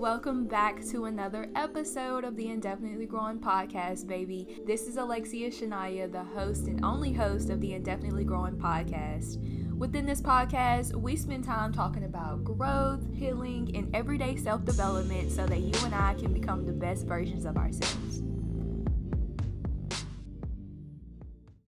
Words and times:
welcome 0.00 0.46
back 0.46 0.82
to 0.82 1.04
another 1.04 1.46
episode 1.54 2.24
of 2.24 2.34
the 2.34 2.48
Indefinitely 2.48 3.04
Growing 3.04 3.38
Podcast, 3.38 4.06
baby. 4.06 4.62
This 4.66 4.86
is 4.86 4.96
Alexia 4.96 5.50
Shania, 5.50 6.10
the 6.10 6.24
host 6.24 6.68
and 6.68 6.82
only 6.82 7.12
host 7.12 7.50
of 7.50 7.60
the 7.60 7.74
Indefinitely 7.74 8.24
Growing 8.24 8.56
Podcast. 8.56 9.36
Within 9.76 10.06
this 10.06 10.22
podcast, 10.22 10.96
we 10.96 11.16
spend 11.16 11.44
time 11.44 11.70
talking 11.70 12.04
about 12.04 12.44
growth, 12.44 13.02
healing, 13.12 13.76
and 13.76 13.94
everyday 13.94 14.36
self 14.36 14.64
development 14.64 15.32
so 15.32 15.44
that 15.44 15.60
you 15.60 15.74
and 15.84 15.94
I 15.94 16.14
can 16.14 16.32
become 16.32 16.64
the 16.64 16.72
best 16.72 17.06
versions 17.06 17.44
of 17.44 17.58
ourselves. 17.58 18.22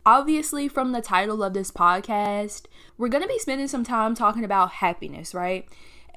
Obviously, 0.04 0.68
from 0.68 0.92
the 0.92 1.00
title 1.00 1.42
of 1.42 1.54
this 1.54 1.70
podcast, 1.70 2.66
we're 2.98 3.08
going 3.08 3.22
to 3.22 3.28
be 3.28 3.38
spending 3.38 3.68
some 3.68 3.84
time 3.84 4.14
talking 4.14 4.44
about 4.44 4.72
happiness, 4.72 5.32
right? 5.32 5.66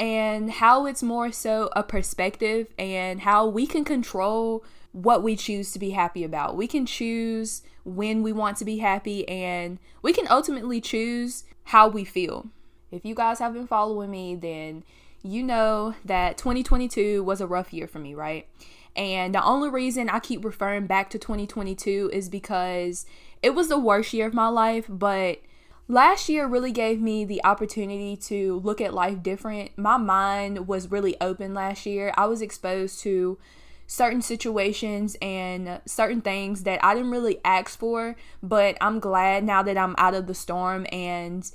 And 0.02 0.49
how 0.49 0.88
it's 0.88 1.04
more 1.04 1.31
so 1.31 1.70
a 1.75 1.83
perspective 1.83 2.65
and 2.79 3.21
how 3.21 3.46
we 3.46 3.68
can 3.68 3.86
control 3.86 4.65
what 4.93 5.21
we 5.21 5.36
choose 5.36 5.71
to 5.71 5.79
be 5.79 5.91
happy 5.91 6.24
about. 6.24 6.57
We 6.57 6.65
can 6.65 6.87
choose 6.87 7.61
when 7.83 8.24
we 8.24 8.33
want 8.33 8.57
to 8.57 8.65
be 8.65 8.79
happy 8.79 9.29
and 9.29 9.77
we 10.01 10.11
can 10.11 10.25
ultimately 10.27 10.82
choose 10.82 11.43
how 11.65 11.87
we 11.87 12.04
feel. 12.04 12.47
If 12.89 13.05
you 13.05 13.14
guys 13.14 13.37
have 13.37 13.54
been 13.54 13.68
following 13.68 14.10
me, 14.10 14.33
then 14.36 14.83
you 15.21 15.43
know 15.43 15.93
that 16.04 16.36
2022 16.36 17.24
was 17.24 17.39
a 17.39 17.46
rough 17.46 17.71
year 17.71 17.86
for 17.86 17.99
me, 17.99 18.15
right? 18.15 18.47
And 18.96 19.36
the 19.36 19.43
only 19.43 19.69
reason 19.69 20.10
I 20.10 20.19
keep 20.19 20.43
referring 20.43 20.88
back 20.88 21.11
to 21.11 21.19
2022 21.19 22.10
is 22.11 22.27
because 22.27 23.05
it 23.43 23.52
was 23.52 23.68
the 23.68 23.77
worst 23.77 24.13
year 24.13 24.25
of 24.25 24.33
my 24.33 24.47
life, 24.47 24.86
but 24.89 25.41
last 25.87 26.29
year 26.29 26.47
really 26.47 26.71
gave 26.71 27.01
me 27.01 27.25
the 27.25 27.43
opportunity 27.43 28.15
to 28.15 28.59
look 28.63 28.81
at 28.81 28.93
life 28.93 29.21
different. 29.21 29.77
My 29.77 29.97
mind 29.97 30.67
was 30.67 30.91
really 30.91 31.15
open 31.19 31.54
last 31.54 31.85
year. 31.85 32.13
I 32.17 32.25
was 32.25 32.41
exposed 32.41 32.99
to 33.02 33.38
certain 33.88 34.21
situations 34.21 35.17
and 35.21 35.81
certain 35.85 36.21
things 36.21 36.63
that 36.63 36.83
I 36.83 36.93
didn't 36.93 37.11
really 37.11 37.39
ask 37.43 37.77
for, 37.77 38.15
but 38.41 38.77
I'm 38.79 38.99
glad 38.99 39.43
now 39.43 39.61
that 39.63 39.77
I'm 39.77 39.95
out 39.97 40.13
of 40.13 40.27
the 40.27 40.33
storm 40.33 40.85
and 40.91 41.49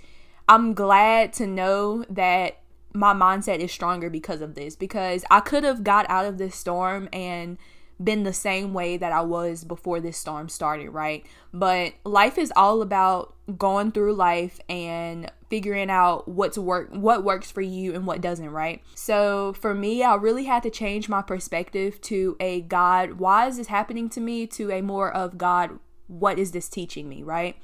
I'm 0.49 0.75
glad 0.75 1.33
to 1.35 1.47
know 1.47 2.05
that 2.11 2.61
my 2.93 3.13
mindset 3.13 3.61
is 3.61 3.73
stronger 3.73 4.11
because 4.11 4.41
of 4.41 4.55
this 4.55 4.77
because 4.77 5.25
I 5.31 5.41
could 5.41 5.65
have 5.65 5.83
got 5.83 6.09
out 6.09 6.25
of 6.25 6.39
this 6.39 6.55
storm 6.55 7.09
and 7.13 7.59
been 8.03 8.25
the 8.25 8.33
same 8.33 8.75
way 8.75 8.97
that 8.97 9.13
I 9.13 9.23
was 9.23 9.65
before 9.65 10.01
this 10.01 10.19
storm 10.19 10.49
started, 10.49 10.91
right? 10.91 11.25
But 11.53 11.95
life 12.05 12.37
is 12.37 12.53
all 12.55 12.83
about 12.83 13.35
going 13.57 13.93
through 13.93 14.15
life 14.15 14.61
and 14.69 15.31
figuring 15.49 15.91
out 15.91 16.27
what's 16.29 16.59
work 16.59 16.89
what 16.93 17.25
works 17.25 17.51
for 17.51 17.63
you 17.63 17.95
and 17.95 18.07
what 18.07 18.21
doesn't, 18.21 18.51
right? 18.51 18.83
So 18.95 19.55
for 19.55 19.75
me, 19.75 20.03
I 20.03 20.15
really 20.17 20.45
had 20.45 20.63
to 20.65 20.71
change 20.71 21.09
my 21.09 21.23
perspective 21.23 22.01
to 22.03 22.37
a 22.41 22.61
God, 22.63 23.15
why 23.15 23.47
is 23.47 23.57
this 23.57 23.69
happening 23.69 24.09
to 24.11 24.21
me 24.21 24.47
to 24.49 24.71
a 24.71 24.83
more 24.83 25.11
of 25.11 25.39
God, 25.39 25.79
what 26.09 26.39
is 26.39 26.53
this 26.53 26.69
teaching 26.69 27.09
me, 27.09 27.23
right? 27.23 27.57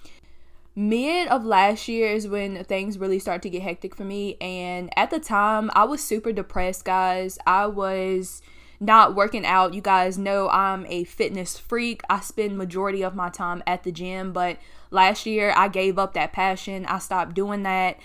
mid 0.74 1.28
of 1.28 1.44
last 1.44 1.86
year 1.86 2.08
is 2.08 2.26
when 2.26 2.64
things 2.64 2.96
really 2.96 3.18
start 3.18 3.42
to 3.42 3.50
get 3.50 3.60
hectic 3.60 3.94
for 3.94 4.04
me 4.04 4.38
and 4.40 4.88
at 4.96 5.10
the 5.10 5.20
time 5.20 5.70
i 5.74 5.84
was 5.84 6.02
super 6.02 6.32
depressed 6.32 6.82
guys 6.82 7.38
i 7.46 7.66
was 7.66 8.40
not 8.82 9.14
working 9.14 9.46
out. 9.46 9.74
You 9.74 9.80
guys 9.80 10.18
know 10.18 10.48
I'm 10.48 10.84
a 10.86 11.04
fitness 11.04 11.56
freak. 11.56 12.02
I 12.10 12.20
spend 12.20 12.58
majority 12.58 13.02
of 13.02 13.14
my 13.14 13.28
time 13.28 13.62
at 13.66 13.84
the 13.84 13.92
gym, 13.92 14.32
but 14.32 14.58
last 14.90 15.24
year 15.24 15.52
I 15.56 15.68
gave 15.68 15.98
up 15.98 16.14
that 16.14 16.32
passion. 16.32 16.84
I 16.86 16.98
stopped 16.98 17.34
doing 17.34 17.62
that. 17.62 17.98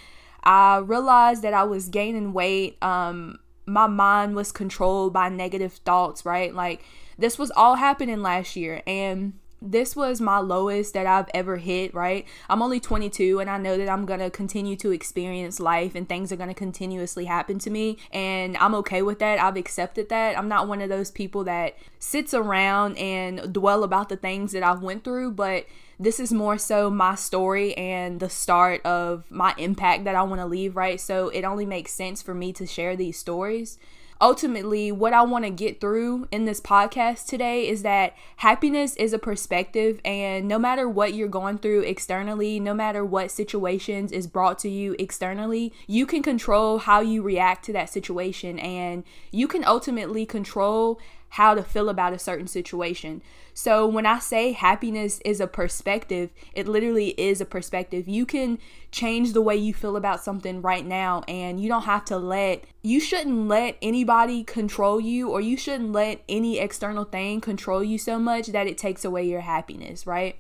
I 0.43 0.77
realized 0.77 1.41
that 1.41 1.53
I 1.53 1.63
was 1.63 1.89
gaining 1.89 2.31
weight. 2.31 2.77
Um 2.81 3.39
my 3.65 3.87
mind 3.87 4.33
was 4.35 4.53
controlled 4.53 5.11
by 5.11 5.27
negative 5.27 5.73
thoughts, 5.73 6.25
right? 6.25 6.53
Like 6.53 6.83
this 7.17 7.37
was 7.37 7.51
all 7.51 7.75
happening 7.75 8.21
last 8.21 8.55
year 8.55 8.81
and 8.87 9.33
this 9.61 9.95
was 9.95 10.21
my 10.21 10.37
lowest 10.37 10.93
that 10.93 11.07
I've 11.07 11.29
ever 11.33 11.57
hit, 11.57 11.93
right? 11.93 12.25
I'm 12.49 12.61
only 12.61 12.79
22 12.79 13.39
and 13.39 13.49
I 13.49 13.57
know 13.57 13.77
that 13.77 13.89
I'm 13.89 14.05
going 14.05 14.19
to 14.19 14.29
continue 14.29 14.75
to 14.77 14.91
experience 14.91 15.59
life 15.59 15.95
and 15.95 16.07
things 16.07 16.31
are 16.31 16.35
going 16.35 16.49
to 16.49 16.55
continuously 16.55 17.25
happen 17.25 17.57
to 17.59 17.69
me 17.69 17.97
and 18.11 18.55
I'm 18.57 18.75
okay 18.75 19.01
with 19.01 19.19
that. 19.19 19.39
I've 19.39 19.57
accepted 19.57 20.09
that. 20.09 20.37
I'm 20.37 20.47
not 20.47 20.67
one 20.67 20.81
of 20.81 20.89
those 20.89 21.09
people 21.09 21.43
that 21.45 21.75
sits 21.99 22.33
around 22.33 22.97
and 22.97 23.51
dwell 23.51 23.83
about 23.83 24.09
the 24.09 24.17
things 24.17 24.51
that 24.51 24.63
I've 24.63 24.83
went 24.83 25.03
through, 25.03 25.31
but 25.31 25.65
this 25.99 26.19
is 26.19 26.31
more 26.31 26.59
so 26.59 26.91
my 26.91 27.15
story 27.15 27.75
and 27.75 28.19
the 28.19 28.29
start 28.29 28.85
of 28.85 29.29
my 29.31 29.55
impact 29.57 30.03
that 30.03 30.13
I 30.13 30.21
want 30.21 30.39
to 30.39 30.45
leave, 30.45 30.75
right? 30.75 31.01
So 31.01 31.29
it 31.29 31.43
only 31.43 31.65
makes 31.65 31.91
sense 31.91 32.21
for 32.21 32.35
me 32.35 32.53
to 32.53 32.67
share 32.67 32.95
these 32.95 33.17
stories 33.17 33.79
ultimately, 34.19 34.91
what 34.91 35.13
I 35.13 35.21
want 35.21 35.45
to 35.45 35.51
get 35.51 35.79
through 35.79 36.27
in 36.31 36.45
this 36.45 36.59
podcast 36.59 37.27
today 37.27 37.67
is 37.67 37.83
that 37.83 38.15
happiness 38.37 38.95
is 38.95 39.13
a 39.13 39.19
perspective, 39.19 39.99
and 40.03 40.47
no 40.47 40.57
matter 40.59 40.87
what 40.87 41.13
you're 41.13 41.27
going 41.27 41.57
through 41.57 41.81
externally, 41.81 42.59
no 42.59 42.73
matter 42.73 43.03
what 43.03 43.31
situations 43.31 44.11
is 44.11 44.27
brought 44.27 44.59
to 44.59 44.69
you 44.69 44.95
externally, 44.99 45.73
you 45.87 46.05
can 46.05 46.23
control 46.23 46.79
how 46.79 47.01
you 47.01 47.21
react 47.21 47.65
to 47.65 47.73
that 47.73 47.89
situation, 47.89 48.59
and 48.59 49.03
you 49.31 49.47
can 49.47 49.63
ultimately 49.65 50.25
control 50.25 50.99
how 51.31 51.53
to 51.53 51.63
feel 51.63 51.89
about 51.89 52.13
a 52.13 52.19
certain 52.19 52.47
situation. 52.47 53.21
So 53.57 53.87
when 53.87 54.05
I 54.05 54.19
say 54.19 54.51
happiness 54.51 55.19
is 55.25 55.41
a 55.41 55.47
perspective, 55.47 56.29
it 56.53 56.67
literally 56.67 57.19
is 57.19 57.41
a 57.41 57.45
perspective. 57.45 58.07
You 58.07 58.23
can 58.23 58.59
change 58.91 59.33
the 59.33 59.41
way 59.41 59.55
you 59.55 59.73
feel 59.73 59.97
about 59.97 60.23
something 60.23 60.61
right 60.61 60.85
now 60.85 61.23
and 61.27 61.59
you 61.59 61.67
don't 61.67 61.85
have 61.85 62.05
to 62.05 62.19
let 62.19 62.65
you 62.83 62.99
shouldn't 62.99 63.47
let 63.47 63.75
anybody 63.81 64.43
control 64.43 64.99
you 64.99 65.29
or 65.29 65.41
you 65.41 65.57
shouldn't 65.57 65.91
let 65.91 66.21
any 66.29 66.59
external 66.59 67.03
thing 67.03 67.41
control 67.41 67.83
you 67.83 67.97
so 67.97 68.19
much 68.19 68.45
that 68.45 68.67
it 68.67 68.77
takes 68.77 69.03
away 69.03 69.27
your 69.27 69.41
happiness, 69.41 70.05
right? 70.05 70.35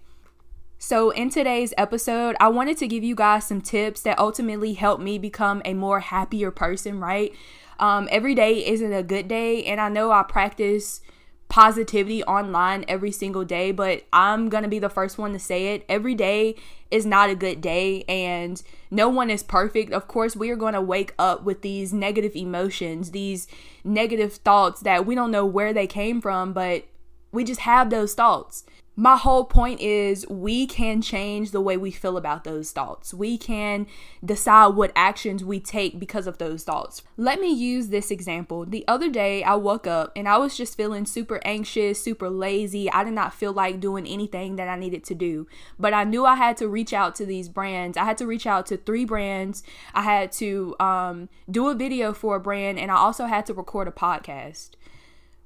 So, 0.77 1.09
in 1.09 1.31
today's 1.31 1.73
episode, 1.75 2.35
I 2.39 2.49
wanted 2.49 2.77
to 2.77 2.87
give 2.87 3.03
you 3.03 3.15
guys 3.15 3.47
some 3.47 3.61
tips 3.61 4.01
that 4.01 4.19
ultimately 4.19 4.73
help 4.73 4.99
me 4.99 5.17
become 5.17 5.63
a 5.65 5.73
more 5.73 6.01
happier 6.01 6.51
person, 6.51 6.99
right? 6.99 7.33
Um, 7.79 8.07
every 8.11 8.35
day 8.35 8.63
isn't 8.63 8.93
a 8.93 9.01
good 9.01 9.27
day, 9.27 9.63
and 9.63 9.81
I 9.81 9.89
know 9.89 10.11
I 10.11 10.21
practice 10.21 11.01
positivity 11.49 12.23
online 12.23 12.85
every 12.87 13.11
single 13.11 13.45
day, 13.45 13.71
but 13.71 14.03
I'm 14.11 14.49
gonna 14.49 14.67
be 14.67 14.79
the 14.79 14.89
first 14.89 15.17
one 15.17 15.33
to 15.33 15.39
say 15.39 15.73
it. 15.73 15.85
Every 15.87 16.15
day 16.15 16.55
is 16.91 17.05
not 17.05 17.29
a 17.29 17.35
good 17.35 17.61
day, 17.61 18.03
and 18.03 18.61
no 18.91 19.09
one 19.09 19.29
is 19.29 19.43
perfect. 19.43 19.91
Of 19.91 20.07
course, 20.07 20.35
we 20.35 20.49
are 20.49 20.55
gonna 20.55 20.81
wake 20.81 21.13
up 21.17 21.43
with 21.43 21.61
these 21.61 21.93
negative 21.93 22.35
emotions, 22.35 23.11
these 23.11 23.47
negative 23.83 24.33
thoughts 24.33 24.81
that 24.81 25.05
we 25.05 25.15
don't 25.15 25.31
know 25.31 25.45
where 25.45 25.73
they 25.73 25.87
came 25.87 26.21
from, 26.21 26.53
but 26.53 26.85
we 27.31 27.43
just 27.43 27.61
have 27.61 27.89
those 27.89 28.13
thoughts 28.13 28.63
my 28.99 29.15
whole 29.15 29.45
point 29.45 29.79
is 29.79 30.27
we 30.27 30.65
can 30.65 31.03
change 31.03 31.51
the 31.51 31.61
way 31.61 31.77
we 31.77 31.91
feel 31.91 32.17
about 32.17 32.43
those 32.43 32.71
thoughts. 32.71 33.13
We 33.13 33.37
can 33.37 33.85
decide 34.25 34.69
what 34.69 34.91
actions 34.95 35.43
we 35.43 35.59
take 35.59 35.99
because 35.99 36.25
of 36.25 36.39
those 36.39 36.63
thoughts. 36.63 37.03
Let 37.15 37.39
me 37.39 37.53
use 37.53 37.89
this 37.89 38.09
example. 38.09 38.65
The 38.65 38.83
other 38.87 39.07
day, 39.07 39.43
I 39.43 39.53
woke 39.53 39.85
up 39.85 40.11
and 40.15 40.27
I 40.27 40.37
was 40.37 40.57
just 40.57 40.75
feeling 40.75 41.05
super 41.05 41.39
anxious, 41.45 42.03
super 42.03 42.27
lazy. 42.27 42.91
I 42.91 43.03
did 43.03 43.13
not 43.13 43.35
feel 43.35 43.53
like 43.53 43.79
doing 43.79 44.07
anything 44.07 44.55
that 44.55 44.67
I 44.67 44.75
needed 44.75 45.03
to 45.05 45.13
do, 45.13 45.45
but 45.77 45.93
I 45.93 46.03
knew 46.03 46.25
I 46.25 46.33
had 46.33 46.57
to 46.57 46.67
reach 46.67 46.91
out 46.91 47.13
to 47.17 47.25
these 47.25 47.49
brands. 47.49 47.97
I 47.97 48.03
had 48.03 48.17
to 48.17 48.25
reach 48.25 48.47
out 48.47 48.65
to 48.65 48.77
three 48.77 49.05
brands. 49.05 49.61
I 49.93 50.01
had 50.01 50.31
to 50.33 50.75
um, 50.79 51.29
do 51.49 51.67
a 51.67 51.75
video 51.75 52.13
for 52.13 52.35
a 52.35 52.39
brand, 52.39 52.79
and 52.79 52.89
I 52.89 52.95
also 52.95 53.27
had 53.27 53.45
to 53.45 53.53
record 53.53 53.87
a 53.87 53.91
podcast. 53.91 54.71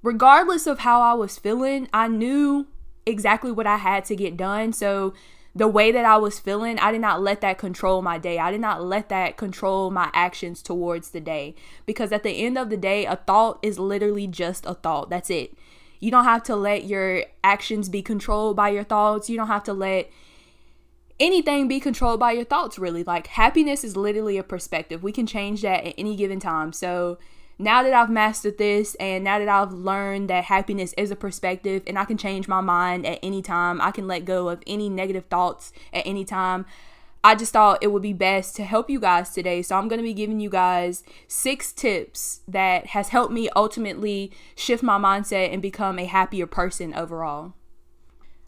Regardless 0.01 0.67
of 0.67 0.79
how 0.79 1.01
I 1.01 1.13
was 1.15 1.37
feeling, 1.37 1.89
I 1.93 2.07
knew 2.07 2.67
exactly 3.05 3.51
what 3.51 3.67
I 3.67 3.77
had 3.77 4.05
to 4.05 4.15
get 4.15 4.37
done. 4.37 4.73
So 4.73 5.13
the 5.53 5.67
way 5.67 5.91
that 5.91 6.05
I 6.05 6.17
was 6.17 6.39
feeling, 6.39 6.79
I 6.79 6.91
did 6.91 7.01
not 7.01 7.21
let 7.21 7.41
that 7.41 7.57
control 7.57 8.01
my 8.01 8.17
day. 8.17 8.39
I 8.39 8.51
did 8.51 8.61
not 8.61 8.83
let 8.83 9.09
that 9.09 9.35
control 9.35 9.91
my 9.91 10.09
actions 10.13 10.61
towards 10.61 11.09
the 11.09 11.19
day. 11.19 11.55
Because 11.85 12.11
at 12.11 12.23
the 12.23 12.31
end 12.31 12.57
of 12.57 12.69
the 12.69 12.77
day, 12.77 13.05
a 13.05 13.17
thought 13.17 13.59
is 13.61 13.77
literally 13.77 14.27
just 14.27 14.65
a 14.65 14.75
thought. 14.75 15.09
That's 15.09 15.29
it. 15.29 15.53
You 15.99 16.09
don't 16.09 16.23
have 16.23 16.43
to 16.43 16.55
let 16.55 16.85
your 16.85 17.25
actions 17.43 17.89
be 17.89 18.01
controlled 18.01 18.55
by 18.55 18.69
your 18.69 18.83
thoughts. 18.83 19.29
You 19.29 19.37
don't 19.37 19.47
have 19.47 19.63
to 19.65 19.73
let 19.73 20.09
anything 21.19 21.67
be 21.67 21.79
controlled 21.79 22.19
by 22.19 22.31
your 22.31 22.45
thoughts, 22.45 22.79
really. 22.79 23.03
Like 23.03 23.27
happiness 23.27 23.83
is 23.83 23.95
literally 23.97 24.37
a 24.37 24.43
perspective. 24.43 25.03
We 25.03 25.11
can 25.11 25.27
change 25.27 25.61
that 25.61 25.85
at 25.85 25.93
any 25.97 26.15
given 26.15 26.39
time. 26.39 26.73
So, 26.73 27.19
now 27.61 27.83
that 27.83 27.93
I've 27.93 28.09
mastered 28.09 28.57
this 28.57 28.95
and 28.95 29.23
now 29.23 29.39
that 29.39 29.47
I've 29.47 29.71
learned 29.71 30.29
that 30.29 30.45
happiness 30.45 30.93
is 30.97 31.11
a 31.11 31.15
perspective 31.15 31.83
and 31.87 31.97
I 31.97 32.05
can 32.05 32.17
change 32.17 32.47
my 32.47 32.61
mind 32.61 33.05
at 33.05 33.19
any 33.21 33.41
time, 33.41 33.79
I 33.79 33.91
can 33.91 34.07
let 34.07 34.25
go 34.25 34.49
of 34.49 34.61
any 34.67 34.89
negative 34.89 35.25
thoughts 35.25 35.71
at 35.93 36.05
any 36.05 36.25
time. 36.25 36.65
I 37.23 37.35
just 37.35 37.53
thought 37.53 37.83
it 37.83 37.91
would 37.91 38.01
be 38.01 38.13
best 38.13 38.55
to 38.55 38.63
help 38.63 38.89
you 38.89 38.99
guys 38.99 39.31
today. 39.31 39.61
So 39.61 39.75
I'm 39.75 39.87
going 39.87 39.99
to 39.99 40.03
be 40.03 40.13
giving 40.13 40.39
you 40.39 40.49
guys 40.49 41.03
6 41.27 41.71
tips 41.73 42.41
that 42.47 42.87
has 42.87 43.09
helped 43.09 43.31
me 43.31 43.47
ultimately 43.55 44.31
shift 44.55 44.81
my 44.81 44.97
mindset 44.97 45.53
and 45.53 45.61
become 45.61 45.99
a 45.99 46.05
happier 46.05 46.47
person 46.47 46.93
overall. 46.95 47.53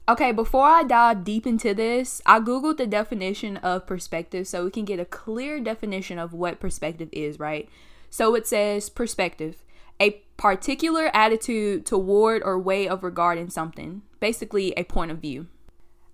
Okay, 0.09 0.31
before 0.33 0.65
I 0.65 0.83
dive 0.83 1.23
deep 1.23 1.47
into 1.47 1.73
this, 1.73 2.21
I 2.25 2.39
googled 2.39 2.77
the 2.77 2.87
definition 2.87 3.57
of 3.57 3.87
perspective 3.87 4.47
so 4.47 4.65
we 4.65 4.71
can 4.71 4.85
get 4.85 4.99
a 4.99 5.05
clear 5.05 5.61
definition 5.61 6.19
of 6.19 6.33
what 6.33 6.59
perspective 6.59 7.09
is, 7.13 7.39
right? 7.39 7.69
So 8.13 8.35
it 8.35 8.45
says 8.45 8.89
perspective, 8.89 9.63
a 9.99 10.11
particular 10.37 11.09
attitude 11.15 11.83
toward 11.83 12.43
or 12.43 12.59
way 12.59 12.87
of 12.87 13.03
regarding 13.03 13.49
something. 13.49 14.03
Basically, 14.19 14.71
a 14.77 14.83
point 14.83 15.09
of 15.09 15.17
view. 15.17 15.47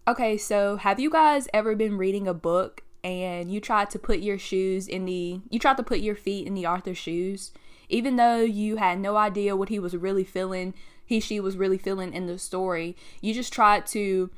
Okay, 0.07 0.37
so 0.37 0.77
have 0.77 1.01
you 1.01 1.09
guys 1.09 1.49
ever 1.53 1.75
been 1.75 1.97
reading 1.97 2.25
a 2.25 2.33
book 2.33 2.83
and 3.03 3.51
you 3.51 3.59
tried 3.59 3.89
to 3.89 3.99
put 3.99 4.19
your 4.19 4.37
shoes 4.37 4.87
in 4.87 5.03
the 5.03 5.41
you 5.49 5.59
tried 5.59 5.75
to 5.75 5.83
put 5.83 5.99
your 5.99 6.15
feet 6.15 6.47
in 6.47 6.53
the 6.53 6.65
author's 6.65 6.97
shoes 6.97 7.51
even 7.89 8.15
though 8.15 8.39
you 8.39 8.77
had 8.77 8.97
no 8.97 9.17
idea 9.17 9.57
what 9.57 9.67
he 9.67 9.79
was 9.79 9.93
really 9.93 10.23
feeling, 10.23 10.73
he 11.05 11.19
she 11.19 11.41
was 11.41 11.57
really 11.57 11.77
feeling 11.77 12.13
in 12.13 12.27
the 12.27 12.37
story. 12.37 12.95
You 13.19 13.33
just 13.33 13.51
tried 13.51 13.85
to 13.87 14.29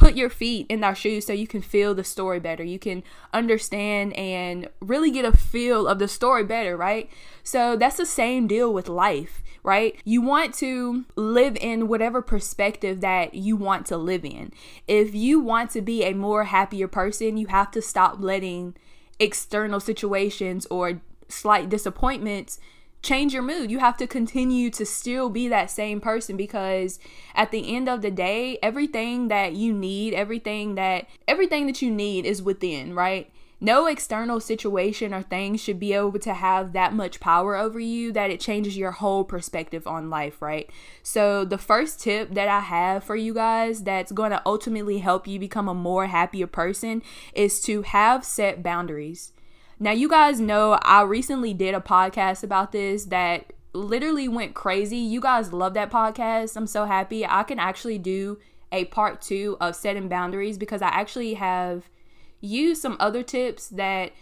put 0.00 0.16
your 0.16 0.30
feet 0.30 0.66
in 0.70 0.80
their 0.80 0.94
shoes 0.94 1.26
so 1.26 1.34
you 1.34 1.46
can 1.46 1.60
feel 1.60 1.94
the 1.94 2.02
story 2.02 2.40
better. 2.40 2.64
You 2.64 2.78
can 2.78 3.02
understand 3.34 4.14
and 4.14 4.66
really 4.80 5.10
get 5.10 5.26
a 5.26 5.36
feel 5.36 5.86
of 5.86 5.98
the 5.98 6.08
story 6.08 6.42
better, 6.42 6.74
right? 6.74 7.10
So 7.42 7.76
that's 7.76 7.98
the 7.98 8.06
same 8.06 8.46
deal 8.46 8.72
with 8.72 8.88
life, 8.88 9.42
right? 9.62 10.00
You 10.06 10.22
want 10.22 10.54
to 10.54 11.04
live 11.16 11.54
in 11.60 11.86
whatever 11.86 12.22
perspective 12.22 13.02
that 13.02 13.34
you 13.34 13.56
want 13.56 13.84
to 13.86 13.98
live 13.98 14.24
in. 14.24 14.52
If 14.88 15.14
you 15.14 15.38
want 15.38 15.70
to 15.72 15.82
be 15.82 16.02
a 16.02 16.14
more 16.14 16.44
happier 16.44 16.88
person, 16.88 17.36
you 17.36 17.48
have 17.48 17.70
to 17.72 17.82
stop 17.82 18.16
letting 18.20 18.74
external 19.18 19.80
situations 19.80 20.66
or 20.70 21.02
slight 21.28 21.68
disappointments 21.68 22.58
change 23.02 23.32
your 23.32 23.42
mood. 23.42 23.70
You 23.70 23.78
have 23.78 23.96
to 23.98 24.06
continue 24.06 24.70
to 24.70 24.84
still 24.84 25.30
be 25.30 25.48
that 25.48 25.70
same 25.70 26.00
person 26.00 26.36
because 26.36 26.98
at 27.34 27.50
the 27.50 27.74
end 27.74 27.88
of 27.88 28.02
the 28.02 28.10
day, 28.10 28.58
everything 28.62 29.28
that 29.28 29.54
you 29.54 29.72
need, 29.72 30.14
everything 30.14 30.74
that 30.74 31.06
everything 31.26 31.66
that 31.66 31.82
you 31.82 31.90
need 31.90 32.26
is 32.26 32.42
within, 32.42 32.94
right? 32.94 33.30
No 33.62 33.84
external 33.84 34.40
situation 34.40 35.12
or 35.12 35.20
thing 35.20 35.56
should 35.56 35.78
be 35.78 35.92
able 35.92 36.18
to 36.20 36.32
have 36.32 36.72
that 36.72 36.94
much 36.94 37.20
power 37.20 37.56
over 37.56 37.78
you 37.78 38.10
that 38.12 38.30
it 38.30 38.40
changes 38.40 38.74
your 38.74 38.92
whole 38.92 39.22
perspective 39.22 39.86
on 39.86 40.08
life, 40.08 40.40
right? 40.40 40.70
So, 41.02 41.44
the 41.44 41.58
first 41.58 42.00
tip 42.00 42.32
that 42.32 42.48
I 42.48 42.60
have 42.60 43.04
for 43.04 43.16
you 43.16 43.34
guys 43.34 43.82
that's 43.82 44.12
going 44.12 44.30
to 44.30 44.40
ultimately 44.46 44.98
help 44.98 45.26
you 45.26 45.38
become 45.38 45.68
a 45.68 45.74
more 45.74 46.06
happier 46.06 46.46
person 46.46 47.02
is 47.34 47.60
to 47.62 47.82
have 47.82 48.24
set 48.24 48.62
boundaries. 48.62 49.32
Now, 49.82 49.92
you 49.92 50.10
guys 50.10 50.40
know 50.40 50.72
I 50.82 51.00
recently 51.02 51.54
did 51.54 51.74
a 51.74 51.80
podcast 51.80 52.44
about 52.44 52.70
this 52.70 53.06
that 53.06 53.54
literally 53.72 54.28
went 54.28 54.54
crazy. 54.54 54.98
You 54.98 55.22
guys 55.22 55.54
love 55.54 55.72
that 55.72 55.90
podcast. 55.90 56.54
I'm 56.54 56.66
so 56.66 56.84
happy. 56.84 57.24
I 57.26 57.44
can 57.44 57.58
actually 57.58 57.96
do 57.96 58.38
a 58.70 58.84
part 58.84 59.22
two 59.22 59.56
of 59.58 59.74
setting 59.74 60.06
boundaries 60.06 60.58
because 60.58 60.82
I 60.82 60.88
actually 60.88 61.32
have 61.34 61.88
used 62.42 62.82
some 62.82 62.98
other 63.00 63.22
tips 63.22 63.68
that 63.68 64.12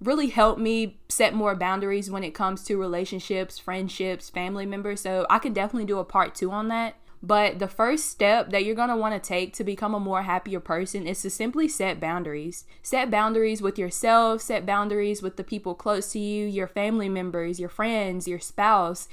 really 0.00 0.28
help 0.28 0.58
me 0.58 0.98
set 1.10 1.34
more 1.34 1.54
boundaries 1.54 2.10
when 2.10 2.24
it 2.24 2.32
comes 2.32 2.64
to 2.64 2.78
relationships, 2.78 3.58
friendships, 3.58 4.30
family 4.30 4.64
members. 4.64 5.02
So 5.02 5.26
I 5.28 5.38
can 5.38 5.52
definitely 5.52 5.86
do 5.86 5.98
a 5.98 6.04
part 6.04 6.34
two 6.34 6.50
on 6.50 6.68
that. 6.68 6.96
But 7.26 7.58
the 7.58 7.68
first 7.68 8.10
step 8.10 8.50
that 8.50 8.66
you're 8.66 8.74
going 8.74 8.90
to 8.90 8.96
want 8.96 9.14
to 9.14 9.28
take 9.28 9.54
to 9.54 9.64
become 9.64 9.94
a 9.94 10.00
more 10.00 10.24
happier 10.24 10.60
person 10.60 11.06
is 11.06 11.22
to 11.22 11.30
simply 11.30 11.68
set 11.68 11.98
boundaries. 11.98 12.66
Set 12.82 13.10
boundaries 13.10 13.62
with 13.62 13.78
yourself, 13.78 14.42
set 14.42 14.66
boundaries 14.66 15.22
with 15.22 15.38
the 15.38 15.42
people 15.42 15.74
close 15.74 16.12
to 16.12 16.18
you, 16.18 16.44
your 16.44 16.66
family 16.66 17.08
members, 17.08 17.58
your 17.58 17.70
friends, 17.70 18.28
your 18.28 18.40
spouse. 18.40 19.08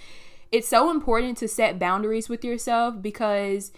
It's 0.51 0.67
so 0.67 0.91
important 0.91 1.37
to 1.37 1.47
set 1.47 1.79
boundaries 1.79 2.27
with 2.27 2.43
yourself 2.43 3.01
because 3.01 3.71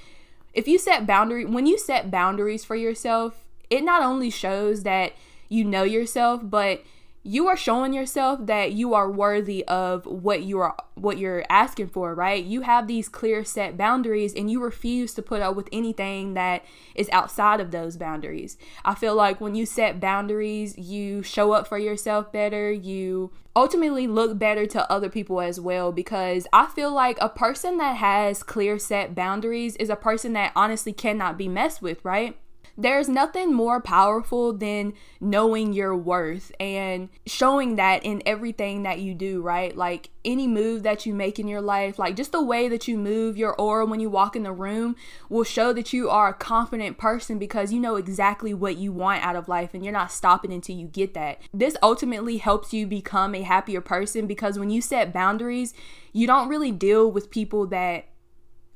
if 0.51 0.67
you 0.67 0.79
set 0.79 1.05
boundary 1.05 1.45
when 1.45 1.67
you 1.67 1.77
set 1.77 2.09
boundaries 2.09 2.65
for 2.65 2.75
yourself, 2.75 3.45
it 3.69 3.83
not 3.83 4.01
only 4.01 4.31
shows 4.31 4.81
that 4.81 5.13
you 5.47 5.63
know 5.63 5.83
yourself, 5.83 6.41
but 6.43 6.81
you 7.23 7.47
are 7.47 7.55
showing 7.55 7.93
yourself 7.93 8.45
that 8.45 8.73
you 8.73 8.93
are 8.93 9.09
worthy 9.09 9.65
of 9.65 10.05
what 10.05 10.43
you 10.43 10.59
are 10.59 10.75
what 10.95 11.17
you're 11.17 11.45
asking 11.49 11.87
for 11.87 12.13
right? 12.13 12.43
You 12.43 12.61
have 12.61 12.87
these 12.87 13.07
clear 13.07 13.43
set 13.45 13.77
boundaries 13.77 14.33
and 14.33 14.51
you 14.51 14.61
refuse 14.61 15.13
to 15.13 15.21
put 15.21 15.41
up 15.41 15.55
with 15.55 15.69
anything 15.71 16.33
that 16.33 16.63
is 16.95 17.09
outside 17.11 17.61
of 17.61 17.71
those 17.71 17.97
boundaries. 17.97 18.57
I 18.83 18.93
feel 18.93 19.15
like 19.15 19.39
when 19.39 19.55
you 19.55 19.65
set 19.65 19.99
boundaries 19.99 20.77
you 20.77 21.23
show 21.23 21.53
up 21.53 21.67
for 21.67 21.77
yourself 21.77 22.31
better. 22.31 22.71
You 22.71 23.31
ultimately 23.55 24.07
look 24.07 24.37
better 24.37 24.65
to 24.65 24.91
other 24.91 25.09
people 25.09 25.39
as 25.39 25.59
well 25.59 25.91
because 25.91 26.47
i 26.51 26.65
feel 26.65 26.91
like 26.91 27.15
a 27.21 27.29
person 27.29 27.77
that 27.77 27.97
has 27.97 28.41
clear 28.41 28.79
set 28.79 29.13
boundaries 29.13 29.75
is 29.75 29.91
a 29.91 29.95
person 29.95 30.33
that 30.33 30.51
honestly 30.55 30.91
cannot 30.91 31.37
be 31.37 31.47
messed 31.47 31.79
with 31.79 32.03
right 32.03 32.35
there's 32.77 33.07
nothing 33.07 33.53
more 33.53 33.79
powerful 33.79 34.53
than 34.53 34.93
knowing 35.19 35.73
your 35.73 35.95
worth 35.95 36.51
and 36.59 37.09
showing 37.25 37.75
that 37.75 38.03
in 38.03 38.21
everything 38.25 38.83
that 38.83 38.99
you 38.99 39.13
do, 39.13 39.41
right? 39.41 39.75
Like 39.75 40.09
any 40.25 40.47
move 40.47 40.83
that 40.83 41.05
you 41.05 41.13
make 41.13 41.37
in 41.37 41.47
your 41.47 41.61
life, 41.61 41.99
like 41.99 42.15
just 42.15 42.31
the 42.31 42.43
way 42.43 42.67
that 42.69 42.87
you 42.87 42.97
move, 42.97 43.37
your 43.37 43.55
aura 43.59 43.85
when 43.85 43.99
you 43.99 44.09
walk 44.09 44.35
in 44.35 44.43
the 44.43 44.51
room 44.51 44.95
will 45.29 45.43
show 45.43 45.71
that 45.73 45.93
you 45.93 46.09
are 46.09 46.29
a 46.29 46.33
confident 46.33 46.97
person 46.97 47.37
because 47.37 47.71
you 47.71 47.79
know 47.79 47.95
exactly 47.95 48.53
what 48.53 48.77
you 48.77 48.91
want 48.91 49.23
out 49.23 49.35
of 49.35 49.47
life 49.47 49.73
and 49.73 49.83
you're 49.83 49.93
not 49.93 50.11
stopping 50.11 50.51
until 50.51 50.75
you 50.75 50.87
get 50.87 51.13
that. 51.13 51.39
This 51.53 51.77
ultimately 51.83 52.37
helps 52.37 52.73
you 52.73 52.87
become 52.87 53.35
a 53.35 53.43
happier 53.43 53.81
person 53.81 54.25
because 54.25 54.57
when 54.57 54.69
you 54.69 54.81
set 54.81 55.13
boundaries, 55.13 55.73
you 56.11 56.25
don't 56.25 56.49
really 56.49 56.71
deal 56.71 57.11
with 57.11 57.29
people 57.29 57.67
that 57.67 58.05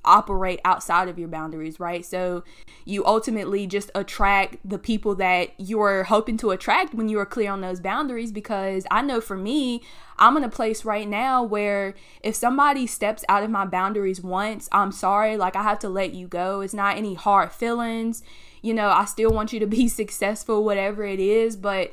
operate 0.07 0.59
outside 0.65 1.07
of 1.07 1.19
your 1.19 1.27
boundaries, 1.27 1.79
right? 1.79 2.05
So 2.05 2.43
you 2.85 3.05
ultimately 3.05 3.67
just 3.67 3.91
attract 3.93 4.57
the 4.63 4.79
people 4.79 5.15
that 5.15 5.51
you're 5.57 6.05
hoping 6.05 6.37
to 6.37 6.51
attract 6.51 6.93
when 6.93 7.09
you 7.09 7.19
are 7.19 7.25
clear 7.25 7.51
on 7.51 7.61
those 7.61 7.79
boundaries. 7.79 8.31
Because 8.31 8.85
I 8.89 9.01
know 9.01 9.21
for 9.21 9.37
me, 9.37 9.81
I'm 10.17 10.37
in 10.37 10.43
a 10.43 10.49
place 10.49 10.85
right 10.85 11.07
now 11.07 11.43
where 11.43 11.93
if 12.23 12.35
somebody 12.35 12.87
steps 12.87 13.23
out 13.29 13.43
of 13.43 13.49
my 13.49 13.65
boundaries 13.65 14.21
once, 14.21 14.67
I'm 14.71 14.91
sorry, 14.91 15.37
like 15.37 15.55
I 15.55 15.63
have 15.63 15.79
to 15.79 15.89
let 15.89 16.13
you 16.13 16.27
go. 16.27 16.61
It's 16.61 16.73
not 16.73 16.97
any 16.97 17.13
hard 17.13 17.51
feelings. 17.51 18.23
You 18.61 18.73
know, 18.73 18.89
I 18.89 19.05
still 19.05 19.31
want 19.31 19.53
you 19.53 19.59
to 19.59 19.67
be 19.67 19.87
successful, 19.87 20.63
whatever 20.63 21.03
it 21.05 21.19
is, 21.19 21.55
but 21.55 21.91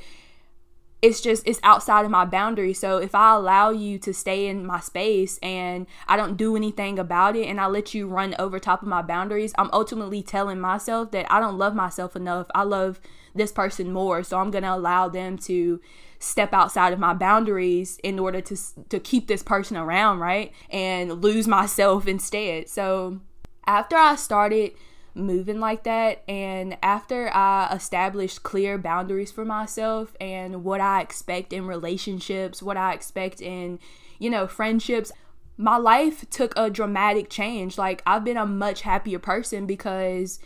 it's 1.05 1.21
just 1.21 1.47
it's 1.47 1.61
outside 1.63 2.07
of 2.07 2.11
my 2.11 2.25
boundary. 2.25 2.73
So 2.73 2.97
if 2.97 3.15
i 3.15 3.35
allow 3.35 3.69
you 3.71 3.99
to 3.99 4.15
stay 4.15 4.47
in 4.47 4.65
my 4.65 4.81
space 4.81 5.39
and 5.43 5.87
i 6.09 6.17
don't 6.17 6.39
do 6.39 6.57
anything 6.57 6.99
about 6.99 7.37
it 7.37 7.47
and 7.47 7.61
i 7.61 7.67
let 7.67 7.93
you 7.93 8.09
run 8.09 8.35
over 8.39 8.59
top 8.59 8.81
of 8.81 8.89
my 8.89 9.03
boundaries 9.03 9.53
i'm 9.59 9.69
ultimately 9.73 10.23
telling 10.23 10.59
myself 10.59 11.11
that 11.11 11.31
i 11.31 11.39
don't 11.41 11.59
love 11.59 11.75
myself 11.75 12.17
enough. 12.17 12.47
I 12.55 12.63
love 12.63 13.01
this 13.35 13.53
person 13.53 13.93
more. 13.93 14.23
So 14.23 14.39
i'm 14.39 14.51
going 14.51 14.65
to 14.65 14.75
allow 14.75 15.09
them 15.09 15.37
to 15.39 15.81
step 16.19 16.55
outside 16.55 16.95
of 16.95 16.99
my 16.99 17.13
boundaries 17.13 17.99
in 18.03 18.19
order 18.19 18.41
to 18.41 18.57
to 18.89 18.99
keep 18.99 19.27
this 19.27 19.43
person 19.43 19.77
around 19.77 20.21
right? 20.21 20.53
And 20.71 21.23
lose 21.23 21.47
myself 21.47 22.09
instead. 22.09 22.71
So 22.71 23.21
after 23.67 23.97
i 23.97 24.17
started 24.17 24.73
moving 25.15 25.61
like 25.61 25.85
that. 25.85 26.23
And 26.29 26.77
after 26.83 27.31
I 27.35 27.73
established 27.73 28.43
clear 28.43 28.79
boundaries 28.79 29.31
for 29.31 29.45
myself 29.45 30.17
and 30.21 30.65
what 30.65 30.81
I 30.81 31.01
expect 31.01 31.53
in 31.53 31.67
relationships, 31.67 32.63
what 32.63 32.77
I 32.77 32.93
expect 32.93 33.41
in, 33.41 33.79
you 34.19 34.31
know, 34.31 34.47
friendships, 34.47 35.13
my 35.57 35.77
life 35.77 36.29
took 36.31 36.53
a 36.57 36.69
dramatic 36.69 37.31
change. 37.31 37.79
Like, 37.79 38.03
I've 38.07 38.25
been 38.25 38.37
a 38.37 38.47
much 38.47 38.83
happier 38.83 39.19
person 39.19 39.67
because. 39.67 40.39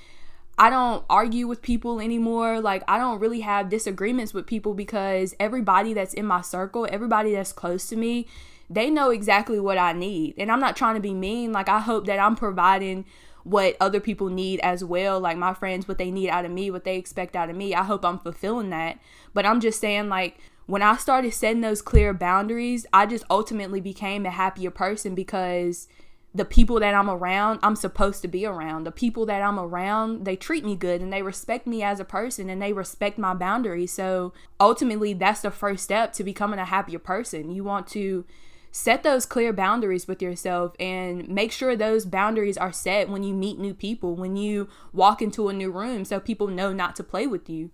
I 0.61 0.71
don't 0.71 1.05
argue 1.09 1.47
with 1.47 1.63
people 1.63 2.01
anymore. 2.01 2.61
Like, 2.61 2.83
I 2.89 2.99
don't 2.99 3.21
really 3.21 3.43
have 3.43 3.69
disagreements 3.69 4.35
with 4.35 4.45
people 4.45 4.75
because 4.75 5.33
everybody 5.39 5.95
that's 5.95 6.15
in 6.15 6.27
my 6.27 6.41
circle, 6.41 6.85
everybody 6.91 7.31
that's 7.31 7.53
close 7.53 7.87
to 7.91 7.97
me, 7.97 8.27
they 8.69 8.91
know 8.91 9.11
exactly 9.11 9.61
what 9.61 9.79
I 9.79 9.93
need. 9.93 10.35
And 10.37 10.51
I'm 10.51 10.59
not 10.59 10.75
trying 10.77 10.97
to 10.97 11.01
be 11.01 11.15
mean. 11.15 11.53
Like, 11.53 11.69
I 11.69 11.79
hope 11.79 12.07
that 12.07 12.19
I'm 12.19 12.35
providing 12.35 13.05
what 13.49 13.77
other 13.81 14.01
people 14.01 14.29
need 14.29 14.61
as 14.61 14.85
well. 14.85 15.19
Like 15.21 15.39
my 15.39 15.55
friends, 15.55 15.89
what 15.89 15.99
they 15.99 16.11
need 16.11 16.29
out 16.29 16.45
of 16.45 16.51
me, 16.51 16.71
what 16.71 16.85
they 16.85 16.97
expect 16.97 17.35
out 17.35 17.51
of 17.51 17.57
me. 17.57 17.75
I 17.75 17.83
hope 17.83 18.05
I'm 18.05 18.19
fulfilling 18.19 18.71
that. 18.71 18.99
But 19.33 19.47
I'm 19.47 19.61
just 19.61 19.81
saying, 19.81 20.09
like, 20.09 20.39
when 20.67 20.83
I 20.83 20.97
started 20.97 21.33
setting 21.33 21.63
those 21.63 21.81
clear 21.81 22.13
boundaries, 22.13 22.87
I 22.93 23.07
just 23.07 23.25
ultimately 23.31 23.81
became 23.81 24.27
a 24.27 24.31
happier 24.31 24.71
person 24.71 25.15
because 25.15 25.89
the 26.35 26.45
people 26.45 26.79
that 26.81 26.95
I'm 26.95 27.09
around, 27.09 27.61
I'm 27.63 27.75
supposed 27.75 28.21
to 28.21 28.29
be 28.29 28.45
around. 28.45 28.85
The 28.85 28.93
people 28.93 29.25
that 29.27 29.41
I'm 29.41 29.59
around, 29.59 30.27
they 30.27 30.37
treat 30.37 30.65
me 30.65 30.77
good 30.77 31.01
and 31.01 31.11
they 31.11 31.23
respect 31.23 31.67
me 31.67 31.83
as 31.83 32.01
a 32.01 32.05
person 32.05 32.51
and 32.51 32.61
they 32.61 32.75
respect 32.75 33.19
my 33.19 33.33
boundaries. 33.33 33.93
So 33.93 34.35
ultimately, 34.61 35.15
that's 35.15 35.41
the 35.41 35.51
first 35.51 35.85
step 35.85 36.13
to 36.15 36.25
becoming 36.25 36.59
a 36.59 36.67
happier 36.67 36.99
person. 36.99 37.51
You 37.51 37.65
want 37.65 37.87
to 37.89 38.27
set 38.71 39.03
those 39.03 39.27
clear 39.27 39.53
boundaries 39.53 40.07
with 40.07 40.23
yourself 40.23 40.75
and 40.79 41.29
make 41.29 41.53
sure 41.53 41.75
those 41.75 42.05
boundaries 42.05 42.57
are 42.57 42.73
set 42.73 43.09
when 43.09 43.23
you 43.23 43.35
meet 43.35 43.59
new 43.59 43.75
people, 43.75 44.15
when 44.15 44.37
you 44.37 44.69
walk 44.93 45.23
into 45.23 45.49
a 45.49 45.53
new 45.53 45.71
room, 45.71 46.05
so 46.05 46.21
people 46.21 46.49
know 46.49 46.73
not 46.73 46.97
to 46.97 47.05
play 47.05 47.27
with 47.27 47.49
you. 47.49 47.71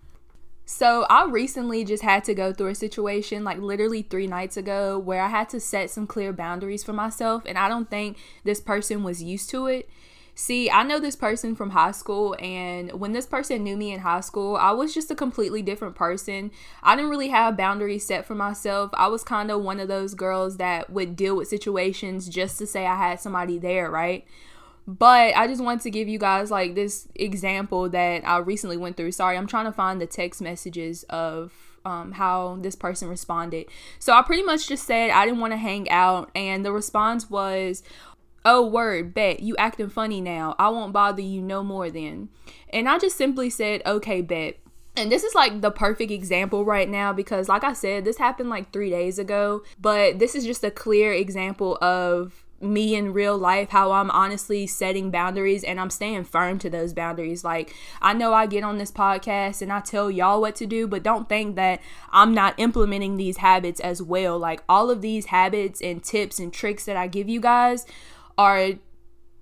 So, 0.67 1.05
I 1.11 1.27
recently 1.27 1.85
just 1.85 2.03
had 2.03 2.25
to 2.25 2.35
go 2.35 2.51
through 2.51 2.69
a 2.69 2.75
situation 2.75 3.45
like 3.45 3.59
literally 3.59 4.01
three 4.01 4.27
nights 4.27 4.57
ago 4.57 4.99
where 4.99 5.21
I 5.21 5.29
had 5.29 5.51
to 5.51 5.61
set 5.61 5.91
some 5.91 6.07
clear 6.07 6.33
boundaries 6.33 6.83
for 6.83 6.95
myself, 6.95 7.43
and 7.45 7.59
I 7.59 7.69
don't 7.69 7.91
think 7.91 8.17
this 8.45 8.61
person 8.61 9.03
was 9.03 9.23
used 9.23 9.51
to 9.51 9.67
it. 9.67 9.91
See, 10.37 10.69
I 10.69 10.83
know 10.83 10.99
this 10.99 11.15
person 11.15 11.55
from 11.55 11.71
high 11.71 11.93
school, 11.93 12.35
and 12.41 12.93
when 12.93 13.13
this 13.13 13.27
person 13.27 13.63
knew 13.63 13.77
me 13.77 13.93
in 13.93 14.01
high 14.01 14.21
school, 14.21 14.57
I 14.57 14.73
was 14.73 14.93
just 14.93 15.11
a 15.11 15.15
completely 15.15 15.63
different 15.63 15.95
person. 15.95 16.51
I 16.83 16.97
didn't 16.97 17.11
really 17.11 17.29
have 17.29 17.57
boundaries 17.57 18.05
set 18.05 18.27
for 18.27 18.35
myself. 18.35 18.91
I 18.95 19.07
was 19.07 19.23
kind 19.23 19.53
of 19.53 19.63
one 19.63 19.79
of 19.79 19.87
those 19.87 20.15
girls 20.15 20.57
that 20.57 20.91
would 20.91 21.15
deal 21.15 21.37
with 21.37 21.47
situations 21.47 22.29
just 22.29 22.59
to 22.59 22.67
say 22.67 22.85
I 22.85 22.97
had 22.97 23.21
somebody 23.21 23.59
there, 23.59 23.89
right? 23.89 24.27
But 24.89 25.37
I 25.37 25.47
just 25.47 25.63
wanted 25.63 25.83
to 25.83 25.91
give 25.91 26.09
you 26.09 26.19
guys 26.19 26.51
like 26.51 26.75
this 26.75 27.07
example 27.15 27.89
that 27.91 28.27
I 28.27 28.39
recently 28.39 28.77
went 28.77 28.97
through. 28.97 29.13
Sorry, 29.13 29.37
I'm 29.37 29.47
trying 29.47 29.67
to 29.67 29.73
find 29.73 30.01
the 30.01 30.07
text 30.07 30.43
messages 30.43 31.05
of 31.05 31.53
um, 31.85 32.13
how 32.13 32.59
this 32.61 32.75
person 32.75 33.09
responded. 33.09 33.67
So 33.99 34.13
I 34.13 34.23
pretty 34.23 34.43
much 34.43 34.69
just 34.69 34.85
said 34.85 35.11
I 35.11 35.25
didn't 35.27 35.41
want 35.41 35.53
to 35.53 35.59
hang 35.59 35.89
out, 35.91 36.31
and 36.35 36.65
the 36.65 36.73
response 36.73 37.31
was, 37.31 37.83
Oh, 38.45 38.67
word, 38.67 39.15
bet, 39.15 39.41
you 39.41 39.57
acting 39.57 39.89
funny 39.89 40.21
now. 40.21 40.55
I 40.59 40.69
won't 40.69 40.93
bother 40.93 41.23
you 41.23 41.41
no 41.41 41.65
more 41.65 41.91
then. 41.91 42.29
And 42.71 42.89
I 42.89 42.99
just 42.99 43.17
simply 43.17 43.49
said, 43.51 43.83
Okay, 43.87 44.21
bet. 44.21 44.59
And 44.97 45.11
this 45.11 45.25
is 45.25 45.35
like 45.35 45.61
the 45.61 45.73
perfect 45.73 46.13
example 46.13 46.65
right 46.65 46.89
now 46.89 47.13
because, 47.13 47.49
like 47.49 47.65
I 47.65 47.73
said, 47.73 48.05
this 48.05 48.19
happened 48.19 48.49
like 48.49 48.73
three 48.73 48.91
days 48.91 49.19
ago, 49.19 49.63
but 49.81 50.21
this 50.21 50.37
is 50.37 50.45
just 50.45 50.63
a 50.63 50.71
clear 50.71 51.13
example 51.13 51.79
of 51.83 52.45
me 52.61 52.95
in 52.95 53.13
real 53.13 53.37
life 53.37 53.71
how 53.71 53.93
I'm 53.93 54.11
honestly 54.11 54.67
setting 54.67 55.11
boundaries 55.11 55.65
and 55.65 55.79
I'm 55.79 55.91
staying 55.91 56.25
firm 56.25 56.59
to 56.61 56.71
those 56.71 56.93
boundaries. 56.93 57.45
Like 57.45 57.75
I 58.01 58.15
know 58.15 58.33
I 58.33 58.47
get 58.47 58.65
on 58.65 58.79
this 58.79 58.91
podcast 58.91 59.63
and 59.63 59.73
I 59.73 59.81
tell 59.81 60.11
y'all 60.11 60.41
what 60.41 60.57
to 60.57 60.67
do, 60.67 60.87
but 60.87 61.03
don't 61.03 61.29
think 61.29 61.57
that 61.57 61.81
I'm 62.11 62.33
not 62.33 62.55
implementing 62.59 63.17
these 63.17 63.39
habits 63.39 63.81
as 63.81 64.03
well. 64.03 64.39
Like 64.39 64.63
all 64.69 64.91
of 64.91 65.03
these 65.03 65.27
habits 65.27 65.81
and 65.81 66.03
tips 66.03 66.39
and 66.39 66.53
tricks 66.53 66.85
that 66.87 66.97
I 66.97 67.07
give 67.07 67.29
you 67.29 67.41
guys 67.41 67.87
are 68.37 68.75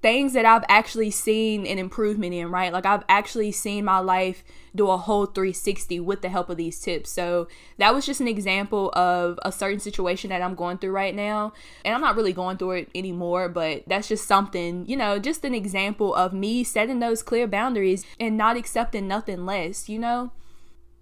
things 0.03 0.33
that 0.33 0.45
I've 0.45 0.65
actually 0.69 1.13
seen 1.13 1.65
an 1.65 1.79
improvement 1.79 2.35
in, 2.35 2.51
right? 2.51 2.73
Like 2.73 2.85
I've 2.85 3.05
actually 3.09 3.53
seen 3.53 3.85
my 3.85 4.01
life 4.01 4.43
do 4.75 4.91
a 4.91 4.97
whole 4.97 5.27
360 5.27 6.01
with 6.01 6.23
the 6.23 6.29
help 6.29 6.51
of 6.51 6.57
these 6.57 6.81
tips. 6.81 7.11
So 7.11 7.47
that 7.79 7.95
was 7.95 8.05
just 8.05 8.21
an 8.21 8.27
example 8.27 8.91
of 8.95 9.39
a 9.45 9.53
certain 9.53 9.79
situation 9.79 10.31
that 10.31 10.43
I'm 10.43 10.57
going 10.57 10.79
through 10.79 10.91
right 10.91 11.15
now. 11.15 11.53
And 11.85 11.95
I'm 11.95 12.01
not 12.01 12.17
really 12.17 12.33
going 12.33 12.57
through 12.57 12.73
it 12.73 12.89
anymore, 12.97 13.49
but 13.49 13.85
that's 13.87 14.09
just 14.09 14.27
something, 14.27 14.85
you 14.89 14.97
know, 14.97 15.21
just 15.21 15.45
an 15.45 15.55
example 15.55 16.13
of 16.17 16.33
me 16.33 16.65
setting 16.65 16.99
those 16.99 17.23
clear 17.23 17.47
boundaries 17.47 18.05
and 18.19 18.37
not 18.37 18.57
accepting 18.57 19.07
nothing 19.07 19.47
less, 19.47 19.89
you 19.89 20.01
know? 20.01 20.33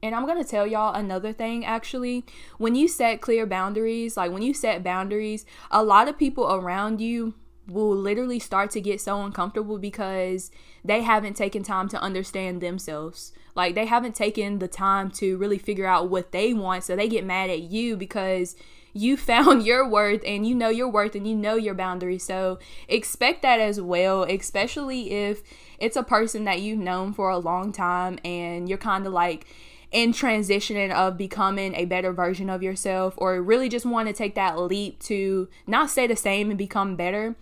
And 0.03 0.15
I'm 0.15 0.27
to 0.27 0.45
tell 0.45 0.67
y'all 0.67 0.95
another 0.95 1.33
thing 1.33 1.65
actually. 1.65 2.25
When 2.59 2.75
you 2.75 2.87
set 2.87 3.23
clear 3.23 3.47
boundaries, 3.47 4.17
like 4.17 4.31
when 4.31 4.43
you 4.43 4.53
set 4.53 4.85
boundaries, 4.85 5.47
a 5.71 5.83
lot 5.83 6.09
of 6.09 6.19
people 6.19 6.53
around 6.53 7.01
you 7.01 7.35
will 7.71 7.97
literally 7.97 8.39
start 8.39 8.71
to 8.73 8.81
get 8.81 9.01
so 9.01 9.23
uncomfortable 9.23 9.79
because 9.79 10.51
they 10.85 11.03
haven't 11.03 11.35
taken 11.35 11.63
time 11.63 11.89
to 11.89 12.01
understand 12.01 12.61
themselves. 12.61 13.33
Like 13.55 13.75
they 13.75 13.87
haven't 13.87 14.15
taken 14.15 14.59
the 14.59 14.69
time 14.69 15.11
to 15.13 15.37
really 15.37 15.59
figure 15.59 15.87
out 15.87 16.11
what 16.11 16.33
they 16.33 16.53
want. 16.53 16.85
So 16.85 16.97
they 16.97 17.09
get 17.09 17.25
mad 17.25 17.51
at 17.51 17.61
you 17.61 17.97
because 17.97 18.57
you 18.93 19.17
found 19.33 19.65
your 19.65 19.89
worth 19.89 20.23
and 20.27 20.47
you 20.47 20.55
know 20.55 20.69
your 20.69 20.89
worth 20.89 21.15
and 21.15 21.27
you 21.27 21.37
know 21.37 21.55
your 21.55 21.75
boundaries. 21.75 22.25
So 22.25 22.59
expect 22.89 23.43
that 23.43 23.61
as 23.61 23.81
well, 23.81 24.25
especially 24.25 25.11
if 25.13 25.43
it's 25.79 25.97
a 25.97 26.03
person 26.03 26.45
that 26.45 26.61
you've 26.61 26.79
known 26.79 27.13
for 27.13 27.31
a 27.31 27.39
long 27.39 27.73
time 27.73 28.19
and 28.25 28.69
you're 28.69 28.79
kind 28.79 29.07
of 29.07 29.13
like 29.13 29.47
in 29.93 30.13
transitioning 30.13 30.93
of 30.93 31.17
becoming 31.17 31.75
a 31.75 31.85
better 31.85 32.13
version 32.13 32.49
of 32.49 32.63
yourself 32.63 33.15
or 33.17 33.43
really 33.43 33.69
just 33.69 33.85
want 33.85 34.07
to 34.07 34.15
take 34.15 34.37
that 34.37 34.59
leap 34.59 35.01
to 35.01 35.49
not 35.67 35.91
stay 35.91 36.07
the 36.07 36.15
same 36.15 36.49
and 36.49 36.59
become 36.59 36.95
better 36.95 37.35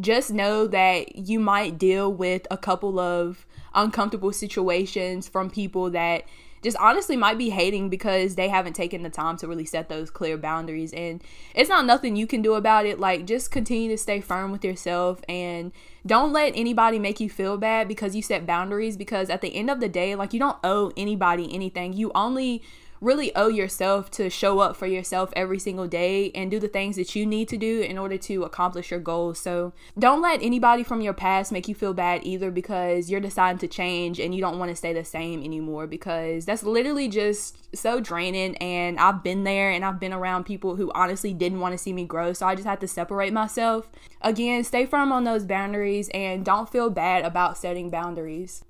just 0.00 0.32
know 0.32 0.66
that 0.66 1.16
you 1.16 1.38
might 1.38 1.78
deal 1.78 2.12
with 2.12 2.46
a 2.50 2.56
couple 2.56 2.98
of 2.98 3.46
uncomfortable 3.74 4.32
situations 4.32 5.28
from 5.28 5.50
people 5.50 5.90
that 5.90 6.24
just 6.64 6.78
honestly 6.78 7.14
might 7.14 7.36
be 7.36 7.50
hating 7.50 7.90
because 7.90 8.36
they 8.36 8.48
haven't 8.48 8.72
taken 8.72 9.02
the 9.02 9.10
time 9.10 9.36
to 9.36 9.46
really 9.46 9.66
set 9.66 9.90
those 9.90 10.10
clear 10.10 10.38
boundaries. 10.38 10.94
And 10.94 11.22
it's 11.54 11.68
not 11.68 11.84
nothing 11.84 12.16
you 12.16 12.26
can 12.26 12.40
do 12.40 12.54
about 12.54 12.86
it. 12.86 12.98
Like 12.98 13.26
just 13.26 13.50
continue 13.50 13.90
to 13.90 13.98
stay 13.98 14.22
firm 14.22 14.50
with 14.50 14.64
yourself 14.64 15.20
and 15.28 15.72
don't 16.06 16.32
let 16.32 16.54
anybody 16.56 16.98
make 16.98 17.20
you 17.20 17.28
feel 17.28 17.58
bad 17.58 17.86
because 17.86 18.16
you 18.16 18.22
set 18.22 18.46
boundaries 18.46 18.96
because 18.96 19.28
at 19.28 19.42
the 19.42 19.54
end 19.54 19.70
of 19.70 19.80
the 19.80 19.90
day 19.90 20.14
like 20.14 20.32
you 20.32 20.40
don't 20.40 20.56
owe 20.64 20.90
anybody 20.96 21.52
anything. 21.54 21.92
You 21.92 22.10
only 22.14 22.62
really 23.04 23.34
owe 23.36 23.48
yourself 23.48 24.10
to 24.12 24.30
show 24.30 24.60
up 24.60 24.74
for 24.74 24.86
yourself 24.86 25.30
every 25.36 25.58
single 25.58 25.86
day 25.86 26.30
and 26.34 26.50
do 26.50 26.58
the 26.58 26.68
things 26.68 26.96
that 26.96 27.14
you 27.14 27.26
need 27.26 27.48
to 27.48 27.56
do 27.56 27.82
in 27.82 27.98
order 27.98 28.16
to 28.16 28.42
accomplish 28.44 28.90
your 28.90 29.00
goals. 29.00 29.38
So 29.38 29.72
don't 29.98 30.22
let 30.22 30.42
anybody 30.42 30.82
from 30.82 31.02
your 31.02 31.12
past 31.12 31.52
make 31.52 31.68
you 31.68 31.74
feel 31.74 31.92
bad 31.92 32.22
either 32.24 32.50
because 32.50 33.10
you're 33.10 33.20
deciding 33.20 33.58
to 33.58 33.68
change 33.68 34.18
and 34.18 34.34
you 34.34 34.40
don't 34.40 34.58
want 34.58 34.70
to 34.70 34.76
stay 34.76 34.92
the 34.94 35.04
same 35.04 35.44
anymore 35.44 35.86
because 35.86 36.46
that's 36.46 36.62
literally 36.62 37.08
just 37.08 37.76
so 37.76 38.00
draining. 38.00 38.56
And 38.56 38.98
I've 38.98 39.22
been 39.22 39.44
there 39.44 39.70
and 39.70 39.84
I've 39.84 40.00
been 40.00 40.14
around 40.14 40.44
people 40.44 40.76
who 40.76 40.90
honestly 40.94 41.34
didn't 41.34 41.60
want 41.60 41.72
to 41.72 41.78
see 41.78 41.92
me 41.92 42.04
grow. 42.04 42.32
So 42.32 42.46
I 42.46 42.54
just 42.54 42.66
had 42.66 42.80
to 42.80 42.88
separate 42.88 43.32
myself. 43.32 43.90
Again, 44.22 44.64
stay 44.64 44.86
firm 44.86 45.12
on 45.12 45.24
those 45.24 45.44
boundaries 45.44 46.08
and 46.14 46.44
don't 46.44 46.70
feel 46.70 46.88
bad 46.88 47.24
about 47.24 47.58
setting 47.58 47.90
boundaries. 47.90 48.64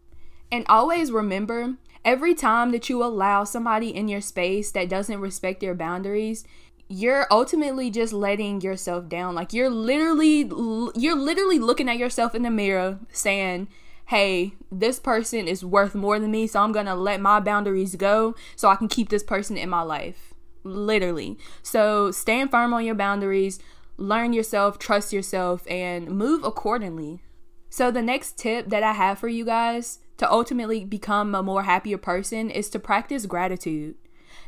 And 0.51 0.65
always 0.69 1.11
remember 1.11 1.77
every 2.05 2.35
time 2.35 2.71
that 2.73 2.89
you 2.89 3.03
allow 3.03 3.45
somebody 3.45 3.95
in 3.95 4.09
your 4.09 4.21
space 4.21 4.71
that 4.73 4.89
doesn't 4.89 5.21
respect 5.21 5.63
your 5.63 5.75
boundaries, 5.75 6.45
you're 6.89 7.27
ultimately 7.31 7.91
just 7.91 8.13
letting 8.13 8.61
yourself 8.61 9.09
down. 9.09 9.35
Like 9.35 9.53
you're 9.53 9.71
literally 9.71 10.41
you're 10.95 11.17
literally 11.17 11.59
looking 11.59 11.89
at 11.89 11.99
yourself 11.99 12.35
in 12.35 12.43
the 12.43 12.51
mirror 12.51 12.99
saying, 13.11 13.69
"Hey, 14.07 14.55
this 14.71 14.99
person 14.99 15.49
is 15.49 15.65
worth 15.65 15.95
more 15.95 16.19
than 16.19 16.31
me, 16.31 16.47
so 16.47 16.61
I'm 16.61 16.73
going 16.73 16.87
to 16.87 16.95
let 16.95 17.21
my 17.21 17.41
boundaries 17.41 17.97
go 17.97 18.35
so 18.57 18.69
I 18.69 18.77
can 18.77 18.89
keep 18.89 19.09
this 19.09 19.23
person 19.23 19.57
in 19.57 19.71
my 19.71 19.83
life." 19.83 20.35
Literally. 20.63 21.39
So, 21.63 22.11
stand 22.11 22.51
firm 22.51 22.73
on 22.73 22.87
your 22.87 22.95
boundaries, 22.95 23.59
learn 23.99 24.33
yourself, 24.33 24.79
trust 24.79 25.13
yourself, 25.13 25.67
and 25.69 26.09
move 26.09 26.43
accordingly. 26.43 27.23
So, 27.69 27.91
the 27.91 28.01
next 28.01 28.39
tip 28.39 28.71
that 28.71 28.83
I 28.83 28.93
have 28.93 29.19
for 29.19 29.29
you 29.29 29.45
guys 29.45 29.99
to 30.17 30.31
ultimately 30.31 30.85
become 30.85 31.35
a 31.35 31.43
more 31.43 31.65
happier 31.65 31.99
person 31.99 32.51
is 32.51 32.69
to 32.71 32.79
practice 32.79 33.27
gratitude. 33.27 33.97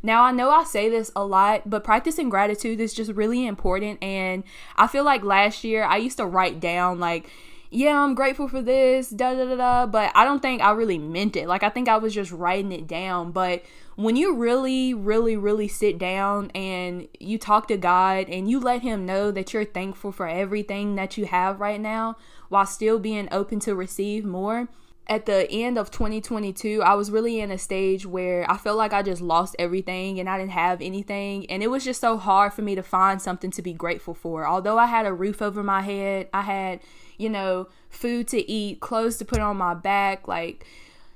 Now, 0.03 0.23
I 0.23 0.31
know 0.31 0.51
I 0.51 0.65
say 0.65 0.89
this 0.89 1.11
a 1.17 1.25
lot, 1.25 1.69
but 1.69 1.83
practicing 1.85 2.29
gratitude 2.29 2.81
is 2.81 2.95
just 2.95 3.13
really 3.13 3.47
important. 3.47 4.03
And 4.03 4.45
I 4.77 4.87
feel 4.87 5.05
like 5.05 5.25
last 5.25 5.65
year 5.65 5.85
I 5.85 5.97
used 5.97 6.19
to 6.19 6.27
write 6.27 6.61
down, 6.61 7.01
like, 7.01 7.31
yeah, 7.71 8.01
I'm 8.01 8.15
grateful 8.15 8.49
for 8.49 8.63
this, 8.63 9.11
da 9.11 9.35
da 9.35 9.45
da 9.45 9.57
da, 9.57 9.87
but 9.87 10.13
I 10.15 10.25
don't 10.25 10.41
think 10.41 10.63
I 10.63 10.71
really 10.71 10.99
meant 10.99 11.35
it. 11.35 11.49
Like, 11.49 11.63
I 11.63 11.69
think 11.69 11.89
I 11.89 11.97
was 11.97 12.15
just 12.15 12.31
writing 12.31 12.71
it 12.73 12.87
down. 12.87 13.33
But 13.33 13.65
when 13.97 14.15
you 14.15 14.35
really, 14.37 14.95
really, 14.95 15.37
really 15.37 15.67
sit 15.67 15.99
down 15.99 16.51
and 16.55 17.09
you 17.19 17.39
talk 17.39 17.67
to 17.69 17.77
God 17.77 18.29
and 18.29 18.49
you 18.49 18.61
let 18.61 18.83
Him 18.83 19.05
know 19.05 19.31
that 19.33 19.53
you're 19.53 19.65
thankful 19.65 20.13
for 20.13 20.29
everything 20.29 20.95
that 20.95 21.17
you 21.17 21.27
have 21.27 21.61
right 21.61 21.81
now 21.81 22.17
while 22.49 22.67
still 22.67 22.99
being 22.99 23.29
open 23.33 23.59
to 23.61 23.75
receive 23.75 24.25
more, 24.25 24.69
at 25.09 25.27
the 25.27 25.51
end 25.51 25.79
of 25.79 25.91
2022, 25.91 26.83
I 26.83 26.95
was 26.95 27.11
really 27.11 27.41
in 27.41 27.53
a 27.53 27.59
stage 27.59 28.05
where 28.05 28.51
I 28.51 28.57
felt 28.57 28.77
like 28.77 28.93
I 28.93 29.03
just 29.03 29.23
lost 29.23 29.55
everything 29.59 30.19
and 30.19 30.29
I 30.29 30.37
didn't 30.37 30.51
have 30.51 30.81
anything. 30.83 31.49
And 31.49 31.63
it 31.63 31.69
was 31.69 31.85
just 31.85 32.01
so 32.01 32.17
hard 32.17 32.53
for 32.53 32.63
me 32.63 32.75
to 32.75 32.83
find 32.83 33.23
something 33.23 33.53
to 33.53 33.63
be 33.63 33.73
grateful 33.73 34.15
for. 34.15 34.47
Although 34.47 34.79
I 34.79 34.87
had 34.87 35.07
a 35.07 35.13
roof 35.13 35.41
over 35.41 35.63
my 35.63 35.83
head, 35.83 36.29
I 36.35 36.43
had, 36.43 36.81
you 37.19 37.29
know, 37.29 37.69
food 37.89 38.27
to 38.29 38.51
eat, 38.51 38.81
clothes 38.81 39.17
to 39.19 39.25
put 39.25 39.39
on 39.39 39.57
my 39.57 39.75
back, 39.75 40.27
like, 40.27 40.67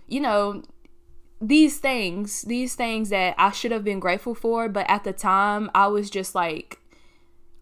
you 0.07 0.21
know, 0.21 0.63
these 1.41 1.79
things, 1.79 2.43
these 2.43 2.77
things 2.77 3.09
that 3.09 3.35
I 3.39 3.51
should 3.51 3.73
have 3.73 3.83
been 3.83 3.99
grateful 3.99 4.37
for. 4.37 4.69
But 4.69 4.89
at 4.89 5.03
the 5.03 5.13
time, 5.13 5.69
I 5.75 5.89
was 5.89 6.11
just 6.11 6.35
like, 6.37 6.79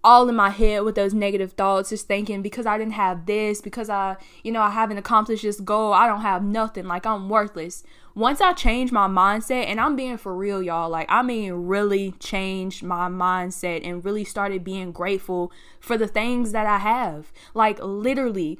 all 0.04 0.28
in 0.28 0.36
my 0.36 0.50
head 0.50 0.84
with 0.84 0.94
those 0.94 1.12
negative 1.12 1.52
thoughts, 1.52 1.90
just 1.90 2.06
thinking 2.06 2.40
because 2.40 2.66
I 2.66 2.78
didn't 2.78 2.92
have 2.92 3.26
this, 3.26 3.60
because 3.60 3.90
I, 3.90 4.16
you 4.44 4.52
know, 4.52 4.62
I 4.62 4.70
haven't 4.70 4.98
accomplished 4.98 5.42
this 5.42 5.60
goal, 5.60 5.92
I 5.92 6.06
don't 6.06 6.20
have 6.20 6.42
nothing, 6.42 6.86
like 6.86 7.04
I'm 7.04 7.28
worthless. 7.28 7.82
Once 8.14 8.40
I 8.40 8.52
changed 8.52 8.92
my 8.92 9.06
mindset, 9.06 9.66
and 9.66 9.80
I'm 9.80 9.94
being 9.94 10.16
for 10.16 10.34
real, 10.34 10.62
y'all, 10.62 10.88
like 10.90 11.06
I 11.08 11.22
mean, 11.22 11.52
really 11.52 12.12
changed 12.18 12.82
my 12.82 13.08
mindset 13.08 13.86
and 13.86 14.04
really 14.04 14.24
started 14.24 14.64
being 14.64 14.92
grateful 14.92 15.52
for 15.80 15.96
the 15.96 16.08
things 16.08 16.52
that 16.52 16.66
I 16.66 16.78
have. 16.78 17.32
Like, 17.54 17.78
literally, 17.80 18.58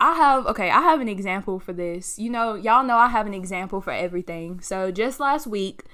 I 0.00 0.14
have, 0.14 0.46
okay, 0.46 0.68
I 0.70 0.80
have 0.80 1.00
an 1.00 1.08
example 1.08 1.60
for 1.60 1.72
this. 1.72 2.18
You 2.18 2.30
know, 2.30 2.54
y'all 2.54 2.82
know 2.82 2.96
I 2.96 3.08
have 3.08 3.26
an 3.26 3.34
example 3.34 3.80
for 3.80 3.92
everything. 3.92 4.60
So 4.60 4.90
just 4.90 5.20
last 5.20 5.46
week, 5.46 5.84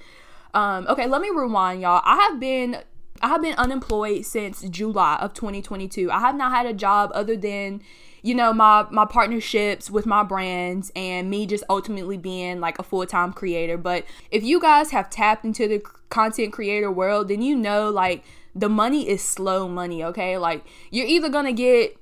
um, 0.53 0.87
okay, 0.87 1.05
let 1.05 1.21
me 1.21 1.29
rewind, 1.29 1.81
y'all. 1.81 2.01
I 2.03 2.15
have 2.29 2.39
been 2.39 2.77
I 3.21 3.27
have 3.27 3.41
been 3.41 3.55
unemployed 3.55 4.25
since 4.25 4.61
July 4.61 5.17
of 5.21 5.33
2022. 5.33 6.11
I 6.11 6.19
have 6.19 6.35
not 6.35 6.51
had 6.51 6.65
a 6.65 6.73
job 6.73 7.11
other 7.13 7.35
than 7.35 7.81
you 8.21 8.35
know 8.35 8.53
my 8.53 8.85
my 8.91 9.05
partnerships 9.05 9.89
with 9.89 10.05
my 10.05 10.23
brands 10.23 10.91
and 10.95 11.29
me 11.29 11.45
just 11.45 11.63
ultimately 11.69 12.17
being 12.17 12.59
like 12.59 12.77
a 12.79 12.83
full-time 12.83 13.31
creator 13.31 13.77
but 13.77 14.03
if 14.29 14.43
you 14.43 14.59
guys 14.59 14.91
have 14.91 15.09
tapped 15.09 15.45
into 15.45 15.67
the 15.69 15.79
content 16.09 16.51
creator 16.51 16.91
world 16.91 17.29
then 17.29 17.41
you 17.41 17.55
know 17.55 17.89
like 17.89 18.23
the 18.53 18.67
money 18.67 19.07
is 19.07 19.23
slow 19.23 19.69
money 19.69 20.03
okay 20.03 20.37
like 20.37 20.65
you're 20.91 21.05
either 21.07 21.29
gonna 21.29 21.53
get 21.53 21.97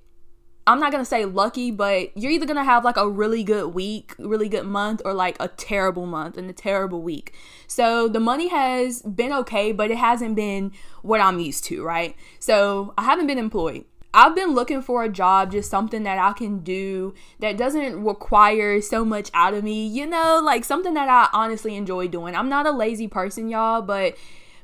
I'm 0.67 0.81
not 0.81 0.91
gonna 0.91 1.05
say 1.05 1.23
lucky, 1.23 1.71
but 1.71 2.15
you're 2.17 2.31
either 2.31 2.45
gonna 2.45 2.63
have 2.63 2.83
like 2.83 2.97
a 2.97 3.07
really 3.07 3.43
good 3.43 3.73
week, 3.73 4.13
really 4.19 4.49
good 4.49 4.65
month, 4.65 5.01
or 5.05 5.13
like 5.13 5.37
a 5.39 5.47
terrible 5.47 6.05
month 6.05 6.37
and 6.37 6.49
a 6.49 6.53
terrible 6.53 7.01
week. 7.01 7.33
So 7.67 8.09
the 8.09 8.19
money 8.19 8.49
has 8.49 9.01
been 9.01 9.31
okay, 9.31 9.71
but 9.71 9.89
it 9.89 9.97
hasn't 9.97 10.35
been 10.35 10.73
what 11.01 11.21
I'm 11.21 11.39
used 11.39 11.63
to, 11.65 11.83
right? 11.83 12.15
So 12.39 12.93
I 12.97 13.03
haven't 13.03 13.27
been 13.27 13.37
employed. 13.37 13.85
I've 14.13 14.35
been 14.35 14.53
looking 14.55 14.81
for 14.81 15.03
a 15.03 15.09
job, 15.09 15.51
just 15.51 15.69
something 15.69 16.03
that 16.03 16.17
I 16.17 16.33
can 16.33 16.59
do 16.59 17.13
that 17.39 17.55
doesn't 17.55 18.03
require 18.03 18.81
so 18.81 19.05
much 19.05 19.29
out 19.33 19.53
of 19.53 19.63
me, 19.63 19.85
you 19.85 20.05
know, 20.05 20.41
like 20.43 20.65
something 20.65 20.95
that 20.95 21.07
I 21.07 21.29
honestly 21.33 21.75
enjoy 21.75 22.07
doing. 22.07 22.35
I'm 22.35 22.49
not 22.49 22.65
a 22.65 22.71
lazy 22.71 23.07
person, 23.07 23.47
y'all, 23.47 23.81
but 23.81 24.17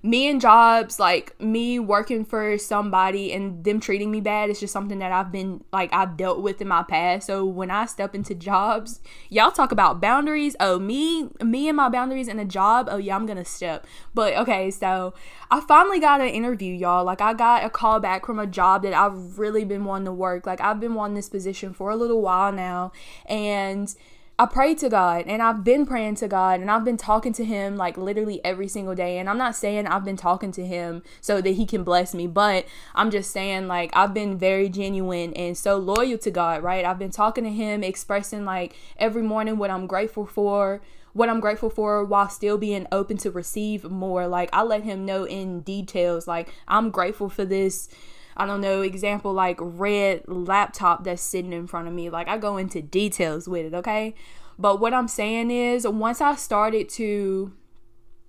me 0.06 0.28
and 0.28 0.42
jobs, 0.42 1.00
like 1.00 1.40
me 1.40 1.80
working 1.80 2.26
for 2.26 2.58
somebody 2.58 3.32
and 3.32 3.64
them 3.64 3.80
treating 3.80 4.12
me 4.12 4.20
bad, 4.20 4.50
it's 4.50 4.60
just 4.60 4.74
something 4.74 5.00
that 5.00 5.14
I've 5.14 5.32
been 5.32 5.64
like 5.72 5.94
I've 5.94 6.18
dealt 6.18 6.42
with 6.42 6.62
in 6.62 6.68
my 6.68 6.84
past. 6.84 7.28
So 7.28 7.46
when 7.46 7.72
I 7.72 7.86
step 7.86 8.14
into 8.14 8.36
jobs, 8.36 9.00
y'all 9.30 9.50
talk 9.50 9.72
about 9.72 10.02
boundaries. 10.02 10.58
Oh, 10.60 10.78
me, 10.78 11.30
me 11.42 11.70
and 11.70 11.78
my 11.78 11.88
boundaries 11.88 12.28
in 12.28 12.38
a 12.38 12.44
job. 12.44 12.90
Oh 12.92 12.98
yeah, 12.98 13.16
I'm 13.16 13.26
gonna 13.26 13.46
step. 13.46 13.88
But 14.14 14.34
okay, 14.34 14.72
so 14.72 15.14
I 15.50 15.62
finally 15.62 16.02
got 16.02 16.20
an 16.20 16.28
interview, 16.28 16.74
y'all. 16.74 17.06
Like 17.06 17.22
I 17.22 17.34
got 17.34 17.64
a 17.64 17.70
call 17.70 18.02
back 18.02 18.26
from 18.26 18.40
a 18.40 18.48
job 18.48 18.84
that 18.84 18.94
I've 18.94 19.40
really 19.40 19.64
been 19.64 19.86
wanting 19.86 20.06
to 20.06 20.12
work. 20.12 20.46
Like 20.46 20.60
I've 20.60 20.82
been 20.82 20.96
wanting 20.96 21.16
this 21.16 21.30
position 21.30 21.74
for 21.74 21.90
a 21.90 21.96
little 21.96 22.22
while 22.22 22.52
now, 22.52 22.92
and 23.26 23.96
I 24.40 24.48
pray 24.48 24.74
to 24.76 24.90
God 24.90 25.26
and 25.28 25.44
I've 25.44 25.64
been 25.64 25.86
praying 25.86 26.16
to 26.16 26.28
God 26.28 26.60
and 26.60 26.72
I've 26.72 26.84
been 26.84 26.98
talking 26.98 27.34
to 27.34 27.46
Him 27.46 27.78
like 27.78 27.98
literally 27.98 28.44
every 28.44 28.68
single 28.68 28.96
day. 28.96 29.20
And 29.20 29.30
I'm 29.30 29.38
not 29.38 29.56
saying 29.56 29.86
I've 29.86 30.04
been 30.04 30.18
talking 30.18 30.52
to 30.54 30.66
Him 30.66 31.04
so 31.22 31.40
that 31.40 31.52
He 31.52 31.68
can 31.68 31.84
bless 31.84 32.16
me, 32.16 32.26
but 32.26 32.66
I'm 32.96 33.12
just 33.12 33.30
saying 33.30 33.68
like 33.68 33.92
I've 33.94 34.14
been 34.14 34.38
very 34.40 34.70
genuine 34.70 35.34
and 35.34 35.56
so 35.56 35.78
loyal 35.78 36.18
to 36.18 36.32
God, 36.32 36.64
right? 36.64 36.84
I've 36.84 36.98
been 36.98 37.12
talking 37.12 37.44
to 37.44 37.52
Him, 37.52 37.84
expressing 37.84 38.44
like 38.44 38.76
every 38.98 39.22
morning 39.22 39.58
what 39.60 39.70
I'm 39.70 39.86
grateful 39.86 40.26
for, 40.26 40.82
what 41.14 41.30
I'm 41.30 41.40
grateful 41.40 41.70
for 41.70 42.04
while 42.04 42.28
still 42.28 42.58
being 42.58 42.88
open 42.92 43.18
to 43.18 43.30
receive 43.30 43.84
more. 43.84 44.28
Like 44.28 44.50
I 44.52 44.64
let 44.64 44.82
Him 44.82 45.06
know 45.06 45.26
in 45.26 45.62
details, 45.62 46.28
like 46.28 46.52
I'm 46.68 46.90
grateful 46.90 47.30
for 47.30 47.46
this 47.46 47.88
I 48.36 48.46
don't 48.46 48.62
know, 48.62 48.82
example 48.82 49.34
like 49.34 49.58
red 49.60 50.24
laptop 50.28 51.04
that's 51.04 51.22
sitting 51.22 51.54
in 51.54 51.68
front 51.68 51.88
of 51.88 51.94
me. 51.94 52.10
Like 52.10 52.28
I 52.28 52.38
go 52.38 52.58
into 52.58 52.82
details 52.82 53.48
with 53.48 53.66
it, 53.66 53.74
okay? 53.74 54.16
But 54.58 54.80
what 54.80 54.94
I'm 54.94 55.08
saying 55.08 55.52
is 55.52 55.88
once 55.88 56.22
I 56.22 56.36
started 56.36 56.90
to 56.90 57.54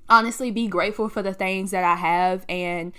honestly 0.09 0.51
be 0.51 0.69
grateful 0.69 1.09
for 1.09 1.23
the 1.23 1.33
things 1.33 1.71
that 1.71 1.85
I 1.85 1.97
have 1.97 2.45
and 2.49 2.93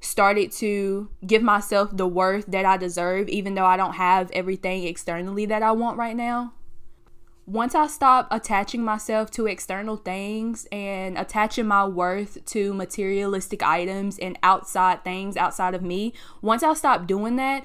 started 0.00 0.50
to 0.52 1.08
give 1.26 1.42
myself 1.42 1.90
the 1.92 2.06
worth 2.06 2.46
that 2.46 2.64
I 2.64 2.76
deserve 2.76 3.28
even 3.28 3.54
though 3.54 3.64
I 3.64 3.76
don't 3.76 3.94
have 3.94 4.30
everything 4.32 4.84
externally 4.84 5.46
that 5.46 5.62
I 5.62 5.72
want 5.72 5.96
right 5.96 6.16
now 6.16 6.54
once 7.46 7.74
I 7.74 7.88
stop 7.88 8.28
attaching 8.30 8.84
myself 8.84 9.30
to 9.32 9.46
external 9.46 9.96
things 9.96 10.66
and 10.70 11.18
attaching 11.18 11.66
my 11.66 11.84
worth 11.84 12.44
to 12.46 12.72
materialistic 12.72 13.62
items 13.62 14.18
and 14.18 14.38
outside 14.42 15.02
things 15.02 15.36
outside 15.36 15.74
of 15.74 15.82
me, 15.82 16.14
once 16.40 16.62
I 16.62 16.74
stop 16.74 17.06
doing 17.06 17.36
that, 17.36 17.64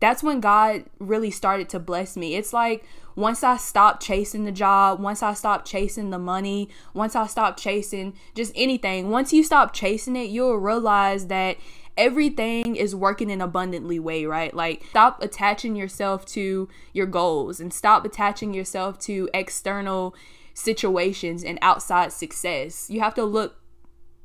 that's 0.00 0.22
when 0.22 0.40
God 0.40 0.84
really 0.98 1.30
started 1.30 1.68
to 1.70 1.78
bless 1.78 2.16
me. 2.16 2.34
It's 2.34 2.54
like 2.54 2.84
once 3.14 3.44
I 3.44 3.58
stopped 3.58 4.02
chasing 4.02 4.44
the 4.44 4.52
job, 4.52 5.00
once 5.00 5.22
I 5.22 5.34
stopped 5.34 5.66
chasing 5.66 6.08
the 6.08 6.18
money, 6.18 6.70
once 6.94 7.14
I 7.14 7.26
stopped 7.26 7.58
chasing 7.58 8.14
just 8.34 8.52
anything, 8.54 9.10
once 9.10 9.32
you 9.32 9.42
stop 9.42 9.74
chasing 9.74 10.16
it, 10.16 10.30
you'll 10.30 10.56
realize 10.56 11.26
that 11.26 11.58
everything 12.00 12.76
is 12.76 12.96
working 12.96 13.28
in 13.28 13.42
abundantly 13.42 13.98
way, 13.98 14.24
right? 14.24 14.54
Like 14.54 14.84
stop 14.88 15.22
attaching 15.22 15.76
yourself 15.76 16.24
to 16.26 16.66
your 16.94 17.06
goals 17.06 17.60
and 17.60 17.72
stop 17.72 18.06
attaching 18.06 18.54
yourself 18.54 18.98
to 19.00 19.28
external 19.34 20.14
situations 20.54 21.44
and 21.44 21.58
outside 21.60 22.10
success. 22.10 22.88
You 22.88 23.00
have 23.00 23.14
to 23.14 23.24
look 23.24 23.56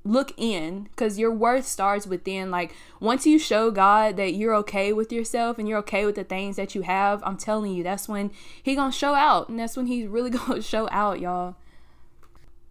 look 0.05 0.31
in 0.37 0.83
because 0.83 1.19
your 1.19 1.31
worth 1.31 1.65
starts 1.65 2.05
within 2.05 2.51
like 2.51 2.75
once 2.99 3.25
you 3.25 3.39
show 3.39 3.71
god 3.71 4.17
that 4.17 4.35
you're 4.35 4.53
okay 4.53 4.93
with 4.93 5.11
yourself 5.11 5.57
and 5.57 5.67
you're 5.67 5.79
okay 5.79 6.05
with 6.05 6.13
the 6.13 6.23
things 6.23 6.57
that 6.57 6.75
you 6.75 6.83
have 6.83 7.23
i'm 7.25 7.35
telling 7.35 7.73
you 7.73 7.81
that's 7.81 8.07
when 8.07 8.29
he 8.61 8.75
gonna 8.75 8.91
show 8.91 9.15
out 9.15 9.49
and 9.49 9.57
that's 9.57 9.75
when 9.75 9.87
he's 9.87 10.05
really 10.05 10.29
gonna 10.45 10.61
show 10.61 10.87
out 10.91 11.19
y'all 11.19 11.55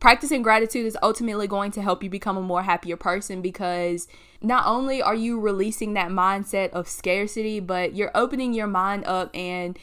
practicing 0.04 0.42
gratitude 0.42 0.84
is 0.84 0.98
ultimately 1.02 1.48
going 1.48 1.70
to 1.70 1.80
help 1.80 2.02
you 2.02 2.10
become 2.10 2.36
a 2.36 2.42
more 2.42 2.62
happier 2.62 2.94
person 2.94 3.40
because 3.40 4.06
not 4.42 4.66
only 4.66 5.00
are 5.00 5.14
you 5.14 5.40
releasing 5.40 5.94
that 5.94 6.10
mindset 6.10 6.68
of 6.72 6.86
scarcity, 6.86 7.58
but 7.58 7.94
you're 7.94 8.10
opening 8.14 8.52
your 8.52 8.66
mind 8.66 9.02
up 9.06 9.34
and 9.34 9.78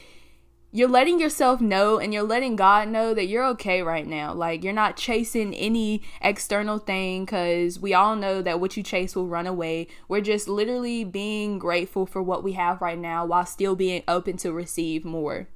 you're 0.72 0.88
letting 0.88 1.20
yourself 1.20 1.60
know 1.60 1.98
and 1.98 2.14
you're 2.14 2.22
letting 2.22 2.56
God 2.56 2.88
know 2.88 3.16
that 3.16 3.26
you're 3.26 3.48
okay 3.48 3.82
right 3.82 4.06
now. 4.06 4.32
Like 4.32 4.64
you're 4.64 4.74
not 4.74 4.96
chasing 4.96 5.56
any 5.56 6.04
external 6.22 6.78
thing 6.78 7.26
cuz 7.26 7.80
we 7.80 7.96
all 7.96 8.16
know 8.16 8.44
that 8.44 8.60
what 8.60 8.78
you 8.78 8.84
chase 8.84 9.16
will 9.16 9.26
run 9.26 9.48
away. 9.48 9.88
We're 10.08 10.22
just 10.22 10.48
literally 10.48 11.04
being 11.04 11.58
grateful 11.58 12.06
for 12.06 12.22
what 12.22 12.44
we 12.44 12.52
have 12.52 12.80
right 12.80 13.00
now 13.00 13.26
while 13.26 13.48
still 13.48 13.76
being 13.76 14.04
open 14.08 14.38
to 14.38 14.54
receive 14.54 15.04
more 15.04 15.48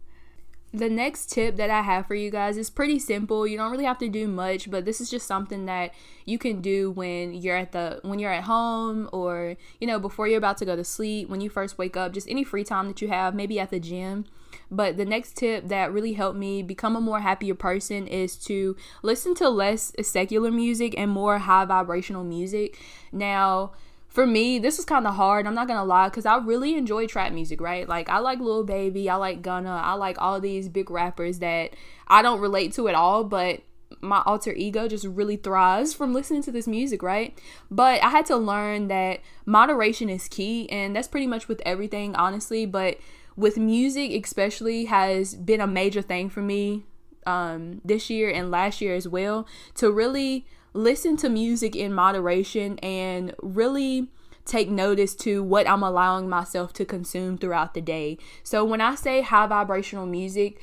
the 0.77 0.89
next 0.89 1.31
tip 1.31 1.55
that 1.57 1.69
I 1.69 1.81
have 1.81 2.07
for 2.07 2.15
you 2.15 2.29
guys 2.29 2.57
is 2.57 2.69
pretty 2.69 2.99
simple. 2.99 3.47
You 3.47 3.57
don't 3.57 3.71
really 3.71 3.85
have 3.85 3.97
to 3.99 4.09
do 4.09 4.27
much, 4.27 4.69
but 4.69 4.85
this 4.85 5.01
is 5.01 5.09
just 5.09 5.27
something 5.27 5.65
that 5.65 5.93
you 6.25 6.37
can 6.37 6.61
do 6.61 6.91
when 6.91 7.33
you're 7.33 7.57
at 7.57 7.71
the 7.71 7.99
when 8.03 8.19
you're 8.19 8.31
at 8.31 8.43
home 8.43 9.09
or, 9.11 9.57
you 9.79 9.87
know, 9.87 9.99
before 9.99 10.27
you're 10.27 10.37
about 10.37 10.57
to 10.57 10.65
go 10.65 10.75
to 10.75 10.83
sleep, 10.83 11.29
when 11.29 11.41
you 11.41 11.49
first 11.49 11.77
wake 11.77 11.97
up, 11.97 12.13
just 12.13 12.29
any 12.29 12.43
free 12.43 12.63
time 12.63 12.87
that 12.87 13.01
you 13.01 13.07
have, 13.07 13.35
maybe 13.35 13.59
at 13.59 13.69
the 13.69 13.79
gym. 13.79 14.25
But 14.71 14.97
the 14.97 15.05
next 15.05 15.37
tip 15.37 15.67
that 15.67 15.91
really 15.91 16.13
helped 16.13 16.37
me 16.37 16.63
become 16.63 16.95
a 16.95 17.01
more 17.01 17.19
happier 17.19 17.55
person 17.55 18.07
is 18.07 18.35
to 18.45 18.75
listen 19.03 19.35
to 19.35 19.49
less 19.49 19.93
secular 20.01 20.51
music 20.51 20.95
and 20.97 21.11
more 21.11 21.39
high 21.39 21.65
vibrational 21.65 22.23
music. 22.23 22.79
Now, 23.11 23.73
for 24.15 24.25
me, 24.25 24.59
this 24.59 24.77
was 24.77 24.85
kind 24.85 25.05
of 25.05 25.15
hard. 25.15 25.45
I'm 25.45 25.53
not 25.55 25.67
gonna 25.67 25.83
lie, 25.83 26.09
cause 26.09 26.25
I 26.25 26.37
really 26.37 26.75
enjoy 26.75 27.05
trap 27.05 27.33
music, 27.33 27.59
right? 27.59 27.87
Like 27.87 28.09
I 28.09 28.19
like 28.19 28.39
Lil 28.39 28.63
Baby, 28.63 29.09
I 29.09 29.15
like 29.15 29.41
Gunna, 29.41 29.81
I 29.83 29.91
like 29.95 30.15
all 30.21 30.39
these 30.39 30.69
big 30.69 30.89
rappers 30.89 31.39
that 31.39 31.71
I 32.07 32.21
don't 32.21 32.39
relate 32.39 32.71
to 32.75 32.87
at 32.87 32.95
all, 32.95 33.25
but 33.25 33.61
my 33.99 34.23
alter 34.25 34.53
ego 34.53 34.87
just 34.87 35.03
really 35.03 35.35
thrives 35.35 35.93
from 35.93 36.13
listening 36.13 36.41
to 36.43 36.51
this 36.53 36.65
music, 36.65 37.03
right? 37.03 37.37
But 37.69 38.01
I 38.01 38.09
had 38.09 38.25
to 38.27 38.37
learn 38.37 38.87
that 38.87 39.19
moderation 39.45 40.09
is 40.09 40.29
key, 40.29 40.69
and 40.69 40.95
that's 40.95 41.09
pretty 41.09 41.27
much 41.27 41.49
with 41.49 41.61
everything, 41.65 42.15
honestly. 42.15 42.65
But 42.65 42.97
with 43.35 43.57
music, 43.57 44.23
especially, 44.23 44.85
has 44.85 45.35
been 45.35 45.59
a 45.59 45.67
major 45.67 46.01
thing 46.01 46.29
for 46.29 46.41
me 46.41 46.85
um, 47.25 47.81
this 47.83 48.09
year 48.09 48.31
and 48.31 48.49
last 48.49 48.79
year 48.79 48.95
as 48.95 49.09
well 49.09 49.45
to 49.75 49.91
really 49.91 50.45
listen 50.75 51.15
to 51.17 51.29
music 51.29 51.75
in 51.75 51.93
moderation 51.93 52.77
and 52.79 53.33
really 53.41 54.09
take 54.45 54.69
notice 54.69 55.15
to 55.15 55.41
what 55.41 55.67
I'm 55.67 55.81
allowing 55.81 56.29
myself 56.29 56.73
to 56.73 56.85
consume 56.85 57.37
throughout 57.37 57.73
the 57.73 57.81
day. 57.81 58.17
So 58.43 58.63
when 58.63 58.81
I 58.81 58.95
say 58.95 59.21
high 59.21 59.47
vibrational 59.47 60.05
music, 60.05 60.61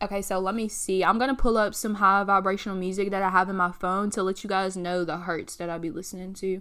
okay, 0.00 0.22
so 0.22 0.38
let 0.38 0.54
me 0.54 0.68
see. 0.68 1.02
I'm 1.02 1.18
going 1.18 1.34
to 1.34 1.42
pull 1.42 1.56
up 1.56 1.74
some 1.74 1.96
high 1.96 2.22
vibrational 2.22 2.76
music 2.76 3.10
that 3.10 3.22
I 3.22 3.30
have 3.30 3.48
in 3.48 3.56
my 3.56 3.72
phone 3.72 4.10
to 4.10 4.22
let 4.22 4.44
you 4.44 4.48
guys 4.48 4.76
know 4.76 5.04
the 5.04 5.18
hertz 5.18 5.56
that 5.56 5.70
I'll 5.70 5.78
be 5.78 5.90
listening 5.90 6.34
to. 6.34 6.60